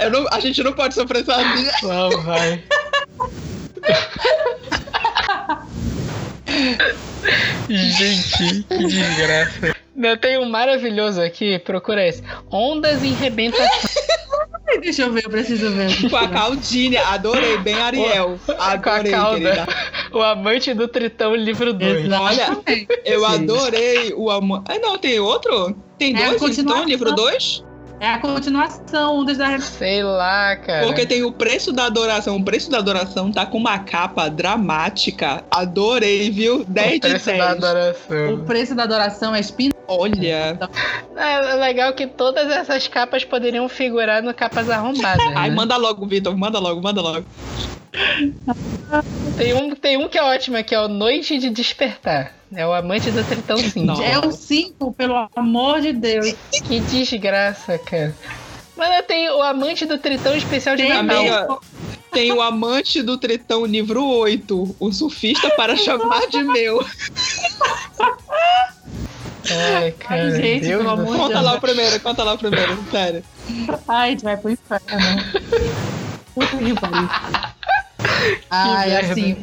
Eu 0.00 0.10
não- 0.12 0.26
a 0.30 0.38
gente 0.38 0.62
não 0.62 0.72
pode 0.72 0.94
sofrer 0.94 1.24
sozinha. 1.24 1.72
Não 1.82 2.22
vai. 2.22 2.62
Gente, 7.68 8.62
que 8.64 8.86
desgraça. 8.86 9.76
Eu 9.96 10.16
tenho 10.18 10.42
um 10.42 10.48
maravilhoso 10.50 11.20
aqui, 11.20 11.58
procura 11.60 12.06
esse. 12.06 12.22
Ondas 12.50 13.02
em 13.02 13.14
rebentação. 13.14 13.66
Deixa 14.80 15.02
eu 15.02 15.12
ver, 15.12 15.24
eu 15.24 15.30
preciso 15.30 15.70
ver. 15.70 15.88
Com 16.10 16.16
a 16.16 16.28
Caldine, 16.28 16.96
adorei, 16.98 17.56
bem 17.58 17.74
Ariel. 17.80 18.38
Com 18.44 18.52
a 18.52 18.72
Adorei, 18.72 19.12
cauda. 19.12 19.38
querida. 19.40 19.66
O 20.12 20.20
amante 20.20 20.74
do 20.74 20.86
Tritão, 20.86 21.34
livro 21.34 21.72
2. 21.72 22.04
Exatamente. 22.04 22.88
Eu 23.04 23.24
adorei 23.24 24.12
o 24.14 24.30
amor. 24.30 24.62
Ah, 24.68 24.78
não, 24.78 24.98
tem 24.98 25.18
outro? 25.18 25.74
Tem 25.98 26.14
É 26.14 26.34
dois? 26.36 26.58
Então, 26.58 26.84
livro 26.84 27.14
2? 27.14 27.64
É 27.98 28.08
a 28.10 28.18
continuação 28.18 29.24
das 29.24 29.38
da 29.38 29.58
Sei 29.58 30.02
lá, 30.02 30.54
cara. 30.56 30.86
Porque 30.86 31.06
tem 31.06 31.22
o 31.22 31.32
preço 31.32 31.72
da 31.72 31.86
adoração. 31.86 32.36
O 32.36 32.44
preço 32.44 32.70
da 32.70 32.78
adoração 32.78 33.32
tá 33.32 33.46
com 33.46 33.56
uma 33.56 33.78
capa 33.78 34.28
dramática. 34.28 35.42
Adorei, 35.50 36.30
viu? 36.30 36.62
10 36.68 36.88
o 36.88 36.92
de 36.92 37.00
preço 37.00 37.26
10. 37.26 37.38
da 37.38 37.46
O 37.46 37.50
adoração. 37.50 38.44
preço 38.44 38.74
da 38.74 38.82
adoração 38.82 39.34
é 39.34 39.40
espina. 39.40 39.74
Olha. 39.88 40.58
É 41.16 41.54
legal 41.54 41.94
que 41.94 42.06
todas 42.06 42.50
essas 42.50 42.86
capas 42.86 43.24
poderiam 43.24 43.66
figurar 43.68 44.22
no 44.22 44.34
capas 44.34 44.68
arrombadas. 44.68 45.24
Ai, 45.34 45.48
né? 45.48 45.56
manda 45.56 45.76
logo, 45.76 46.06
Vitor. 46.06 46.36
Manda 46.36 46.58
logo, 46.58 46.82
manda 46.82 47.00
logo. 47.00 47.24
Tem, 49.36 49.54
um, 49.54 49.74
tem 49.74 49.96
um 49.96 50.08
que 50.08 50.18
é 50.18 50.22
ótimo, 50.22 50.62
que 50.62 50.74
é 50.74 50.80
o 50.80 50.88
Noite 50.88 51.38
de 51.38 51.50
Despertar. 51.50 52.32
É 52.54 52.66
o 52.66 52.72
amante 52.72 53.10
do 53.10 53.24
Tritão 53.24 53.56
5. 53.56 53.80
Nossa. 53.80 54.04
É 54.04 54.18
o 54.18 54.30
5, 54.30 54.92
pelo 54.92 55.28
amor 55.34 55.80
de 55.80 55.92
Deus. 55.92 56.34
Que 56.52 56.80
desgraça, 56.80 57.78
cara. 57.78 58.14
Mas 58.76 59.04
tem 59.06 59.28
o 59.30 59.42
amante 59.42 59.84
do 59.84 59.98
Tritão 59.98 60.36
especial 60.36 60.76
de 60.76 60.82
Tem 60.82 61.02
Natal. 61.02 61.18
Amiga, 61.18 61.58
tem 62.12 62.32
o 62.32 62.40
amante 62.40 63.02
do 63.02 63.18
Tritão, 63.18 63.66
livro 63.66 64.04
8. 64.04 64.76
O 64.78 64.92
surfista 64.92 65.50
para 65.50 65.74
chamar 65.76 66.26
de 66.28 66.42
meu. 66.42 66.84
Ai, 69.50 69.92
cara. 69.92 70.22
Ai, 70.22 70.30
gente, 70.32 70.66
Deus 70.66 70.82
pelo 70.82 70.90
amor. 70.90 71.16
Conta 71.16 71.40
lá 71.40 71.54
o 71.54 71.60
primeiro, 71.60 72.00
conta 72.00 72.22
lá 72.24 72.34
o 72.34 72.38
primeiro, 72.38 72.78
sério. 72.90 73.24
Ai, 73.88 74.08
a 74.08 74.10
gente 74.10 74.24
vai 74.24 74.36
pro 74.36 74.50
inferno. 74.50 74.86
Puta 76.34 76.56
que 76.58 76.74
pariu. 76.74 77.08
Ai, 78.50 78.88
merda. 78.90 79.12
assim, 79.12 79.36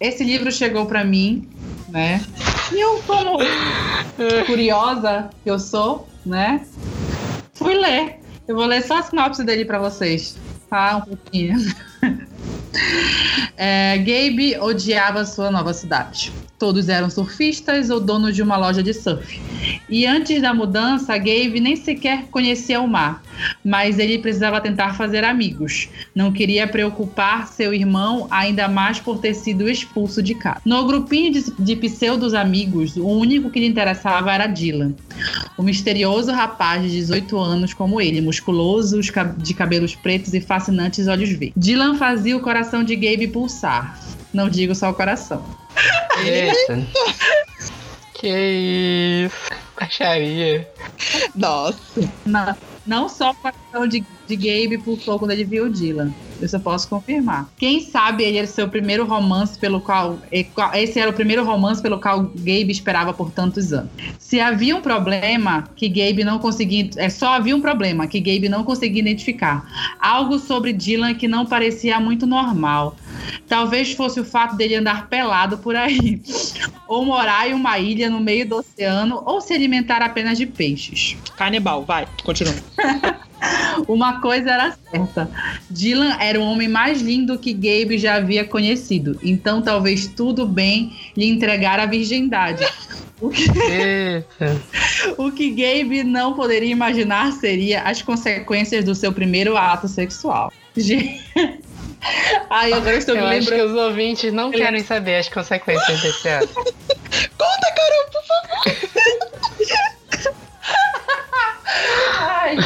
esse 0.00 0.24
livro 0.24 0.50
chegou 0.50 0.86
pra 0.86 1.04
mim, 1.04 1.48
né? 1.88 2.24
E 2.72 2.80
eu, 2.80 3.02
como 3.06 3.38
curiosa 4.46 5.30
que 5.42 5.50
eu 5.50 5.58
sou, 5.58 6.08
né? 6.24 6.64
Fui 7.54 7.74
ler. 7.74 8.20
Eu 8.48 8.56
vou 8.56 8.66
ler 8.66 8.82
só 8.82 8.98
a 8.98 9.02
sinopse 9.02 9.44
dele 9.44 9.64
pra 9.64 9.78
vocês, 9.78 10.36
tá? 10.68 10.96
Um 10.96 11.00
pouquinho. 11.02 11.58
É, 13.56 13.98
Gabe 13.98 14.56
odiava 14.58 15.24
sua 15.24 15.50
nova 15.50 15.72
cidade. 15.72 16.32
Todos 16.58 16.88
eram 16.88 17.10
surfistas 17.10 17.90
ou 17.90 17.98
donos 17.98 18.36
de 18.36 18.42
uma 18.42 18.56
loja 18.56 18.82
de 18.82 18.94
surf. 18.94 19.40
E 19.88 20.06
antes 20.06 20.40
da 20.40 20.54
mudança, 20.54 21.18
Gabe 21.18 21.60
nem 21.60 21.74
sequer 21.74 22.28
conhecia 22.30 22.80
o 22.80 22.86
mar, 22.86 23.22
mas 23.64 23.98
ele 23.98 24.18
precisava 24.18 24.60
tentar 24.60 24.94
fazer 24.94 25.24
amigos. 25.24 25.88
Não 26.14 26.32
queria 26.32 26.66
preocupar 26.66 27.48
seu 27.48 27.74
irmão, 27.74 28.28
ainda 28.30 28.68
mais 28.68 29.00
por 29.00 29.18
ter 29.18 29.34
sido 29.34 29.68
expulso 29.68 30.22
de 30.22 30.34
casa. 30.34 30.60
No 30.64 30.86
grupinho 30.86 31.32
de, 31.32 31.50
de 31.58 31.76
pseudos 31.76 32.32
amigos, 32.32 32.96
o 32.96 33.08
único 33.08 33.50
que 33.50 33.58
lhe 33.58 33.66
interessava 33.66 34.32
era 34.32 34.46
Dylan, 34.46 34.94
o 35.58 35.62
misterioso 35.62 36.30
rapaz 36.30 36.82
de 36.82 36.90
18 36.90 37.36
anos 37.38 37.74
como 37.74 38.00
ele, 38.00 38.20
musculoso, 38.20 39.00
de 39.38 39.54
cabelos 39.54 39.96
pretos 39.96 40.32
e 40.32 40.40
fascinantes 40.40 41.08
olhos 41.08 41.30
verdes. 41.30 41.52
Dylan 41.56 41.96
fazia 41.96 42.36
o 42.36 42.40
coração 42.40 42.61
de 42.84 42.96
Gabe 42.96 43.28
pulsar. 43.28 43.98
Não 44.32 44.48
digo 44.48 44.74
só 44.74 44.90
o 44.90 44.94
coração. 44.94 45.44
Eita. 46.24 46.86
que 48.14 49.26
isso. 49.26 49.50
Baixaria. 49.78 50.68
Nossa. 51.34 52.10
Não, 52.24 52.56
não 52.86 53.08
só 53.08 53.30
o 53.30 53.34
coração 53.34 53.86
de, 53.86 54.04
de 54.26 54.36
Gabe 54.36 54.78
pulsou 54.78 55.18
quando 55.18 55.32
ele 55.32 55.44
viu 55.44 55.66
o 55.66 55.70
Dylan. 55.70 56.12
Isso 56.44 56.56
eu 56.56 56.60
posso 56.60 56.88
confirmar. 56.88 57.48
Quem 57.56 57.80
sabe 57.80 58.24
ele 58.24 58.38
era 58.38 58.46
o 58.46 58.50
seu 58.50 58.68
primeiro 58.68 59.04
romance 59.04 59.58
pelo 59.58 59.80
qual. 59.80 60.18
Esse 60.74 60.98
era 60.98 61.10
o 61.10 61.12
primeiro 61.12 61.44
romance 61.44 61.80
pelo 61.80 62.00
qual 62.00 62.22
Gabe 62.22 62.70
esperava 62.70 63.12
por 63.12 63.30
tantos 63.30 63.72
anos. 63.72 63.90
Se 64.18 64.40
havia 64.40 64.76
um 64.76 64.80
problema 64.80 65.64
que 65.76 65.88
Gabe 65.88 66.24
não 66.24 66.38
conseguia. 66.38 66.90
É 66.96 67.08
só 67.08 67.34
havia 67.34 67.54
um 67.54 67.60
problema 67.60 68.06
que 68.06 68.20
Gabe 68.20 68.48
não 68.48 68.64
conseguia 68.64 69.00
identificar. 69.00 69.66
Algo 70.00 70.38
sobre 70.38 70.72
Dylan 70.72 71.14
que 71.14 71.28
não 71.28 71.46
parecia 71.46 71.98
muito 72.00 72.26
normal. 72.26 72.96
Talvez 73.48 73.92
fosse 73.92 74.20
o 74.20 74.24
fato 74.24 74.56
dele 74.56 74.76
andar 74.76 75.08
pelado 75.08 75.58
por 75.58 75.76
aí, 75.76 76.20
ou 76.88 77.04
morar 77.04 77.48
em 77.48 77.54
uma 77.54 77.78
ilha 77.78 78.10
no 78.10 78.20
meio 78.20 78.48
do 78.48 78.56
oceano, 78.56 79.22
ou 79.24 79.40
se 79.40 79.52
alimentar 79.52 80.02
apenas 80.02 80.38
de 80.38 80.46
peixes. 80.46 81.16
Canibal, 81.36 81.84
vai, 81.84 82.06
continua. 82.24 82.54
Uma 83.88 84.20
coisa 84.20 84.50
era 84.50 84.76
certa: 84.90 85.30
Dylan 85.70 86.16
era 86.20 86.40
o 86.40 86.44
homem 86.44 86.68
mais 86.68 87.00
lindo 87.00 87.38
que 87.38 87.52
Gabe 87.52 87.98
já 87.98 88.16
havia 88.16 88.44
conhecido. 88.44 89.18
Então, 89.22 89.62
talvez 89.62 90.06
tudo 90.06 90.46
bem 90.46 90.96
lhe 91.16 91.28
entregar 91.28 91.80
a 91.80 91.86
virgindade. 91.86 92.66
O 93.20 93.30
que... 93.30 93.46
o 95.16 95.30
que 95.30 95.50
Gabe 95.50 96.04
não 96.04 96.34
poderia 96.34 96.70
imaginar 96.70 97.32
seria 97.32 97.82
as 97.82 98.02
consequências 98.02 98.84
do 98.84 98.94
seu 98.94 99.12
primeiro 99.12 99.56
ato 99.56 99.88
sexual. 99.88 100.52
Ai, 102.50 102.72
agora 102.72 102.96
estou 102.96 103.14
eu 103.14 103.22
me 103.22 103.28
lembrando. 103.28 103.56
que 103.56 103.62
os 103.62 103.74
ouvintes 103.74 104.32
não 104.32 104.50
querem 104.50 104.82
saber 104.82 105.16
as 105.16 105.28
consequências 105.28 106.02
desse 106.02 106.28
ato. 106.28 106.52
Conta, 106.52 107.74
Carol, 107.76 108.10
por 108.10 108.24
favor. 108.26 109.91
Ai, 112.18 112.56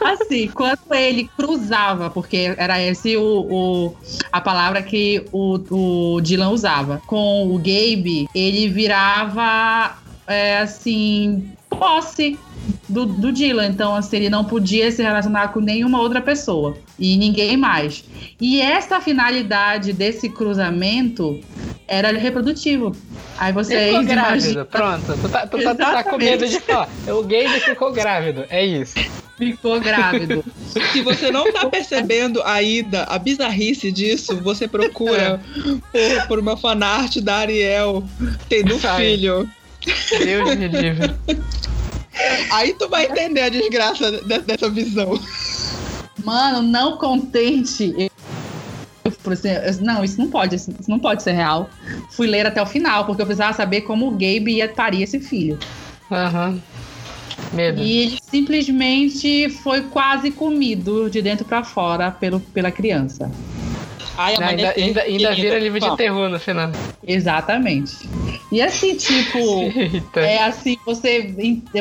assim, 0.00 0.48
quando 0.48 0.92
ele 0.92 1.28
cruzava, 1.36 2.10
porque 2.10 2.54
era 2.56 2.82
esse 2.82 3.16
o, 3.16 3.22
o 3.22 3.96
a 4.32 4.40
palavra 4.40 4.82
que 4.82 5.24
o, 5.32 5.58
o 5.70 6.20
Dylan 6.20 6.50
usava, 6.50 7.02
com 7.06 7.52
o 7.52 7.58
Gabe, 7.58 8.28
ele 8.34 8.68
virava 8.68 9.96
é, 10.26 10.58
assim, 10.58 11.50
posse 11.68 12.38
do, 12.88 13.06
do 13.06 13.32
Dylan. 13.32 13.66
Então, 13.66 13.94
assim, 13.94 14.16
ele 14.16 14.30
não 14.30 14.44
podia 14.44 14.90
se 14.90 15.02
relacionar 15.02 15.48
com 15.48 15.60
nenhuma 15.60 16.00
outra 16.00 16.20
pessoa 16.20 16.76
e 16.98 17.16
ninguém 17.16 17.56
mais. 17.56 18.04
E 18.40 18.60
essa 18.60 19.00
finalidade 19.00 19.92
desse 19.92 20.28
cruzamento 20.28 21.40
era 21.88 22.12
reprodutivo. 22.12 22.94
Aí 23.38 23.52
você 23.52 23.86
ficou 23.86 24.04
grávido, 24.04 24.50
imagina... 24.50 24.64
pronto. 24.64 25.18
Tu 25.20 25.28
tá, 25.28 25.46
tu, 25.46 25.62
tá, 25.62 25.74
tu 25.74 25.78
tá 25.78 26.04
com 26.04 26.16
medo 26.16 26.48
de 26.48 26.60
falar. 26.60 26.88
O 27.08 27.22
gay 27.22 27.48
ficou 27.60 27.92
grávido, 27.92 28.44
é 28.48 28.64
isso. 28.64 28.94
Ficou 29.36 29.80
grávido. 29.80 30.44
Se 30.92 31.02
você 31.02 31.30
não 31.30 31.52
tá 31.52 31.66
percebendo 31.66 32.42
ainda 32.42 33.04
a 33.04 33.18
bizarrice 33.18 33.92
disso, 33.92 34.40
você 34.42 34.66
procura 34.66 35.40
por, 35.92 36.26
por 36.28 36.38
uma 36.38 36.56
fanart 36.56 37.18
da 37.18 37.36
Ariel 37.36 38.02
tendo 38.48 38.76
um 38.76 38.78
filho. 38.78 39.48
Deus 40.18 40.56
me 40.56 40.68
livre. 40.68 41.14
Aí 42.50 42.74
tu 42.74 42.88
vai 42.88 43.04
entender 43.04 43.42
a 43.42 43.48
desgraça 43.50 44.10
dessa 44.22 44.70
visão. 44.70 45.20
Mano, 46.24 46.62
não 46.62 46.96
contente. 46.96 48.10
Eu, 49.06 49.84
não, 49.84 50.04
isso 50.04 50.18
não 50.18 50.28
pode, 50.28 50.56
isso 50.56 50.72
não 50.88 50.98
pode 50.98 51.22
ser 51.22 51.32
real. 51.32 51.70
Fui 52.10 52.26
ler 52.26 52.46
até 52.46 52.60
o 52.60 52.66
final, 52.66 53.04
porque 53.04 53.22
eu 53.22 53.26
precisava 53.26 53.52
saber 53.52 53.82
como 53.82 54.08
o 54.08 54.10
Gabe 54.12 54.56
ia 54.56 54.68
parir 54.68 55.02
esse 55.02 55.20
filho. 55.20 55.58
Aham. 56.10 56.50
Uhum. 56.50 56.60
Medo. 57.52 57.82
E 57.82 57.98
ele 57.98 58.18
simplesmente 58.30 59.50
foi 59.50 59.82
quase 59.82 60.30
comido 60.30 61.10
de 61.10 61.20
dentro 61.20 61.44
para 61.44 61.62
fora 61.62 62.10
pelo, 62.10 62.40
pela 62.40 62.70
criança. 62.70 63.30
Ai, 64.18 64.36
Não, 64.38 64.46
ainda, 64.46 64.72
ainda, 64.74 65.02
ainda 65.02 65.34
vira 65.34 65.58
livro 65.58 65.78
de 65.78 65.96
terror 65.96 66.28
no 66.30 66.40
final. 66.40 66.70
Exatamente. 67.06 68.08
E 68.50 68.62
assim, 68.62 68.96
tipo, 68.96 69.38
Eita. 69.76 70.20
é 70.20 70.42
assim, 70.42 70.78
você, 70.86 71.34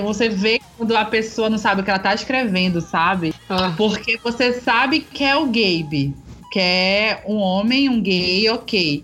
você 0.03 0.27
vê 0.27 0.59
quando 0.77 0.95
a 0.97 1.05
pessoa 1.05 1.49
não 1.49 1.57
sabe 1.57 1.81
o 1.81 1.83
que 1.83 1.89
ela 1.89 1.99
tá 1.99 2.13
escrevendo, 2.13 2.81
sabe? 2.81 3.33
Ah. 3.49 3.73
Porque 3.77 4.19
você 4.21 4.53
sabe 4.53 4.99
que 4.99 5.23
é 5.23 5.35
o 5.35 5.45
Gabe 5.45 6.13
que 6.55 6.59
é 6.61 7.21
um 7.27 7.35
homem, 7.35 7.89
um 7.89 7.99
gay, 7.99 8.49
ok. 8.49 9.03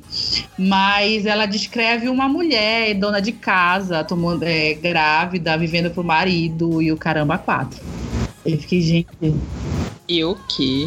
Mas 0.57 1.26
ela 1.26 1.45
descreve 1.45 2.07
uma 2.07 2.30
mulher, 2.30 2.94
dona 2.94 3.19
de 3.19 3.34
casa, 3.34 4.06
tomando, 4.06 4.44
é, 4.44 4.73
grávida, 4.76 5.57
vivendo 5.57 5.91
pro 5.91 6.02
marido 6.02 6.82
e 6.82 6.94
o 6.94 6.95
caramba 6.95 7.38
quatro. 7.38 7.84
Eu 8.45 8.57
fiquei, 8.57 8.80
gente. 8.80 9.10
E 10.07 10.23
o 10.23 10.38
quê? 10.48 10.86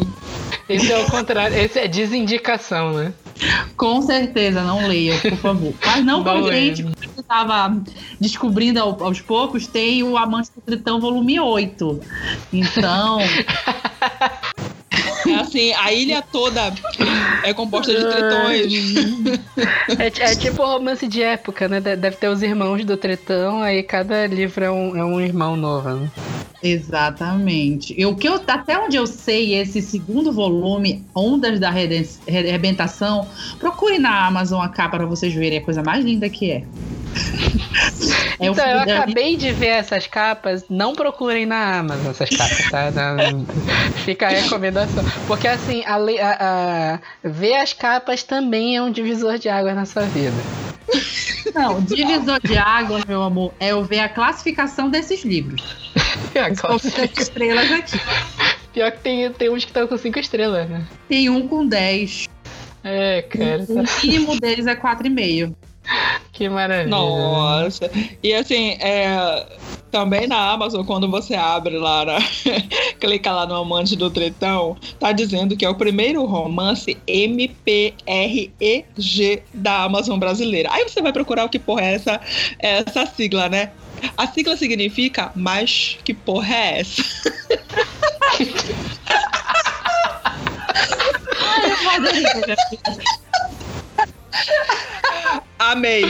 Esse 0.67 0.91
é 0.91 0.97
o 0.97 1.05
contrário, 1.05 1.55
esse 1.55 1.77
é 1.77 1.87
desindicação, 1.87 2.93
né? 2.93 3.13
Com 3.77 4.01
certeza, 4.01 4.63
não 4.63 4.87
leia, 4.87 5.19
por 5.19 5.37
favor. 5.37 5.73
Mas 5.85 6.03
não 6.03 6.23
contente, 6.23 6.81
porque 6.81 7.05
eu 7.05 7.21
estava 7.21 7.79
descobrindo 8.19 8.79
aos 8.79 9.21
poucos, 9.21 9.67
tem 9.67 10.01
o 10.01 10.17
Amante 10.17 10.49
do 10.55 10.61
Tritão 10.61 10.99
volume 10.99 11.39
8. 11.39 12.01
Então. 12.51 13.19
É 15.27 15.35
assim, 15.35 15.73
a 15.73 15.91
ilha 15.93 16.21
toda 16.21 16.73
é 17.43 17.53
composta 17.53 17.93
de 17.93 18.03
tritões. 18.03 19.45
É, 19.97 20.07
é, 20.07 20.35
tipo 20.35 20.63
romance 20.63 21.07
de 21.07 21.21
época, 21.21 21.67
né? 21.67 21.79
Deve 21.79 22.17
ter 22.17 22.27
os 22.27 22.41
irmãos 22.41 22.83
do 22.83 22.97
tritão, 22.97 23.61
aí 23.61 23.81
cada 23.83 24.27
livro 24.27 24.63
é 24.65 24.71
um, 24.71 24.97
é 24.97 25.05
um 25.05 25.21
irmão 25.21 25.55
novo. 25.55 25.89
Né? 25.89 26.11
Exatamente. 26.61 27.93
E 27.97 28.05
o 28.05 28.15
que 28.15 28.27
eu, 28.27 28.41
até 28.47 28.77
onde 28.77 28.97
eu 28.97 29.05
sei, 29.05 29.53
esse 29.53 29.81
segundo 29.81 30.31
volume, 30.31 31.05
Ondas 31.15 31.59
da 31.59 31.69
Arrebentação, 31.69 33.27
procure 33.59 33.99
na 33.99 34.25
Amazon 34.25 34.61
a 34.61 34.69
capa 34.69 34.97
para 34.97 35.05
vocês 35.05 35.33
verem 35.33 35.59
a 35.59 35.61
coisa 35.61 35.83
mais 35.83 36.03
linda 36.03 36.27
que 36.27 36.51
é. 36.51 36.63
é 38.39 38.47
então, 38.47 38.65
eu 38.67 38.79
acabei 38.79 39.35
de 39.35 39.51
ver 39.51 39.67
essas 39.67 40.07
capas. 40.07 40.65
Não 40.69 40.93
procurem 40.93 41.45
na 41.45 41.79
Amazon 41.79 42.11
essas 42.11 42.29
capas, 42.29 42.69
tá? 42.69 42.91
Não, 42.91 43.45
fica 44.03 44.27
a 44.27 44.29
recomendação. 44.29 45.03
Porque, 45.27 45.47
assim, 45.47 45.83
a, 45.85 45.95
a, 45.95 46.95
a, 46.95 46.99
ver 47.23 47.55
as 47.55 47.73
capas 47.73 48.23
também 48.23 48.75
é 48.75 48.81
um 48.81 48.91
divisor 48.91 49.37
de 49.37 49.49
água 49.49 49.73
na 49.73 49.85
sua 49.85 50.03
vida. 50.03 50.35
Não, 51.53 51.81
divisor 51.81 52.39
de 52.41 52.57
água, 52.57 53.01
meu 53.07 53.23
amor, 53.23 53.53
é 53.59 53.69
eu 53.69 53.83
ver 53.83 53.99
a 53.99 54.09
classificação 54.09 54.89
desses 54.89 55.23
livros. 55.23 55.93
É 56.33 56.53
classificação. 56.53 57.23
estrelas 57.23 57.71
aqui. 57.71 57.99
Pior 58.73 58.91
que 58.91 58.99
tem, 58.99 59.31
tem 59.31 59.49
uns 59.49 59.63
que 59.63 59.69
estão 59.69 59.87
com 59.87 59.97
5 59.97 60.19
estrelas, 60.19 60.69
né? 60.69 60.85
Tem 61.07 61.29
um 61.29 61.47
com 61.47 61.65
10. 61.65 62.27
É, 62.83 63.21
cara. 63.21 63.65
O 63.69 63.83
mínimo 64.03 64.39
deles 64.39 64.67
é 64.67 64.75
4,5. 64.75 65.55
Que 66.31 66.49
maravilha. 66.49 66.89
Nossa. 66.89 67.89
E 68.21 68.33
assim, 68.33 68.71
é, 68.81 69.45
também 69.91 70.27
na 70.27 70.51
Amazon, 70.51 70.85
quando 70.85 71.09
você 71.09 71.35
abre 71.35 71.77
lá, 71.77 72.03
na, 72.03 72.17
clica 72.99 73.31
lá 73.31 73.45
no 73.45 73.55
Amante 73.55 73.95
do 73.95 74.09
Tretão, 74.09 74.75
tá 74.99 75.13
dizendo 75.13 75.55
que 75.55 75.63
é 75.63 75.69
o 75.69 75.75
primeiro 75.75 76.25
romance 76.25 76.97
MPREG 77.07 78.51
da 79.53 79.83
Amazon 79.83 80.19
brasileira. 80.19 80.69
Aí 80.73 80.83
você 80.83 81.01
vai 81.01 81.13
procurar 81.13 81.45
o 81.45 81.49
que 81.49 81.59
porra 81.59 81.83
é 81.83 81.93
essa, 81.95 82.19
essa 82.59 83.05
sigla, 83.05 83.47
né? 83.47 83.71
A 84.17 84.27
sigla 84.27 84.57
significa, 84.57 85.31
mas 85.35 85.97
que 86.03 86.13
porra 86.13 86.53
é 86.53 86.79
essa? 86.81 87.01
Ai, 91.87 91.97
eu 91.97 92.01
Amei. 95.57 96.03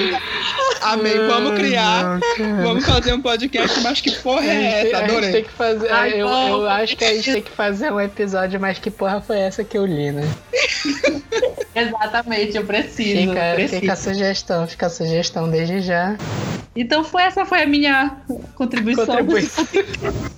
Amei. 0.81 1.17
Vamos 1.27 1.53
criar. 1.55 2.19
vamos 2.63 2.85
fazer 2.85 3.13
um 3.13 3.21
podcast, 3.21 3.79
mas 3.81 4.01
que 4.01 4.11
porra 4.11 4.45
é 4.45 4.87
essa? 4.87 4.97
Adorei. 5.03 5.31
tem 5.31 5.43
que 5.43 5.51
fazer, 5.51 5.91
Ai, 5.91 6.13
eu, 6.13 6.27
eu 6.27 6.67
acho 6.69 6.97
que 6.97 7.05
a 7.05 7.13
gente 7.13 7.31
tem 7.31 7.41
que 7.41 7.51
fazer 7.51 7.91
um 7.91 7.99
episódio, 8.01 8.59
mas 8.59 8.79
que 8.79 8.89
porra 8.89 9.21
foi 9.21 9.37
essa 9.39 9.63
que 9.63 9.77
eu 9.77 9.85
li, 9.85 10.11
né? 10.11 10.23
Exatamente, 11.75 12.55
eu 12.57 12.65
preciso. 12.65 13.29
Fica, 13.29 13.51
preciso. 13.53 13.81
fica 13.81 13.93
a 13.93 13.95
sugestão, 13.95 14.67
fica 14.67 14.85
a 14.85 14.89
sugestão 14.89 15.49
desde 15.49 15.81
já. 15.81 16.15
Então 16.75 17.03
foi 17.03 17.23
essa 17.23 17.45
foi 17.45 17.61
a 17.63 17.67
minha 17.67 18.17
contribuição. 18.55 19.05
Contribuição. 19.05 19.65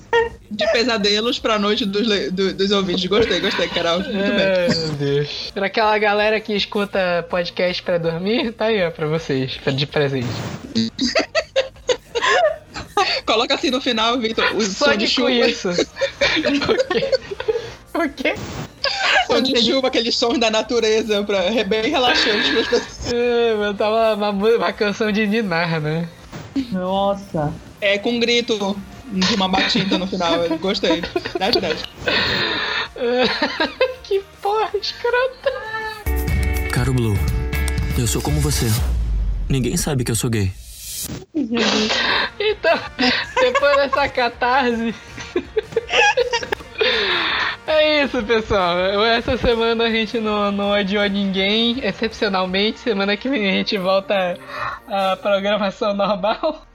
De 0.49 0.65
pesadelos 0.71 1.37
pra 1.37 1.59
noite 1.59 1.85
dos, 1.85 2.07
do- 2.31 2.53
dos 2.53 2.71
ouvintes. 2.71 3.05
Gostei, 3.05 3.39
gostei, 3.41 3.67
Carol. 3.67 3.99
Muito 3.99 4.13
bem. 4.13 4.23
Ai, 4.47 4.67
meu 4.69 4.89
Deus. 4.93 5.51
Pra 5.53 5.65
aquela 5.67 5.95
galera 5.99 6.39
que 6.39 6.55
escuta 6.55 7.27
podcast 7.29 7.83
pra 7.83 7.97
dormir, 7.97 8.53
tá 8.53 8.65
aí, 8.65 8.81
ó, 8.83 8.89
pra 8.97 9.07
vocês, 9.07 9.57
de 9.75 9.85
presente. 9.85 10.27
Coloca 13.25 13.53
assim 13.53 13.69
no 13.69 13.79
final, 13.79 14.17
Victor, 14.19 14.55
o 14.55 14.61
Só 14.63 14.87
som 14.87 14.97
de 14.97 15.07
chuva. 15.07 15.29
isso. 15.31 15.69
o 15.69 15.75
quê? 16.89 17.11
O 17.93 18.09
quê? 18.09 18.35
Som 19.27 19.41
de 19.41 19.61
chuva, 19.61 19.89
aqueles 19.89 20.17
sons 20.17 20.39
da 20.39 20.49
natureza, 20.49 21.23
pra, 21.23 21.43
é 21.43 21.63
bem 21.63 21.91
relaxante 21.91 22.51
pras 22.51 22.67
pessoas. 22.67 23.13
É, 23.13 23.53
mas 23.55 23.77
tava 23.77 24.15
uma, 24.15 24.31
uma 24.31 24.73
canção 24.73 25.11
de 25.11 25.27
Ninar, 25.27 25.79
né? 25.79 26.09
Nossa. 26.71 27.53
É, 27.79 27.99
com 27.99 28.13
um 28.13 28.19
grito 28.19 28.75
de 29.11 29.35
uma 29.35 29.47
batida 29.47 29.99
no 29.99 30.07
final. 30.07 30.43
eu 30.43 30.57
Gostei. 30.57 31.03
10 31.37 31.51
de 31.53 31.61
10. 31.61 31.83
que 34.03 34.23
porra 34.41 34.71
escrota. 34.81 35.51
Caro 36.71 36.93
Blue, 36.93 37.17
eu 38.01 38.07
sou 38.07 38.21
como 38.21 38.39
você. 38.39 38.65
Ninguém 39.49 39.75
sabe 39.77 40.03
que 40.03 40.11
eu 40.11 40.15
sou 40.15 40.29
gay. 40.29 40.51
Então, 42.39 42.79
depois 43.41 43.77
dessa 43.77 44.09
catarse. 44.09 44.93
É 47.65 48.03
isso, 48.03 48.23
pessoal. 48.23 48.77
Essa 49.03 49.35
semana 49.37 49.85
a 49.85 49.89
gente 49.89 50.19
não, 50.19 50.51
não 50.51 50.73
adiou 50.73 51.07
ninguém, 51.09 51.79
excepcionalmente. 51.83 52.79
Semana 52.79 53.17
que 53.17 53.27
vem 53.27 53.49
a 53.49 53.53
gente 53.53 53.77
volta 53.77 54.37
à 54.87 55.15
programação 55.17 55.93
normal. 55.93 56.66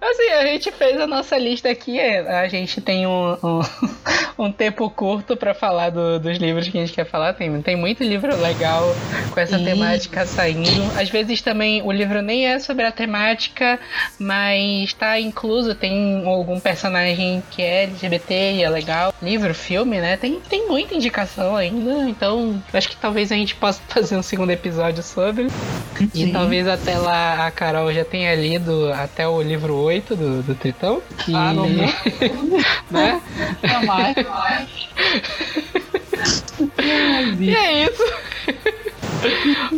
Assim, 0.00 0.30
a 0.30 0.46
gente 0.46 0.70
fez 0.72 0.98
a 0.98 1.06
nossa 1.06 1.36
lista 1.36 1.68
aqui. 1.68 2.00
A 2.00 2.48
gente 2.48 2.80
tem 2.80 3.06
um, 3.06 3.36
um, 3.42 3.60
um 4.46 4.50
tempo 4.52 4.88
curto 4.88 5.36
pra 5.36 5.52
falar 5.52 5.90
do- 5.90 6.18
dos 6.18 6.38
livros 6.38 6.66
que 6.68 6.78
a 6.78 6.80
gente 6.80 6.94
quer 6.94 7.04
falar. 7.04 7.34
Tem, 7.34 7.60
tem 7.60 7.76
muito 7.76 8.02
livro 8.02 8.34
legal 8.40 8.82
com 9.30 9.38
essa 9.38 9.58
Sim. 9.58 9.64
temática 9.64 10.24
saindo. 10.24 10.70
Às 10.98 11.10
vezes 11.10 11.42
também 11.42 11.82
o 11.82 11.92
livro 11.92 12.22
nem 12.22 12.46
é 12.46 12.58
sobre 12.58 12.84
a 12.86 12.90
temática, 12.90 13.78
mas 14.18 14.94
tá 14.94 15.20
incluso. 15.20 15.74
Tem 15.74 16.22
algum 16.26 16.58
personagem 16.58 17.42
que 17.50 17.60
é 17.60 17.82
LGBT 17.82 18.52
e 18.54 18.62
é 18.62 18.70
legal. 18.70 19.12
Livro, 19.22 19.54
filme, 19.54 20.00
né? 20.00 20.16
Tem, 20.16 20.40
tem 20.48 20.66
muita 20.66 20.94
indicação 20.94 21.56
ainda. 21.56 22.08
Então, 22.08 22.62
acho 22.72 22.88
que 22.88 22.96
talvez 22.96 23.30
a 23.30 23.34
gente 23.34 23.54
possa 23.54 23.82
fazer 23.88 24.16
um 24.16 24.22
segundo 24.22 24.50
episódio 24.50 25.02
sobre. 25.02 25.48
E 26.14 26.24
Sim. 26.24 26.32
talvez 26.32 26.66
até 26.66 26.96
lá 26.96 27.46
a 27.46 27.50
Carol 27.50 27.92
já 27.92 28.04
tenha 28.04 28.34
lido 28.34 28.90
até 28.94 29.28
o 29.28 29.42
livro 29.42 29.74
8 29.74 29.89
do, 29.98 30.42
do 30.42 30.54
Tritão. 30.54 31.02
Que, 31.18 31.34
Ah, 31.34 31.52
não, 31.52 31.68
não. 31.68 31.84
né? 32.90 33.20
Jamais. 33.64 34.16
E 37.38 37.54
é 37.54 37.84
isso. 37.84 38.04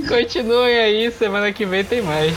Continuem 0.09 0.79
aí, 0.79 1.11
semana 1.13 1.53
que 1.53 1.65
vem 1.65 1.85
tem 1.85 2.03
mais. 2.03 2.35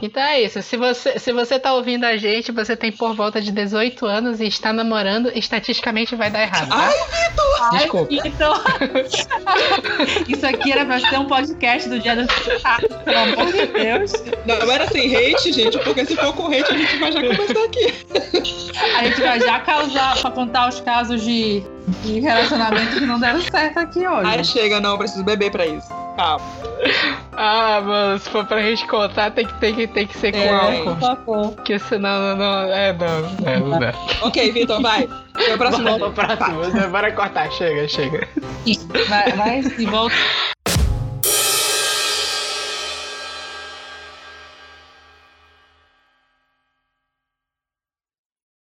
Então 0.00 0.22
é 0.22 0.42
isso. 0.42 0.62
Se 0.62 0.76
você, 0.76 1.18
se 1.18 1.32
você 1.32 1.58
tá 1.58 1.74
ouvindo 1.74 2.04
a 2.04 2.16
gente, 2.16 2.52
você 2.52 2.76
tem 2.76 2.92
por 2.92 3.14
volta 3.14 3.40
de 3.40 3.50
18 3.50 4.06
anos 4.06 4.40
e 4.40 4.46
está 4.46 4.72
namorando, 4.72 5.30
estatisticamente 5.34 6.14
vai 6.14 6.30
dar 6.30 6.42
errado. 6.42 6.68
Tá? 6.68 6.90
Desculpa. 7.72 8.08
Ai, 8.12 8.18
Então, 8.28 8.54
isso 10.28 10.46
aqui 10.46 10.72
era 10.72 10.84
pra 10.84 11.00
ser 11.00 11.18
um 11.18 11.26
podcast 11.26 11.88
do 11.88 11.98
dia 11.98 12.14
do 12.14 12.26
pelo 13.04 13.18
amor 13.18 13.52
de 13.52 13.66
Deus. 13.66 14.12
Não 14.46 14.70
era 14.70 14.86
sem 14.86 15.14
hate, 15.14 15.52
gente, 15.52 15.78
porque 15.78 16.04
se 16.04 16.14
for 16.14 16.32
com 16.32 16.46
hate, 16.46 16.72
a 16.72 16.76
gente 16.76 16.96
vai 16.98 17.12
já 17.12 17.20
começar 17.20 17.64
aqui. 17.64 17.94
A 18.96 19.04
gente 19.04 19.20
vai 19.20 19.40
já 19.40 19.60
causar 19.60 20.20
pra 20.20 20.30
contar 20.30 20.68
os 20.68 20.80
casos 20.80 21.22
de, 21.22 21.62
de 22.04 22.20
relacionamento 22.20 22.98
que 22.98 23.06
não 23.06 23.18
deram 23.18 23.40
certo 23.42 23.78
aqui 23.78 24.06
hoje. 24.06 24.30
Aí 24.30 24.44
chega, 24.44 24.80
não, 24.80 24.92
eu 24.92 24.98
preciso 24.98 25.24
beber 25.24 25.50
pra 25.50 25.66
isso. 25.66 25.88
Calma. 26.18 26.44
Ah, 27.36 27.80
mano, 27.80 28.18
se 28.18 28.28
for 28.28 28.44
pra 28.44 28.60
gente 28.60 28.84
contar, 28.88 29.30
tem 29.30 29.46
que, 29.46 29.54
tem 29.60 29.72
que, 29.72 29.86
tem 29.86 30.04
que 30.08 30.18
ser 30.18 30.32
com 30.32 30.38
É. 30.38 30.48
álcool. 30.50 30.96
Por 30.96 30.98
favor. 31.00 31.52
Porque 31.52 31.78
senão 31.78 32.20
não, 32.20 32.36
não. 32.36 32.72
É, 32.72 32.92
não. 32.92 33.48
É, 33.48 33.60
não 33.60 33.78
dá. 33.78 33.94
Ok, 34.22 34.50
Vitor, 34.50 34.82
vai. 34.82 35.08
Foi 35.32 35.54
o 35.54 35.58
próximo. 35.58 35.84
Vamos 35.98 36.14
pra 36.14 36.36
próxima. 36.36 36.88
Bora 36.88 37.12
cortar. 37.12 37.48
Chega, 37.52 37.86
chega. 37.88 38.26
Vai, 39.08 39.32
vai 39.32 39.62
se 39.62 39.86
volta. 39.86 40.16